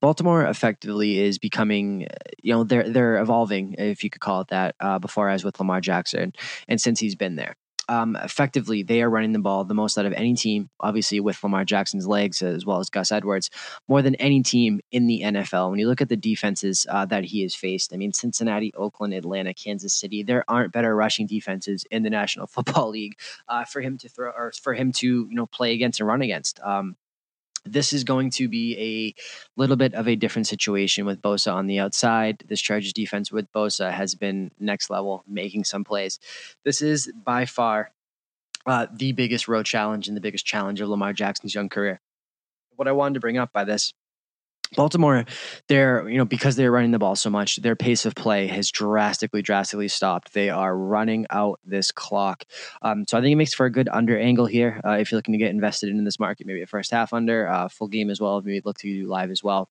Baltimore 0.00 0.44
effectively 0.44 1.18
is 1.18 1.38
becoming, 1.38 2.06
you 2.42 2.52
know, 2.52 2.64
they're 2.64 2.88
they're 2.88 3.16
evolving, 3.16 3.74
if 3.78 4.04
you 4.04 4.10
could 4.10 4.20
call 4.20 4.42
it 4.42 4.48
that, 4.48 4.74
uh, 4.80 4.98
before 4.98 5.30
as 5.30 5.44
with 5.44 5.58
Lamar 5.58 5.80
Jackson, 5.80 6.34
and 6.66 6.80
since 6.80 7.00
he's 7.00 7.14
been 7.14 7.36
there 7.36 7.56
um, 7.88 8.16
effectively 8.16 8.82
they 8.82 9.02
are 9.02 9.10
running 9.10 9.32
the 9.32 9.38
ball 9.38 9.64
the 9.64 9.74
most 9.74 9.98
out 9.98 10.06
of 10.06 10.12
any 10.12 10.34
team, 10.34 10.68
obviously 10.80 11.20
with 11.20 11.42
Lamar 11.42 11.64
Jackson's 11.64 12.06
legs 12.06 12.42
as 12.42 12.66
well 12.66 12.80
as 12.80 12.90
Gus 12.90 13.10
Edwards, 13.10 13.50
more 13.88 14.02
than 14.02 14.14
any 14.16 14.42
team 14.42 14.80
in 14.92 15.06
the 15.06 15.22
NFL. 15.24 15.70
When 15.70 15.78
you 15.78 15.88
look 15.88 16.00
at 16.00 16.08
the 16.08 16.16
defenses 16.16 16.86
uh, 16.90 17.06
that 17.06 17.24
he 17.24 17.42
has 17.42 17.54
faced, 17.54 17.92
I 17.92 17.96
mean, 17.96 18.12
Cincinnati, 18.12 18.72
Oakland, 18.74 19.14
Atlanta, 19.14 19.54
Kansas 19.54 19.94
City, 19.94 20.22
there 20.22 20.44
aren't 20.48 20.72
better 20.72 20.94
rushing 20.94 21.26
defenses 21.26 21.84
in 21.90 22.02
the 22.02 22.10
National 22.10 22.46
Football 22.58 22.90
League 22.90 23.18
uh, 23.48 23.64
for 23.64 23.80
him 23.80 23.98
to 23.98 24.08
throw 24.08 24.30
or 24.30 24.52
for 24.52 24.74
him 24.74 24.92
to 24.92 25.06
you 25.06 25.34
know 25.34 25.46
play 25.46 25.72
against 25.72 26.00
and 26.00 26.08
run 26.08 26.22
against. 26.22 26.60
Um, 26.60 26.96
this 27.64 27.92
is 27.92 28.04
going 28.04 28.30
to 28.30 28.48
be 28.48 28.76
a 28.78 29.60
little 29.60 29.76
bit 29.76 29.94
of 29.94 30.08
a 30.08 30.16
different 30.16 30.46
situation 30.46 31.06
with 31.06 31.20
Bosa 31.22 31.52
on 31.52 31.66
the 31.66 31.78
outside. 31.78 32.44
This 32.48 32.60
Chargers 32.60 32.92
defense 32.92 33.32
with 33.32 33.50
Bosa 33.52 33.92
has 33.92 34.14
been 34.14 34.50
next 34.58 34.90
level, 34.90 35.24
making 35.26 35.64
some 35.64 35.84
plays. 35.84 36.18
This 36.64 36.82
is 36.82 37.12
by 37.24 37.44
far 37.44 37.92
uh, 38.66 38.86
the 38.92 39.12
biggest 39.12 39.48
road 39.48 39.66
challenge 39.66 40.08
and 40.08 40.16
the 40.16 40.20
biggest 40.20 40.44
challenge 40.44 40.80
of 40.80 40.88
Lamar 40.88 41.12
Jackson's 41.12 41.54
young 41.54 41.68
career. 41.68 42.00
What 42.76 42.88
I 42.88 42.92
wanted 42.92 43.14
to 43.14 43.20
bring 43.20 43.38
up 43.38 43.52
by 43.52 43.64
this 43.64 43.92
Baltimore, 44.76 45.24
they're, 45.68 46.08
you 46.08 46.18
know, 46.18 46.24
because 46.24 46.56
they're 46.56 46.70
running 46.70 46.90
the 46.90 46.98
ball 46.98 47.16
so 47.16 47.30
much, 47.30 47.56
their 47.56 47.76
pace 47.76 48.06
of 48.06 48.14
play 48.14 48.46
has 48.46 48.70
drastically, 48.70 49.42
drastically 49.42 49.88
stopped. 49.88 50.32
They 50.32 50.50
are 50.50 50.76
running 50.76 51.26
out 51.30 51.60
this 51.64 51.90
clock. 51.90 52.44
Um, 52.82 53.04
so 53.08 53.18
I 53.18 53.20
think 53.20 53.32
it 53.32 53.36
makes 53.36 53.54
for 53.54 53.66
a 53.66 53.72
good 53.72 53.88
under 53.90 54.18
angle 54.18 54.46
here. 54.46 54.80
Uh, 54.84 54.92
if 54.92 55.10
you're 55.10 55.18
looking 55.18 55.32
to 55.32 55.38
get 55.38 55.50
invested 55.50 55.90
in 55.90 56.04
this 56.04 56.18
market, 56.18 56.46
maybe 56.46 56.62
a 56.62 56.66
first 56.66 56.90
half 56.90 57.12
under, 57.12 57.48
uh, 57.48 57.68
full 57.68 57.88
game 57.88 58.10
as 58.10 58.20
well. 58.20 58.40
Maybe 58.40 58.60
look 58.64 58.78
to 58.78 58.88
do 58.88 59.08
live 59.08 59.30
as 59.30 59.42
well. 59.42 59.68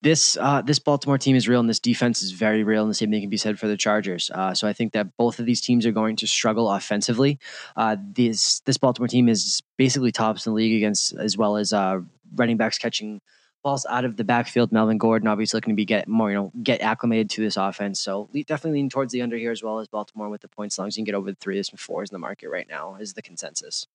This 0.00 0.36
uh, 0.36 0.62
this 0.62 0.78
Baltimore 0.78 1.18
team 1.18 1.34
is 1.34 1.48
real, 1.48 1.58
and 1.58 1.68
this 1.68 1.80
defense 1.80 2.22
is 2.22 2.30
very 2.30 2.62
real, 2.62 2.82
and 2.82 2.90
the 2.90 2.94
same 2.94 3.10
thing 3.10 3.20
can 3.20 3.30
be 3.30 3.36
said 3.36 3.58
for 3.58 3.66
the 3.66 3.76
Chargers. 3.76 4.30
Uh, 4.32 4.54
so 4.54 4.68
I 4.68 4.72
think 4.72 4.92
that 4.92 5.16
both 5.16 5.40
of 5.40 5.46
these 5.46 5.60
teams 5.60 5.84
are 5.86 5.92
going 5.92 6.14
to 6.16 6.26
struggle 6.26 6.70
offensively. 6.70 7.40
Uh, 7.76 7.96
this 8.00 8.60
this 8.60 8.78
Baltimore 8.78 9.08
team 9.08 9.28
is 9.28 9.60
basically 9.76 10.12
tops 10.12 10.46
in 10.46 10.52
the 10.52 10.56
league 10.56 10.76
against 10.76 11.14
as 11.14 11.36
well 11.36 11.56
as 11.56 11.72
uh, 11.72 11.98
running 12.34 12.56
backs 12.56 12.78
catching 12.78 13.20
balls 13.62 13.86
out 13.88 14.04
of 14.04 14.16
the 14.16 14.24
backfield. 14.24 14.72
Melvin 14.72 14.98
Gordon 14.98 15.28
obviously 15.28 15.58
looking 15.58 15.74
to 15.74 15.76
be 15.76 15.84
get 15.84 16.08
more, 16.08 16.30
you 16.30 16.36
know, 16.36 16.52
get 16.62 16.80
acclimated 16.80 17.30
to 17.30 17.42
this 17.42 17.56
offense. 17.56 18.00
So 18.00 18.28
definitely 18.46 18.78
lean 18.78 18.88
towards 18.88 19.12
the 19.12 19.22
under 19.22 19.36
here 19.36 19.50
as 19.50 19.62
well 19.62 19.80
as 19.80 19.88
Baltimore 19.88 20.28
with 20.28 20.42
the 20.42 20.48
points. 20.48 20.74
As 20.74 20.78
long 20.78 20.88
as 20.88 20.96
you 20.96 21.00
can 21.00 21.06
get 21.06 21.14
over 21.14 21.30
the 21.30 21.36
three, 21.36 21.54
there's 21.54 21.70
some 21.70 21.76
fours 21.76 22.10
in 22.10 22.14
the 22.14 22.20
market 22.20 22.48
right 22.48 22.68
now 22.68 22.96
is 22.96 23.14
the 23.14 23.22
consensus. 23.22 23.86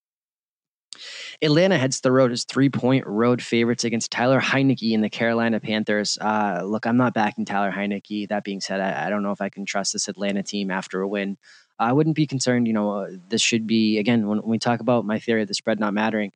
Atlanta 1.42 1.78
heads 1.78 2.02
the 2.02 2.12
road 2.12 2.32
as 2.32 2.44
three 2.44 2.70
point 2.70 3.06
road 3.08 3.42
favorites 3.42 3.84
against 3.84 4.12
Taylor 4.12 4.40
Heinicke 4.40 4.94
and 4.94 5.04
the 5.04 5.10
Carolina 5.10 5.60
Panthers. 5.60 6.18
Uh, 6.20 6.62
look, 6.64 6.86
I'm 6.86 6.98
not 6.98 7.14
backing 7.14 7.46
Taylor 7.46 7.72
Heinicke. 7.72 8.30
That 8.30 8.44
being 8.44 8.62
said, 8.62 8.80
I, 8.80 9.08
I, 9.08 9.10
don't 9.10 9.24
know 9.24 9.32
if 9.32 9.42
I 9.42 9.50
can 9.50 9.66
trust 9.66 9.94
this 9.94 10.08
Atlanta 10.08 10.44
team 10.44 10.70
after 10.70 11.02
a 11.02 11.08
win. 11.08 11.38
I 11.80 11.94
wouldn't 11.94 12.16
be 12.16 12.28
concerned. 12.28 12.68
You 12.68 12.74
know, 12.74 12.92
uh, 12.92 13.10
this 13.30 13.42
should 13.42 13.66
be, 13.66 13.98
again, 13.98 14.28
when, 14.28 14.40
when, 14.40 14.50
we 14.50 14.60
talk 14.60 14.80
about 14.80 15.06
my 15.06 15.20
theory 15.20 15.42
of 15.42 15.48
the 15.48 15.54
spread 15.54 15.80
not 15.80 15.94
mattering, 15.94 16.32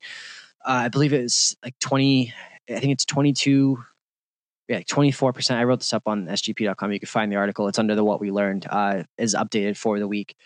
uh, 0.64 0.82
I 0.84 0.88
believe 0.88 1.12
it's 1.12 1.56
like 1.64 1.78
20, 1.80 2.32
I 2.68 2.80
think 2.80 2.92
it's 2.92 3.04
22, 3.04 3.82
yeah, 4.68 4.80
24%. 4.80 5.56
I 5.56 5.64
wrote 5.64 5.80
this 5.80 5.92
up 5.92 6.02
on 6.06 6.26
sgp.com. 6.26 6.92
You 6.92 7.00
can 7.00 7.06
find 7.06 7.32
the 7.32 7.36
article. 7.36 7.68
It's 7.68 7.78
under 7.78 7.94
the 7.94 8.04
what 8.04 8.20
we 8.20 8.30
learned, 8.30 8.66
uh, 8.68 9.04
is 9.16 9.34
updated 9.34 9.76
for 9.76 9.98
the 9.98 10.08
week. 10.08 10.36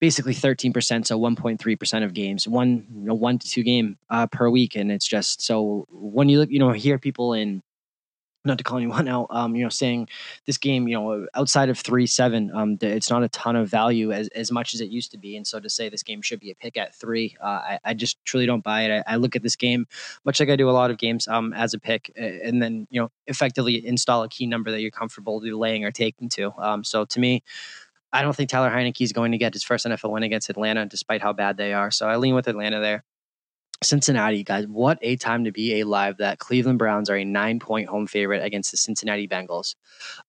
Basically 0.00 0.34
13%, 0.34 1.06
so 1.06 1.18
1.3% 1.18 2.04
of 2.04 2.12
games, 2.12 2.46
one, 2.46 2.86
you 2.92 3.06
know, 3.06 3.14
one 3.14 3.38
to 3.38 3.48
two 3.48 3.62
game 3.62 3.96
uh, 4.10 4.26
per 4.26 4.50
week. 4.50 4.76
And 4.76 4.92
it's 4.92 5.06
just 5.06 5.40
so 5.40 5.86
when 5.90 6.28
you 6.28 6.40
look, 6.40 6.50
you 6.50 6.58
know, 6.58 6.72
hear 6.72 6.98
people 6.98 7.32
in 7.32 7.62
not 8.46 8.58
to 8.58 8.64
call 8.64 8.78
anyone 8.78 9.08
out, 9.16 9.26
um, 9.30 9.54
you 9.54 9.62
know, 9.62 9.68
saying 9.68 10.08
this 10.46 10.58
game, 10.58 10.88
you 10.88 10.94
know, 10.94 11.26
outside 11.34 11.68
of 11.68 11.78
three 11.78 12.06
seven, 12.06 12.50
um, 12.54 12.78
it's 12.80 13.10
not 13.10 13.22
a 13.22 13.28
ton 13.28 13.56
of 13.56 13.68
value 13.68 14.12
as, 14.12 14.28
as 14.28 14.50
much 14.50 14.74
as 14.74 14.80
it 14.80 14.88
used 14.88 15.10
to 15.12 15.18
be. 15.18 15.36
And 15.36 15.46
so 15.46 15.60
to 15.60 15.68
say 15.68 15.88
this 15.88 16.02
game 16.02 16.22
should 16.22 16.40
be 16.40 16.50
a 16.50 16.54
pick 16.54 16.76
at 16.76 16.94
three, 16.94 17.36
uh, 17.42 17.46
I, 17.46 17.78
I 17.84 17.94
just 17.94 18.24
truly 18.24 18.46
don't 18.46 18.64
buy 18.64 18.82
it. 18.82 19.04
I, 19.06 19.14
I, 19.14 19.16
look 19.16 19.36
at 19.36 19.42
this 19.42 19.56
game 19.56 19.86
much 20.24 20.40
like 20.40 20.48
I 20.48 20.56
do 20.56 20.70
a 20.70 20.72
lot 20.72 20.90
of 20.90 20.98
games, 20.98 21.28
um, 21.28 21.52
as 21.52 21.74
a 21.74 21.78
pick, 21.78 22.12
and 22.16 22.62
then 22.62 22.86
you 22.90 23.00
know, 23.00 23.10
effectively 23.26 23.86
install 23.86 24.22
a 24.22 24.28
key 24.28 24.46
number 24.46 24.70
that 24.70 24.80
you're 24.80 24.90
comfortable 24.90 25.40
laying 25.40 25.84
or 25.84 25.90
taking 25.90 26.28
to. 26.30 26.52
Um, 26.58 26.84
so 26.84 27.04
to 27.04 27.20
me. 27.20 27.42
I 28.12 28.22
don't 28.22 28.34
think 28.34 28.48
Taylor 28.48 28.70
Heinicke 28.70 29.02
is 29.02 29.12
going 29.12 29.32
to 29.32 29.38
get 29.38 29.52
his 29.52 29.64
first 29.64 29.84
NFL 29.84 30.10
win 30.10 30.22
against 30.22 30.48
Atlanta, 30.48 30.86
despite 30.86 31.20
how 31.20 31.34
bad 31.34 31.58
they 31.58 31.74
are. 31.74 31.90
So 31.90 32.08
I 32.08 32.16
lean 32.16 32.34
with 32.34 32.48
Atlanta 32.48 32.80
there. 32.80 33.04
Cincinnati, 33.82 34.42
guys, 34.42 34.66
what 34.66 34.98
a 35.02 35.16
time 35.16 35.44
to 35.44 35.52
be 35.52 35.80
alive 35.80 36.16
that 36.16 36.38
Cleveland 36.38 36.78
Browns 36.78 37.10
are 37.10 37.16
a 37.16 37.24
nine 37.24 37.58
point 37.58 37.88
home 37.88 38.06
favorite 38.06 38.42
against 38.42 38.70
the 38.70 38.78
Cincinnati 38.78 39.28
Bengals. 39.28 39.74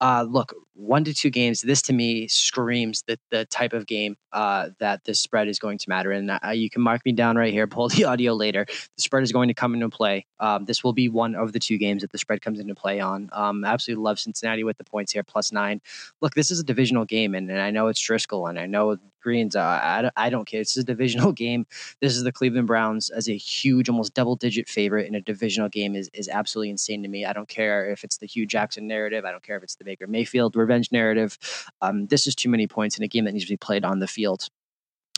Uh, 0.02 0.26
look, 0.28 0.54
one 0.74 1.04
to 1.06 1.14
two 1.14 1.30
games, 1.30 1.62
this 1.62 1.82
to 1.84 1.94
me 1.94 2.28
screams 2.28 3.04
that 3.08 3.20
the 3.32 3.46
type 3.46 3.72
of 3.72 3.88
game 3.88 4.18
uh, 4.34 4.70
that 4.80 5.04
this 5.06 5.22
spread 5.22 5.48
is 5.48 5.60
going 5.60 5.78
to 5.78 5.90
matter. 5.90 6.12
And 6.12 6.30
uh, 6.30 6.52
you 6.54 6.70
can 6.70 6.82
mark 6.82 7.06
me 7.06 7.14
down 7.14 7.38
right 7.38 7.54
here, 7.54 7.68
pull 7.78 7.88
the 7.88 8.04
audio 8.04 8.34
later. 8.34 8.66
The 8.66 9.02
spread 9.02 9.24
is 9.24 9.32
going 9.32 9.48
to 9.48 9.54
come 9.54 9.74
into 9.74 9.90
play. 9.90 10.26
Um, 10.40 10.66
this 10.66 10.84
will 10.84 10.94
be 10.94 11.08
one 11.08 11.34
of 11.34 11.54
the 11.54 11.60
two 11.60 11.78
games 11.78 12.02
that 12.02 12.12
the 12.12 12.18
spread 12.18 12.42
comes 12.42 12.60
into 12.60 12.76
play 12.76 13.00
on. 13.00 13.30
Um, 13.32 13.64
absolutely 13.64 14.04
love 14.04 14.20
Cincinnati 14.20 14.64
with 14.64 14.78
the 14.78 14.84
points 14.84 15.14
here, 15.14 15.24
plus 15.24 15.52
nine. 15.54 15.82
Look, 16.22 16.36
this 16.36 16.52
is 16.52 16.60
a 16.60 16.64
divisional 16.64 17.06
game, 17.06 17.34
and, 17.34 17.50
and 17.50 17.62
I 17.62 17.72
know 17.72 17.88
it's 17.88 18.02
Driskel, 18.02 18.50
and 18.50 18.60
I 18.60 18.66
know 18.66 18.98
Greens. 19.28 19.58
Uh, 19.58 19.62
I, 19.62 20.10
I 20.16 20.30
don't 20.30 20.46
care. 20.46 20.62
It's 20.62 20.78
a 20.78 20.86
divisional 20.86 21.32
game. 21.44 21.68
This 22.00 22.16
is 22.16 22.24
the 22.24 22.32
Cleveland 22.32 22.68
Browns 22.68 23.10
as 23.10 23.28
a 23.28 23.36
huge, 23.36 23.90
almost 23.90 24.14
double 24.14 24.38
digit 24.38 24.70
favorite 24.70 25.06
in 25.06 25.16
a 25.16 25.22
divisional 25.22 25.68
game 25.68 25.98
is, 25.98 26.10
is 26.14 26.30
absolutely 26.30 26.70
insane 26.70 27.04
to 27.04 27.10
me. 27.10 27.26
I 27.26 27.34
don't 27.34 27.50
care 27.50 27.90
if 27.92 28.06
it's 28.06 28.20
the 28.20 28.26
Hue 28.26 28.46
Jackson 28.46 28.88
narrative. 28.88 29.26
I 29.26 29.32
don't 29.32 29.44
care 29.44 29.58
if 29.58 29.64
it's 29.64 29.76
the 29.76 29.84
Baker 29.84 30.08
Mayfield 30.08 30.56
revenge 30.56 30.94
narrative. 30.94 31.38
Um, 31.82 32.08
this 32.08 32.26
is 32.26 32.36
too 32.36 32.48
many 32.48 32.68
points 32.68 32.98
in 32.98 33.04
a 33.04 33.08
game 33.10 33.26
that 33.26 33.34
needs 33.34 33.46
to 33.46 33.52
be 33.52 33.58
played 33.58 33.84
on 33.84 34.00
the 34.00 34.08
field. 34.08 34.48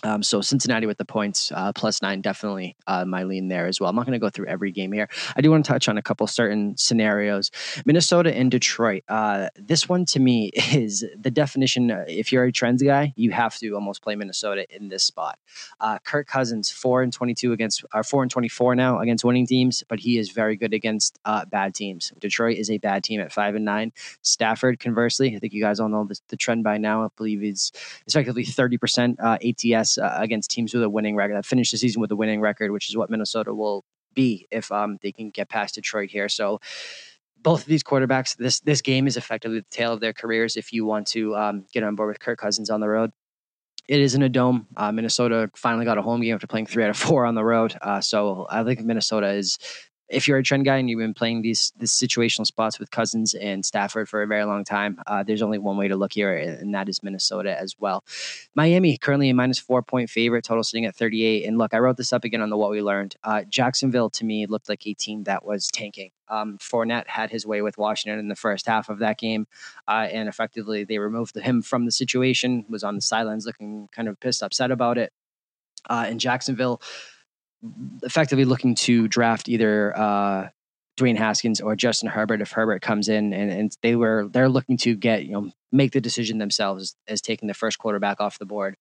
Um, 0.03 0.23
so 0.23 0.41
Cincinnati 0.41 0.85
with 0.85 0.97
the 0.97 1.05
points 1.05 1.51
uh, 1.53 1.73
plus 1.73 2.01
nine, 2.01 2.21
definitely 2.21 2.75
uh, 2.87 3.05
my 3.05 3.23
lean 3.23 3.49
there 3.49 3.67
as 3.67 3.79
well. 3.79 3.89
I'm 3.89 3.95
not 3.95 4.05
going 4.05 4.13
to 4.13 4.19
go 4.19 4.29
through 4.29 4.47
every 4.47 4.71
game 4.71 4.91
here. 4.91 5.09
I 5.35 5.41
do 5.41 5.51
want 5.51 5.65
to 5.65 5.71
touch 5.71 5.89
on 5.89 5.97
a 5.97 6.01
couple 6.01 6.25
certain 6.27 6.77
scenarios. 6.77 7.51
Minnesota 7.85 8.35
and 8.35 8.49
Detroit. 8.49 9.03
Uh, 9.09 9.49
this 9.55 9.89
one 9.89 10.05
to 10.05 10.19
me 10.19 10.51
is 10.73 11.05
the 11.17 11.31
definition. 11.31 11.91
Uh, 11.91 12.05
if 12.07 12.31
you're 12.31 12.45
a 12.45 12.51
trends 12.51 12.81
guy, 12.81 13.13
you 13.15 13.31
have 13.31 13.57
to 13.57 13.71
almost 13.71 14.01
play 14.01 14.15
Minnesota 14.15 14.65
in 14.73 14.89
this 14.89 15.03
spot. 15.03 15.37
Uh, 15.79 15.99
Kirk 15.99 16.27
Cousins 16.27 16.71
four 16.71 17.01
and 17.01 17.11
22 17.11 17.51
against, 17.51 17.83
or 17.93 18.03
four 18.03 18.21
and 18.21 18.31
24 18.31 18.75
now 18.75 18.99
against 18.99 19.25
winning 19.25 19.47
teams, 19.47 19.83
but 19.87 19.99
he 19.99 20.17
is 20.17 20.29
very 20.29 20.55
good 20.55 20.73
against 20.73 21.19
uh, 21.25 21.45
bad 21.45 21.75
teams. 21.75 22.13
Detroit 22.19 22.57
is 22.57 22.69
a 22.69 22.77
bad 22.77 23.03
team 23.03 23.19
at 23.19 23.31
five 23.31 23.55
and 23.55 23.65
nine. 23.65 23.91
Stafford, 24.21 24.79
conversely, 24.79 25.35
I 25.35 25.39
think 25.39 25.53
you 25.53 25.61
guys 25.61 25.79
all 25.79 25.89
know 25.89 26.05
the, 26.05 26.17
the 26.29 26.37
trend 26.37 26.63
by 26.63 26.77
now. 26.77 27.03
I 27.03 27.07
believe 27.17 27.43
is 27.43 27.71
effectively 28.07 28.45
30% 28.45 29.17
ATS 29.19 29.88
uh, 29.97 30.15
against 30.19 30.51
teams 30.51 30.73
with 30.73 30.83
a 30.83 30.89
winning 30.89 31.15
record 31.15 31.35
that 31.35 31.45
finish 31.45 31.71
the 31.71 31.77
season 31.77 32.01
with 32.01 32.11
a 32.11 32.15
winning 32.15 32.41
record, 32.41 32.71
which 32.71 32.89
is 32.89 32.97
what 32.97 33.09
Minnesota 33.09 33.53
will 33.53 33.83
be 34.13 34.47
if 34.51 34.71
um, 34.71 34.97
they 35.01 35.11
can 35.11 35.29
get 35.29 35.49
past 35.49 35.75
Detroit 35.75 36.09
here. 36.09 36.29
So 36.29 36.59
both 37.41 37.61
of 37.61 37.67
these 37.67 37.83
quarterbacks, 37.83 38.35
this 38.37 38.59
this 38.61 38.81
game 38.81 39.07
is 39.07 39.17
effectively 39.17 39.59
the 39.59 39.65
tale 39.69 39.93
of 39.93 39.99
their 39.99 40.13
careers. 40.13 40.57
If 40.57 40.73
you 40.73 40.85
want 40.85 41.07
to 41.07 41.35
um, 41.35 41.65
get 41.73 41.83
on 41.83 41.95
board 41.95 42.09
with 42.09 42.19
Kirk 42.19 42.39
Cousins 42.39 42.69
on 42.69 42.81
the 42.81 42.89
road, 42.89 43.11
it 43.87 43.99
is 43.99 44.15
in 44.15 44.21
a 44.21 44.29
dome. 44.29 44.67
Uh, 44.77 44.91
Minnesota 44.91 45.49
finally 45.55 45.85
got 45.85 45.97
a 45.97 46.01
home 46.01 46.21
game 46.21 46.35
after 46.35 46.47
playing 46.47 46.67
three 46.67 46.83
out 46.83 46.89
of 46.89 46.97
four 46.97 47.25
on 47.25 47.35
the 47.35 47.43
road. 47.43 47.75
Uh, 47.81 48.01
so 48.01 48.45
I 48.49 48.63
think 48.63 48.81
Minnesota 48.81 49.29
is 49.29 49.57
if 50.09 50.27
you're 50.27 50.37
a 50.37 50.43
trend 50.43 50.65
guy 50.65 50.77
and 50.77 50.89
you've 50.89 50.99
been 50.99 51.13
playing 51.13 51.41
these 51.41 51.71
these 51.77 51.91
situational 51.91 52.45
spots 52.45 52.79
with 52.79 52.91
Cousins 52.91 53.33
and 53.33 53.63
Stafford 53.63 54.09
for 54.09 54.21
a 54.21 54.27
very 54.27 54.43
long 54.43 54.63
time, 54.63 54.99
uh, 55.07 55.23
there's 55.23 55.41
only 55.41 55.59
one 55.59 55.77
way 55.77 55.87
to 55.87 55.95
look 55.95 56.13
here, 56.13 56.35
and 56.35 56.73
that 56.73 56.89
is 56.89 57.03
Minnesota 57.03 57.57
as 57.59 57.75
well. 57.79 58.03
Miami 58.55 58.97
currently 58.97 59.29
a 59.29 59.33
minus 59.33 59.59
four 59.59 59.81
point 59.83 60.09
favorite, 60.09 60.43
total 60.43 60.63
sitting 60.63 60.85
at 60.85 60.95
38. 60.95 61.45
And 61.45 61.57
look, 61.57 61.73
I 61.73 61.79
wrote 61.79 61.97
this 61.97 62.11
up 62.11 62.23
again 62.23 62.41
on 62.41 62.49
the 62.49 62.57
what 62.57 62.71
we 62.71 62.81
learned. 62.81 63.15
Uh, 63.23 63.43
Jacksonville 63.43 64.09
to 64.11 64.25
me 64.25 64.45
looked 64.47 64.69
like 64.69 64.85
a 64.87 64.93
team 64.93 65.23
that 65.23 65.45
was 65.45 65.67
tanking. 65.67 66.11
Um, 66.27 66.57
Fournette 66.59 67.07
had 67.07 67.31
his 67.31 67.45
way 67.45 67.61
with 67.61 67.77
Washington 67.77 68.19
in 68.19 68.27
the 68.27 68.35
first 68.35 68.67
half 68.67 68.89
of 68.89 68.99
that 68.99 69.17
game, 69.17 69.47
uh, 69.87 70.07
and 70.11 70.27
effectively 70.27 70.83
they 70.83 70.97
removed 70.97 71.37
him 71.37 71.61
from 71.61 71.85
the 71.85 71.91
situation. 71.91 72.65
Was 72.69 72.83
on 72.83 72.95
the 72.95 73.01
sidelines 73.01 73.45
looking 73.45 73.89
kind 73.91 74.07
of 74.07 74.19
pissed, 74.19 74.43
upset 74.43 74.71
about 74.71 74.97
it. 74.97 75.13
Uh, 75.89 76.05
and 76.07 76.19
Jacksonville 76.19 76.81
effectively 78.03 78.45
looking 78.45 78.75
to 78.75 79.07
draft 79.07 79.49
either 79.49 79.97
uh, 79.97 80.49
Dwayne 80.99 81.17
Haskins 81.17 81.61
or 81.61 81.75
Justin 81.75 82.09
Herbert 82.09 82.41
if 82.41 82.51
Herbert 82.51 82.81
comes 82.81 83.09
in, 83.09 83.33
and, 83.33 83.51
and 83.51 83.71
they 83.81 83.95
were 83.95 84.27
they're 84.31 84.49
looking 84.49 84.77
to 84.77 84.95
get 84.95 85.25
you 85.25 85.31
know 85.31 85.51
make 85.71 85.91
the 85.91 86.01
decision 86.01 86.37
themselves 86.37 86.95
as 87.07 87.21
taking 87.21 87.47
the 87.47 87.53
first 87.53 87.77
quarterback 87.79 88.19
off 88.19 88.39
the 88.39 88.45
board. 88.45 88.75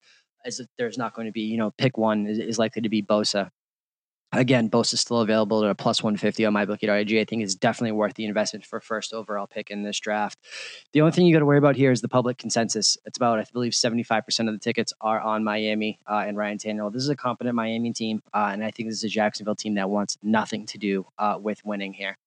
As 0.45 0.61
if 0.61 0.67
there's 0.79 0.99
not 0.99 1.15
going 1.15 1.27
to 1.27 1.33
be 1.33 1.43
you 1.43 1.57
know 1.57 1.73
pick 1.79 1.97
one 1.99 2.27
is, 2.27 2.39
is 2.39 2.59
likely 2.59 2.83
to 2.83 2.89
be 2.89 3.03
Bosa 3.03 3.51
Again, 4.33 4.69
Bosa 4.69 4.95
is 4.95 5.01
still 5.01 5.21
available 5.21 5.65
at 5.65 5.71
a 5.71 5.75
plus 5.75 6.03
150 6.03 6.45
on 6.45 6.53
MyBookie.ag. 6.53 7.19
I 7.19 7.25
think 7.25 7.43
is 7.43 7.55
definitely 7.55 7.93
worth 7.93 8.13
the 8.13 8.27
investment 8.27 8.67
for 8.67 8.79
first 8.79 9.15
overall 9.15 9.47
pick 9.47 9.71
in 9.71 9.83
this 9.83 9.99
draft. 9.99 10.39
The 10.93 11.01
only 11.01 11.13
thing 11.13 11.25
you 11.25 11.33
got 11.33 11.39
to 11.39 11.47
worry 11.47 11.57
about 11.57 11.77
here 11.77 11.91
is 11.91 12.03
the 12.03 12.09
public 12.09 12.37
consensus. 12.37 12.99
It's 13.07 13.17
about, 13.17 13.39
I 13.39 13.47
believe, 13.51 13.73
75% 13.73 14.47
of 14.47 14.53
the 14.53 14.59
tickets 14.59 14.93
are 15.01 15.19
on 15.19 15.45
Miami 15.45 15.99
uh, 16.07 16.25
and 16.27 16.37
Ryan 16.37 16.59
Tannehill. 16.59 16.93
This 16.93 17.03
is 17.03 17.09
a 17.09 17.17
competent 17.17 17.55
Miami 17.55 17.95
team, 17.95 18.23
uh, 18.35 18.51
and 18.53 18.63
I 18.63 18.71
think 18.71 18.91
this 18.91 18.99
is 18.99 19.05
a 19.05 19.09
Jacksonville 19.09 19.57
team 19.57 19.75
that 19.77 19.89
wants 19.89 20.19
nothing 20.23 20.67
to 20.67 20.79
do 20.79 21.07
uh, 21.19 21.39
with 21.41 21.65
winning 21.65 21.95
here. 21.95 22.19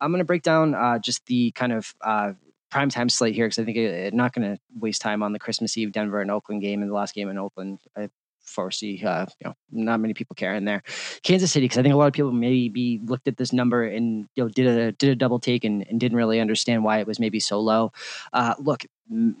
I'm 0.00 0.12
going 0.12 0.20
to 0.20 0.24
break 0.24 0.42
down 0.42 0.76
uh, 0.76 1.00
just 1.00 1.26
the 1.26 1.50
kind 1.52 1.72
of 1.72 1.92
uh, 2.02 2.34
prime 2.70 2.88
time 2.88 3.08
slate 3.08 3.34
here 3.34 3.46
because 3.46 3.58
I 3.58 3.64
think 3.64 3.78
I'm 3.78 4.16
not 4.16 4.32
going 4.32 4.54
to 4.54 4.60
waste 4.78 5.02
time 5.02 5.24
on 5.24 5.32
the 5.32 5.40
Christmas 5.40 5.76
Eve 5.76 5.90
Denver 5.90 6.20
and 6.20 6.30
Oakland 6.30 6.62
game 6.62 6.82
and 6.82 6.90
the 6.90 6.94
last 6.94 7.14
game 7.14 7.28
in 7.28 7.36
Oakland. 7.38 7.80
I 7.96 8.10
foresee 8.48 9.02
uh, 9.04 9.26
you 9.40 9.48
know 9.48 9.54
not 9.70 10.00
many 10.00 10.14
people 10.14 10.34
care 10.34 10.54
in 10.54 10.64
there. 10.64 10.82
Kansas 11.22 11.52
City 11.52 11.64
because 11.64 11.78
I 11.78 11.82
think 11.82 11.94
a 11.94 11.96
lot 11.96 12.06
of 12.06 12.12
people 12.12 12.32
maybe 12.32 13.00
looked 13.04 13.28
at 13.28 13.36
this 13.36 13.52
number 13.52 13.84
and 13.84 14.26
you 14.34 14.44
know 14.44 14.48
did 14.48 14.66
a 14.66 14.92
did 14.92 15.10
a 15.10 15.16
double 15.16 15.38
take 15.38 15.64
and, 15.64 15.86
and 15.88 16.00
didn't 16.00 16.16
really 16.16 16.40
understand 16.40 16.84
why 16.84 16.98
it 16.98 17.06
was 17.06 17.20
maybe 17.20 17.40
so 17.40 17.60
low. 17.60 17.92
Uh, 18.32 18.54
look, 18.58 18.84
m- 19.10 19.36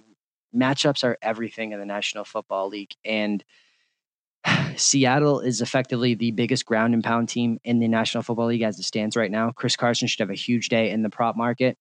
matchups 0.54 1.04
are 1.04 1.18
everything 1.22 1.72
in 1.72 1.80
the 1.80 1.86
National 1.86 2.24
Football 2.24 2.68
League 2.68 2.92
and. 3.04 3.44
Seattle 4.76 5.40
is 5.40 5.60
effectively 5.60 6.14
the 6.14 6.30
biggest 6.30 6.64
ground 6.64 6.94
and 6.94 7.02
pound 7.02 7.28
team 7.28 7.58
in 7.64 7.80
the 7.80 7.88
National 7.88 8.22
Football 8.22 8.46
League 8.46 8.62
as 8.62 8.78
it 8.78 8.84
stands 8.84 9.16
right 9.16 9.30
now. 9.30 9.50
Chris 9.50 9.74
Carson 9.74 10.06
should 10.06 10.20
have 10.20 10.30
a 10.30 10.34
huge 10.34 10.68
day 10.68 10.90
in 10.90 11.02
the 11.02 11.10
prop 11.10 11.36
market. 11.36 11.76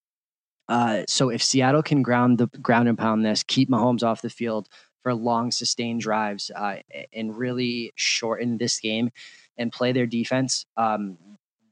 Uh, 0.70 1.04
so 1.08 1.30
if 1.30 1.42
Seattle 1.42 1.84
can 1.84 2.02
ground 2.02 2.38
the 2.38 2.48
ground 2.62 2.90
and 2.90 2.98
pound 2.98 3.26
this, 3.26 3.44
keep 3.44 3.70
Mahomes 3.70 4.04
off 4.04 4.22
the 4.22 4.30
field, 4.30 4.68
for 5.08 5.14
long 5.14 5.52
sustained 5.52 6.02
drives 6.02 6.52
uh, 6.54 6.76
and 7.14 7.38
really 7.38 7.94
shorten 7.96 8.58
this 8.58 8.78
game 8.78 9.10
and 9.58 9.72
play 9.72 9.94
their 9.94 10.06
defense. 10.06 10.66
Um, 10.76 11.18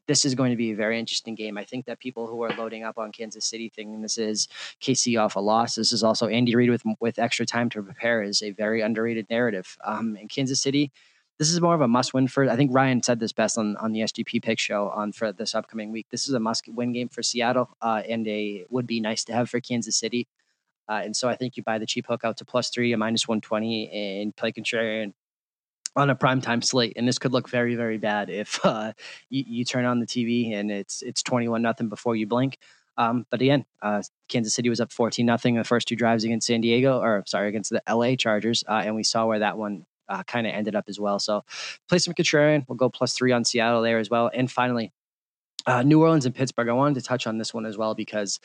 this 0.08 0.24
is 0.24 0.36
going 0.36 0.52
to 0.52 0.56
be 0.56 0.72
a 0.72 0.76
very 0.76 0.98
interesting 0.98 1.36
game. 1.36 1.58
I 1.58 1.66
think 1.66 1.86
that 1.88 2.00
people 2.00 2.28
who 2.28 2.42
are 2.44 2.56
loading 2.56 2.86
up 2.86 2.98
on 2.98 3.12
Kansas 3.12 3.44
City 3.44 3.68
thinking 3.68 4.02
this 4.02 4.18
is 4.18 4.48
KC 4.80 5.22
off 5.22 5.36
a 5.36 5.42
loss, 5.42 5.76
this 5.76 5.92
is 5.92 6.02
also 6.02 6.28
Andy 6.28 6.56
Reid 6.56 6.70
with 6.70 6.84
with 7.02 7.20
extra 7.20 7.46
time 7.46 7.70
to 7.72 7.84
prepare 7.84 8.24
is 8.24 8.42
a 8.42 8.52
very 8.52 8.80
underrated 8.80 9.28
narrative. 9.30 9.78
Um, 9.84 10.16
in 10.16 10.30
Kansas 10.30 10.62
City, 10.62 10.94
this 11.38 11.52
is 11.52 11.60
more 11.60 11.76
of 11.76 11.82
a 11.82 11.90
must 11.90 12.14
win 12.14 12.30
for. 12.30 12.50
I 12.50 12.56
think 12.56 12.74
Ryan 12.74 13.04
said 13.04 13.20
this 13.20 13.34
best 13.34 13.58
on, 13.58 13.76
on 13.78 13.92
the 13.92 14.00
SGP 14.00 14.42
pick 14.44 14.60
show 14.60 14.88
on 14.92 15.12
for 15.12 15.34
this 15.34 15.54
upcoming 15.54 15.92
week. 15.92 16.08
This 16.10 16.30
is 16.30 16.36
a 16.36 16.40
must 16.40 16.70
win 16.70 16.94
game 16.94 17.10
for 17.10 17.22
Seattle 17.22 17.76
uh, 17.82 18.02
and 18.08 18.26
a 18.30 18.64
would 18.70 18.88
be 18.88 19.02
nice 19.02 19.26
to 19.26 19.34
have 19.34 19.50
for 19.50 19.60
Kansas 19.60 19.98
City. 19.98 20.26
Uh, 20.88 21.02
and 21.04 21.16
so 21.16 21.28
I 21.28 21.36
think 21.36 21.58
you 21.58 21.64
buy 21.64 21.78
the 21.78 21.86
cheap 21.86 22.06
hook 22.08 22.24
out 22.24 22.38
to 22.38 22.46
plus 22.46 22.70
three, 22.70 22.94
a 22.94 22.98
minus 22.98 23.28
120, 23.28 24.22
and 24.22 24.36
play 24.36 24.52
contrarian 24.52 25.14
on 25.96 26.10
a 26.10 26.16
prime 26.16 26.42
time 26.42 26.62
slate. 26.62 26.94
And 26.96 27.08
this 27.08 27.18
could 27.18 27.32
look 27.32 27.50
very, 27.50 27.76
very 27.76 27.98
bad 27.98 28.30
if 28.30 28.60
uh, 28.66 28.94
you, 29.30 29.44
you, 29.48 29.66
turn 29.66 29.86
on 29.86 30.00
the 30.00 30.06
TV 30.06 30.54
and 30.54 30.72
it's 30.72 31.02
it's 31.02 31.24
21 31.24 31.62
nothing 31.62 31.90
before 31.90 32.16
you 32.16 32.28
blink. 32.28 32.58
Um, 32.98 33.26
but 33.30 33.42
again, 33.42 33.66
uh, 33.82 34.02
Kansas 34.30 34.54
City 34.54 34.70
was 34.70 34.80
up 34.80 34.92
14 34.92 35.26
nothing 35.26 35.56
the 35.56 35.64
first 35.64 35.88
two 35.88 35.96
drives 35.96 36.24
against 36.24 36.48
San 36.48 36.62
Diego, 36.62 37.00
or 37.02 37.24
sorry, 37.28 37.50
against 37.50 37.70
the 37.70 37.82
LA 37.90 38.16
Chargers. 38.16 38.64
Uh, 38.68 38.84
and 38.86 38.96
we 38.96 39.04
saw 39.04 39.26
where 39.26 39.40
that 39.40 39.58
one 39.58 39.86
uh, 40.08 40.24
kind 40.24 40.48
of 40.48 40.54
ended 40.54 40.76
up 40.76 40.86
as 40.88 41.00
well. 41.00 41.20
So 41.20 41.44
play 41.90 41.98
some 41.98 42.14
contrarian. 42.14 42.66
We'll 42.68 42.78
go 42.78 42.90
plus 42.90 43.14
three 43.14 43.32
on 43.32 43.44
Seattle 43.44 43.82
there 43.82 44.00
as 44.00 44.10
well. 44.10 44.32
And 44.34 44.50
finally, 44.50 44.94
uh, 45.66 45.84
New 45.84 46.02
Orleans 46.02 46.26
and 46.26 46.36
Pittsburgh. 46.36 46.70
I 46.70 46.74
wanted 46.74 47.02
to 47.02 47.08
touch 47.08 47.28
on 47.28 47.38
this 47.38 47.54
one 47.54 47.66
as 47.66 47.78
well 47.78 47.96
because 47.96 48.40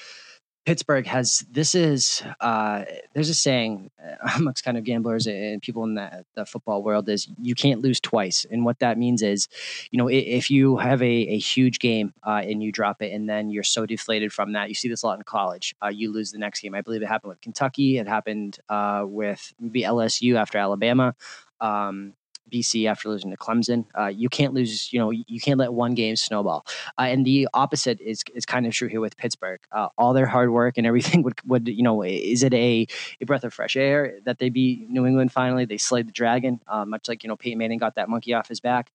Pittsburgh 0.66 1.06
has 1.06 1.44
this 1.50 1.74
is 1.74 2.22
uh, 2.40 2.84
there's 3.14 3.30
a 3.30 3.34
saying 3.34 3.90
amongst 4.36 4.64
kind 4.64 4.76
of 4.76 4.84
gamblers 4.84 5.26
and 5.26 5.62
people 5.62 5.84
in 5.84 5.94
the, 5.94 6.24
the, 6.34 6.44
football 6.44 6.82
world 6.82 7.08
is 7.08 7.28
you 7.40 7.54
can't 7.54 7.80
lose 7.80 7.98
twice, 7.98 8.46
and 8.50 8.64
what 8.64 8.78
that 8.80 8.98
means 8.98 9.22
is, 9.22 9.48
you 9.90 9.96
know, 9.96 10.08
if 10.08 10.50
you 10.50 10.76
have 10.76 11.00
a, 11.02 11.06
a 11.06 11.38
huge 11.38 11.78
game 11.78 12.12
uh, 12.26 12.42
and 12.44 12.62
you 12.62 12.72
drop 12.72 13.00
it, 13.00 13.12
and 13.12 13.28
then 13.28 13.50
you're 13.50 13.62
so 13.62 13.86
deflated 13.86 14.32
from 14.32 14.52
that, 14.52 14.68
you 14.68 14.74
see 14.74 14.88
this 14.88 15.02
a 15.02 15.06
lot 15.06 15.18
in 15.18 15.24
college. 15.24 15.74
Uh, 15.82 15.88
you 15.88 16.12
lose 16.12 16.30
the 16.30 16.38
next 16.38 16.60
game. 16.60 16.74
I 16.74 16.82
believe 16.82 17.02
it 17.02 17.08
happened 17.08 17.30
with 17.30 17.40
Kentucky. 17.40 17.98
It 17.98 18.06
happened 18.06 18.58
uh, 18.68 19.04
with 19.06 19.54
maybe 19.58 19.82
LSU 19.82 20.36
after 20.36 20.58
Alabama. 20.58 21.14
Um, 21.60 22.14
BC 22.50 22.88
after 22.88 23.08
losing 23.08 23.30
to 23.30 23.36
Clemson. 23.36 23.84
Uh, 23.98 24.06
you 24.06 24.28
can't 24.28 24.54
lose, 24.54 24.92
you 24.92 24.98
know, 24.98 25.10
you 25.10 25.40
can't 25.40 25.58
let 25.58 25.72
one 25.72 25.94
game 25.94 26.16
snowball. 26.16 26.66
Uh, 26.98 27.02
and 27.02 27.24
the 27.24 27.48
opposite 27.54 28.00
is 28.00 28.22
is 28.34 28.44
kind 28.46 28.66
of 28.66 28.72
true 28.72 28.88
here 28.88 29.00
with 29.00 29.16
Pittsburgh. 29.16 29.60
Uh, 29.72 29.88
all 29.96 30.12
their 30.12 30.26
hard 30.26 30.50
work 30.50 30.78
and 30.78 30.86
everything 30.86 31.22
would 31.24 31.34
would 31.46 31.68
you 31.68 31.82
know, 31.82 32.02
is 32.02 32.42
it 32.42 32.54
a, 32.54 32.86
a 33.20 33.24
breath 33.24 33.44
of 33.44 33.54
fresh 33.54 33.76
air 33.76 34.18
that 34.24 34.38
they 34.38 34.48
beat 34.48 34.88
New 34.88 35.06
England 35.06 35.32
finally? 35.32 35.64
They 35.64 35.78
slayed 35.78 36.08
the 36.08 36.12
dragon, 36.12 36.60
uh, 36.66 36.84
much 36.84 37.08
like 37.08 37.22
you 37.24 37.28
know 37.28 37.36
Peyton 37.36 37.58
Manning 37.58 37.78
got 37.78 37.94
that 37.94 38.08
monkey 38.08 38.34
off 38.34 38.48
his 38.48 38.60
back, 38.60 38.90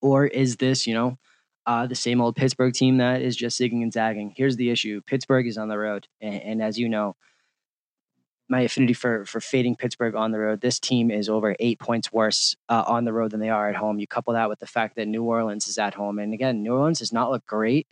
or 0.00 0.26
is 0.26 0.56
this 0.56 0.86
you 0.86 0.94
know? 0.94 1.18
Uh, 1.66 1.86
the 1.86 1.94
same 1.94 2.20
old 2.20 2.36
Pittsburgh 2.36 2.74
team 2.74 2.98
that 2.98 3.22
is 3.22 3.34
just 3.34 3.58
zigging 3.58 3.82
and 3.82 3.90
zagging. 3.90 4.34
Here's 4.36 4.56
the 4.56 4.68
issue: 4.68 5.00
Pittsburgh 5.06 5.46
is 5.46 5.56
on 5.56 5.68
the 5.68 5.78
road, 5.78 6.06
and, 6.20 6.42
and 6.42 6.62
as 6.62 6.78
you 6.78 6.90
know, 6.90 7.16
my 8.48 8.60
affinity 8.60 8.92
for 8.92 9.24
for 9.24 9.40
fading 9.40 9.76
Pittsburgh 9.76 10.14
on 10.14 10.32
the 10.32 10.38
road. 10.38 10.60
This 10.60 10.78
team 10.78 11.10
is 11.10 11.28
over 11.28 11.56
eight 11.58 11.78
points 11.78 12.12
worse 12.12 12.56
uh, 12.68 12.84
on 12.86 13.04
the 13.04 13.12
road 13.12 13.30
than 13.30 13.40
they 13.40 13.50
are 13.50 13.68
at 13.68 13.76
home. 13.76 13.98
You 13.98 14.06
couple 14.06 14.34
that 14.34 14.48
with 14.48 14.60
the 14.60 14.66
fact 14.66 14.96
that 14.96 15.08
New 15.08 15.22
Orleans 15.22 15.66
is 15.66 15.78
at 15.78 15.94
home, 15.94 16.18
and 16.18 16.34
again, 16.34 16.62
New 16.62 16.74
Orleans 16.74 16.98
does 16.98 17.12
not 17.12 17.30
look 17.30 17.46
great. 17.46 17.86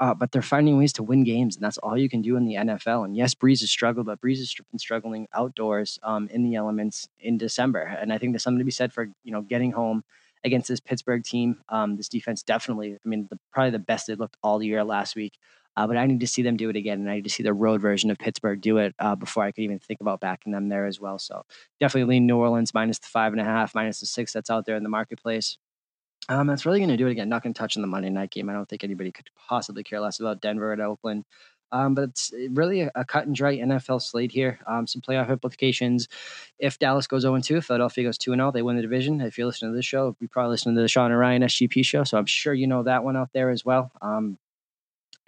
Uh, 0.00 0.14
but 0.14 0.30
they're 0.30 0.42
finding 0.42 0.78
ways 0.78 0.92
to 0.92 1.02
win 1.02 1.24
games, 1.24 1.56
and 1.56 1.64
that's 1.64 1.78
all 1.78 1.98
you 1.98 2.08
can 2.08 2.22
do 2.22 2.36
in 2.36 2.44
the 2.44 2.54
NFL. 2.54 3.04
And 3.04 3.16
yes, 3.16 3.34
Brees 3.34 3.62
has 3.62 3.70
struggled, 3.72 4.06
but 4.06 4.20
Brees 4.20 4.38
has 4.38 4.54
been 4.70 4.78
struggling 4.78 5.26
outdoors 5.34 5.98
um, 6.04 6.28
in 6.28 6.44
the 6.44 6.54
elements 6.54 7.08
in 7.18 7.36
December. 7.36 7.80
And 7.80 8.12
I 8.12 8.18
think 8.18 8.32
there's 8.32 8.44
something 8.44 8.60
to 8.60 8.64
be 8.64 8.70
said 8.70 8.92
for 8.92 9.10
you 9.24 9.32
know 9.32 9.42
getting 9.42 9.72
home 9.72 10.04
against 10.44 10.68
this 10.68 10.80
Pittsburgh 10.80 11.24
team. 11.24 11.60
Um, 11.68 11.96
this 11.96 12.08
defense 12.08 12.42
definitely, 12.42 12.94
I 12.94 13.08
mean, 13.08 13.26
the, 13.28 13.38
probably 13.52 13.70
the 13.70 13.78
best 13.80 14.06
they 14.06 14.14
looked 14.14 14.36
all 14.42 14.62
year 14.62 14.84
last 14.84 15.16
week. 15.16 15.38
Uh, 15.78 15.86
but 15.86 15.96
I 15.96 16.06
need 16.06 16.18
to 16.18 16.26
see 16.26 16.42
them 16.42 16.56
do 16.56 16.68
it 16.70 16.74
again, 16.74 16.98
and 16.98 17.08
I 17.08 17.14
need 17.14 17.24
to 17.24 17.30
see 17.30 17.44
the 17.44 17.52
road 17.52 17.80
version 17.80 18.10
of 18.10 18.18
Pittsburgh 18.18 18.60
do 18.60 18.78
it 18.78 18.96
uh, 18.98 19.14
before 19.14 19.44
I 19.44 19.52
could 19.52 19.62
even 19.62 19.78
think 19.78 20.00
about 20.00 20.18
backing 20.18 20.50
them 20.50 20.68
there 20.68 20.86
as 20.86 20.98
well. 20.98 21.20
So 21.20 21.44
definitely 21.78 22.12
lean 22.12 22.26
New 22.26 22.36
Orleans 22.36 22.74
minus 22.74 22.98
the 22.98 23.06
five 23.06 23.32
and 23.32 23.40
a 23.40 23.44
half, 23.44 23.76
minus 23.76 24.00
the 24.00 24.06
six 24.06 24.32
that's 24.32 24.50
out 24.50 24.66
there 24.66 24.74
in 24.74 24.82
the 24.82 24.88
marketplace. 24.88 25.56
Um, 26.28 26.48
that's 26.48 26.66
really 26.66 26.80
going 26.80 26.88
to 26.90 26.96
do 26.96 27.06
it 27.06 27.12
again. 27.12 27.28
Not 27.28 27.44
going 27.44 27.54
to 27.54 27.58
touch 27.58 27.76
on 27.76 27.82
the 27.82 27.86
Monday 27.86 28.10
night 28.10 28.32
game. 28.32 28.50
I 28.50 28.54
don't 28.54 28.68
think 28.68 28.82
anybody 28.82 29.12
could 29.12 29.30
possibly 29.36 29.84
care 29.84 30.00
less 30.00 30.18
about 30.18 30.40
Denver 30.40 30.72
at 30.72 30.80
Oakland. 30.80 31.24
Um, 31.70 31.94
but 31.94 32.08
it's 32.08 32.32
really 32.50 32.80
a, 32.80 32.90
a, 32.96 33.04
cut 33.04 33.26
and 33.26 33.36
dry 33.36 33.58
NFL 33.58 34.02
slate 34.02 34.32
here. 34.32 34.58
Um, 34.66 34.88
some 34.88 35.00
playoff 35.00 35.30
implications. 35.30 36.08
If 36.58 36.80
Dallas 36.80 37.06
goes 37.06 37.22
0 37.22 37.38
2, 37.40 37.60
Philadelphia 37.60 38.02
goes 38.02 38.18
2 38.18 38.34
0, 38.34 38.50
they 38.50 38.62
win 38.62 38.74
the 38.74 38.82
division. 38.82 39.20
If 39.20 39.38
you're 39.38 39.46
listening 39.46 39.70
to 39.70 39.76
this 39.76 39.86
show, 39.86 40.16
you 40.18 40.26
probably 40.26 40.50
listening 40.50 40.74
to 40.74 40.82
the 40.82 40.88
Sean 40.88 41.12
and 41.12 41.20
Ryan 41.20 41.42
SGP 41.42 41.84
show. 41.84 42.02
So 42.02 42.18
I'm 42.18 42.26
sure 42.26 42.52
you 42.52 42.66
know 42.66 42.82
that 42.82 43.04
one 43.04 43.16
out 43.16 43.30
there 43.32 43.50
as 43.50 43.64
well. 43.64 43.92
Um, 44.02 44.38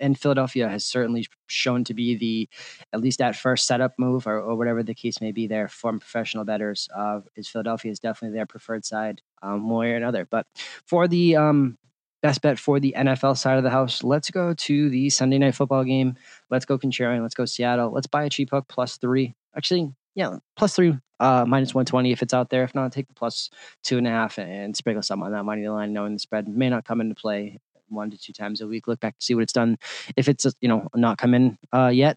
and 0.01 0.19
Philadelphia 0.19 0.69
has 0.69 0.85
certainly 0.85 1.27
shown 1.47 1.85
to 1.85 1.95
be 1.95 2.17
the, 2.17 2.49
at 2.93 3.01
least 3.01 3.21
at 3.21 3.37
first 3.37 3.67
setup 3.67 3.93
move 3.99 4.27
or, 4.27 4.41
or 4.41 4.57
whatever 4.57 4.83
the 4.83 4.95
case 4.95 5.21
may 5.21 5.33
be 5.33 5.47
there 5.47 5.69
from 5.69 5.99
professional 5.99 6.45
bettors. 6.45 6.89
Uh, 6.95 7.21
is 7.37 7.49
Philadelphia 7.49 7.91
is 7.91 8.01
definitely 8.01 8.37
their 8.37 8.47
preferred 8.47 8.85
side, 8.85 9.21
um, 9.43 9.69
one 9.69 9.81
way 9.81 9.93
or 9.93 9.97
another. 9.97 10.27
But 10.29 10.47
for 10.87 11.07
the 11.07 11.37
um, 11.37 11.79
best 12.23 12.43
bet 12.43 12.59
for 12.59 12.81
the 12.81 12.95
NFL 12.97 13.37
side 13.37 13.59
of 13.59 13.65
the 13.65 13.71
house, 13.71 14.03
let's 14.03 14.31
go 14.31 14.55
to 14.55 14.91
the 14.91 15.11
Sunday 15.11 15.39
night 15.39 15.55
football 15.55 15.85
game. 15.85 16.17
Let's 16.51 16.65
go 16.65 16.79
Contrarian. 16.79 17.23
Let's 17.23 17.35
go 17.35 17.45
Seattle. 17.45 17.93
Let's 17.93 18.07
buy 18.07 18.25
a 18.25 18.31
cheap 18.31 18.51
hook 18.51 18.67
plus 18.69 18.97
three. 18.97 19.35
Actually, 19.57 19.93
yeah, 20.15 20.37
plus 20.57 20.75
three, 20.75 20.97
uh, 21.19 21.45
minus 21.47 21.75
120 21.75 22.13
if 22.13 22.23
it's 22.23 22.35
out 22.35 22.51
there. 22.51 22.65
If 22.65 22.75
not, 22.75 22.93
take 22.93 23.09
the 23.09 23.15
plus 23.15 23.51
two 23.83 23.99
and 23.99 24.07
a 24.07 24.11
half 24.11 24.39
and 24.39 24.77
sprinkle 24.77 25.03
some 25.03 25.23
on 25.23 25.33
that 25.33 25.45
money 25.45 25.69
line, 25.69 25.93
knowing 25.93 26.15
the 26.15 26.19
spread 26.19 26.49
may 26.49 26.69
not 26.69 26.85
come 26.85 27.01
into 27.01 27.15
play 27.15 27.61
one 27.91 28.11
to 28.11 28.18
two 28.18 28.32
times 28.32 28.61
a 28.61 28.66
week. 28.66 28.86
Look 28.86 29.01
back 29.01 29.18
to 29.18 29.24
see 29.24 29.34
what 29.34 29.43
it's 29.43 29.53
done. 29.53 29.78
If 30.16 30.28
it's 30.28 30.47
you 30.61 30.68
know 30.68 30.88
not 30.95 31.18
come 31.18 31.34
in 31.34 31.59
uh, 31.72 31.88
yet 31.88 32.16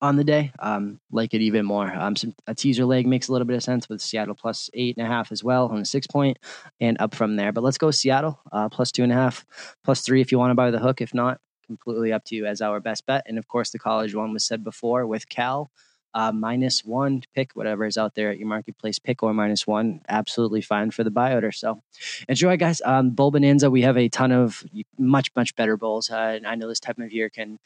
on 0.00 0.16
the 0.16 0.24
day, 0.24 0.52
um, 0.58 1.00
like 1.12 1.32
it 1.32 1.40
even 1.40 1.64
more. 1.64 1.92
Um, 1.94 2.16
some, 2.16 2.34
a 2.48 2.54
teaser 2.54 2.84
leg 2.84 3.06
makes 3.06 3.28
a 3.28 3.32
little 3.32 3.46
bit 3.46 3.56
of 3.56 3.62
sense 3.62 3.88
with 3.88 4.00
Seattle 4.00 4.34
plus 4.34 4.68
eight 4.74 4.96
and 4.96 5.06
a 5.06 5.08
half 5.08 5.30
as 5.30 5.44
well 5.44 5.68
on 5.68 5.78
a 5.78 5.84
six 5.84 6.06
point 6.06 6.38
and 6.80 6.96
up 7.00 7.14
from 7.14 7.36
there. 7.36 7.52
But 7.52 7.62
let's 7.62 7.78
go 7.78 7.90
Seattle 7.90 8.40
uh, 8.50 8.68
plus 8.68 8.90
two 8.90 9.04
and 9.04 9.12
a 9.12 9.16
half, 9.16 9.44
plus 9.84 10.02
three 10.02 10.20
if 10.20 10.32
you 10.32 10.38
want 10.38 10.50
to 10.50 10.56
buy 10.56 10.70
the 10.70 10.80
hook. 10.80 11.00
If 11.00 11.14
not, 11.14 11.38
completely 11.66 12.12
up 12.12 12.24
to 12.26 12.34
you 12.34 12.46
as 12.46 12.60
our 12.60 12.80
best 12.80 13.06
bet. 13.06 13.22
And 13.26 13.38
of 13.38 13.48
course, 13.48 13.70
the 13.70 13.78
college 13.78 14.14
one 14.14 14.32
was 14.32 14.44
said 14.44 14.64
before 14.64 15.06
with 15.06 15.28
Cal 15.28 15.70
uh, 16.14 16.32
minus 16.32 16.84
one 16.84 17.22
pick, 17.34 17.52
whatever 17.52 17.84
is 17.84 17.96
out 17.96 18.14
there 18.14 18.30
at 18.30 18.38
your 18.38 18.48
marketplace, 18.48 18.98
pick 18.98 19.22
or 19.22 19.32
minus 19.32 19.66
one, 19.66 20.00
absolutely 20.08 20.60
fine 20.60 20.90
for 20.90 21.04
the 21.04 21.10
buy 21.10 21.34
order. 21.34 21.52
So 21.52 21.82
enjoy, 22.28 22.56
guys. 22.56 22.82
Um, 22.84 23.10
Bowl 23.10 23.30
Bonanza, 23.30 23.70
we 23.70 23.82
have 23.82 23.96
a 23.96 24.08
ton 24.08 24.32
of 24.32 24.64
much, 24.98 25.30
much 25.34 25.54
better 25.56 25.76
bowls. 25.76 26.10
Uh, 26.10 26.40
I 26.46 26.54
know 26.54 26.68
this 26.68 26.80
time 26.80 27.00
of 27.00 27.12
year 27.12 27.30
can 27.30 27.58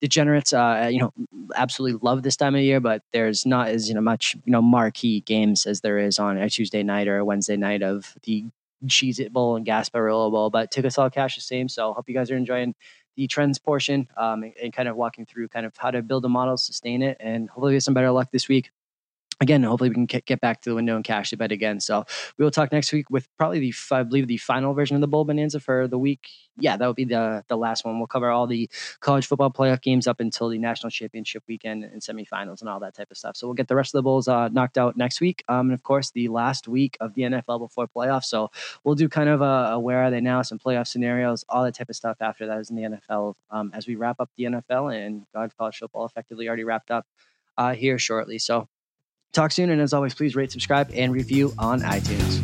degenerates 0.00 0.52
uh, 0.52 0.88
you 0.90 0.98
know 0.98 1.12
absolutely 1.54 1.98
love 2.02 2.22
this 2.22 2.36
time 2.36 2.54
of 2.54 2.62
year 2.62 2.80
but 2.80 3.02
there's 3.12 3.44
not 3.44 3.68
as 3.68 3.88
you 3.88 3.94
know 3.94 4.00
much 4.00 4.34
you 4.44 4.52
know 4.52 4.62
marquee 4.62 5.20
games 5.20 5.66
as 5.66 5.82
there 5.82 5.98
is 5.98 6.18
on 6.18 6.38
a 6.38 6.48
tuesday 6.48 6.82
night 6.82 7.06
or 7.06 7.18
a 7.18 7.24
wednesday 7.24 7.56
night 7.56 7.82
of 7.82 8.14
the 8.22 8.44
Cheez 8.86 9.20
It 9.20 9.30
bowl 9.30 9.56
and 9.56 9.66
gasparilla 9.66 10.30
bowl 10.30 10.48
but 10.48 10.70
tickets 10.70 10.96
all 10.96 11.10
cash 11.10 11.34
the 11.34 11.42
same 11.42 11.68
so 11.68 11.92
hope 11.92 12.08
you 12.08 12.14
guys 12.14 12.30
are 12.30 12.36
enjoying 12.36 12.74
the 13.20 13.26
trends 13.26 13.58
portion 13.58 14.08
um, 14.16 14.42
and, 14.42 14.54
and, 14.62 14.72
kind 14.72 14.88
of 14.88 14.96
walking 14.96 15.26
through 15.26 15.46
kind 15.46 15.66
of 15.66 15.76
how 15.76 15.90
to 15.90 16.00
build 16.00 16.24
a 16.24 16.28
model, 16.28 16.56
sustain 16.56 17.02
it, 17.02 17.18
and 17.20 17.50
hopefully 17.50 17.74
get 17.74 17.82
some 17.82 17.92
better 17.92 18.10
luck 18.10 18.30
this 18.32 18.48
week 18.48 18.70
again, 19.40 19.62
hopefully 19.62 19.88
we 19.88 19.94
can 19.94 20.06
get 20.06 20.40
back 20.40 20.60
to 20.62 20.70
the 20.70 20.76
window 20.76 20.96
and 20.96 21.04
cash 21.04 21.30
the 21.30 21.36
bet 21.36 21.50
again. 21.50 21.80
So 21.80 22.04
we 22.36 22.44
will 22.44 22.50
talk 22.50 22.72
next 22.72 22.92
week 22.92 23.08
with 23.10 23.26
probably 23.38 23.58
the 23.58 23.74
I 23.90 24.02
believe 24.02 24.26
the 24.26 24.36
final 24.36 24.74
version 24.74 24.96
of 24.96 25.00
the 25.00 25.08
Bowl 25.08 25.24
Bonanza 25.24 25.60
for 25.60 25.88
the 25.88 25.98
week. 25.98 26.28
Yeah, 26.58 26.76
that 26.76 26.86
would 26.86 26.96
be 26.96 27.06
the 27.06 27.42
the 27.48 27.56
last 27.56 27.84
one. 27.84 27.98
We'll 27.98 28.06
cover 28.06 28.30
all 28.30 28.46
the 28.46 28.68
college 29.00 29.26
football 29.26 29.50
playoff 29.50 29.80
games 29.80 30.06
up 30.06 30.20
until 30.20 30.50
the 30.50 30.58
national 30.58 30.90
championship 30.90 31.42
weekend 31.48 31.84
and 31.84 32.02
semifinals 32.02 32.60
and 32.60 32.68
all 32.68 32.80
that 32.80 32.94
type 32.94 33.10
of 33.10 33.16
stuff. 33.16 33.36
So 33.36 33.46
we'll 33.46 33.54
get 33.54 33.68
the 33.68 33.76
rest 33.76 33.94
of 33.94 33.98
the 33.98 34.02
bowls 34.02 34.28
uh, 34.28 34.48
knocked 34.48 34.76
out 34.76 34.96
next 34.96 35.20
week. 35.20 35.42
Um, 35.48 35.68
and 35.68 35.72
of 35.72 35.82
course, 35.82 36.10
the 36.10 36.28
last 36.28 36.68
week 36.68 36.98
of 37.00 37.14
the 37.14 37.22
NFL 37.22 37.60
before 37.60 37.88
playoffs. 37.88 38.24
So 38.24 38.50
we'll 38.84 38.94
do 38.94 39.08
kind 39.08 39.30
of 39.30 39.40
a, 39.40 39.72
a 39.72 39.80
where 39.80 40.02
are 40.02 40.10
they 40.10 40.20
now, 40.20 40.42
some 40.42 40.58
playoff 40.58 40.86
scenarios, 40.86 41.44
all 41.48 41.64
that 41.64 41.74
type 41.74 41.88
of 41.88 41.96
stuff 41.96 42.18
after 42.20 42.46
that 42.46 42.58
is 42.58 42.68
in 42.68 42.76
the 42.76 42.82
NFL 42.82 43.34
um, 43.50 43.70
as 43.72 43.86
we 43.86 43.96
wrap 43.96 44.20
up 44.20 44.30
the 44.36 44.44
NFL 44.44 44.94
and 44.94 45.24
God 45.34 45.52
college 45.56 45.78
football 45.78 46.04
effectively 46.04 46.46
already 46.46 46.64
wrapped 46.64 46.90
up 46.90 47.06
uh, 47.56 47.74
here 47.74 47.98
shortly. 47.98 48.38
So 48.38 48.68
Talk 49.32 49.52
soon. 49.52 49.70
And 49.70 49.80
as 49.80 49.92
always, 49.92 50.14
please 50.14 50.34
rate, 50.34 50.52
subscribe, 50.52 50.90
and 50.94 51.12
review 51.12 51.52
on 51.58 51.80
iTunes. 51.80 52.40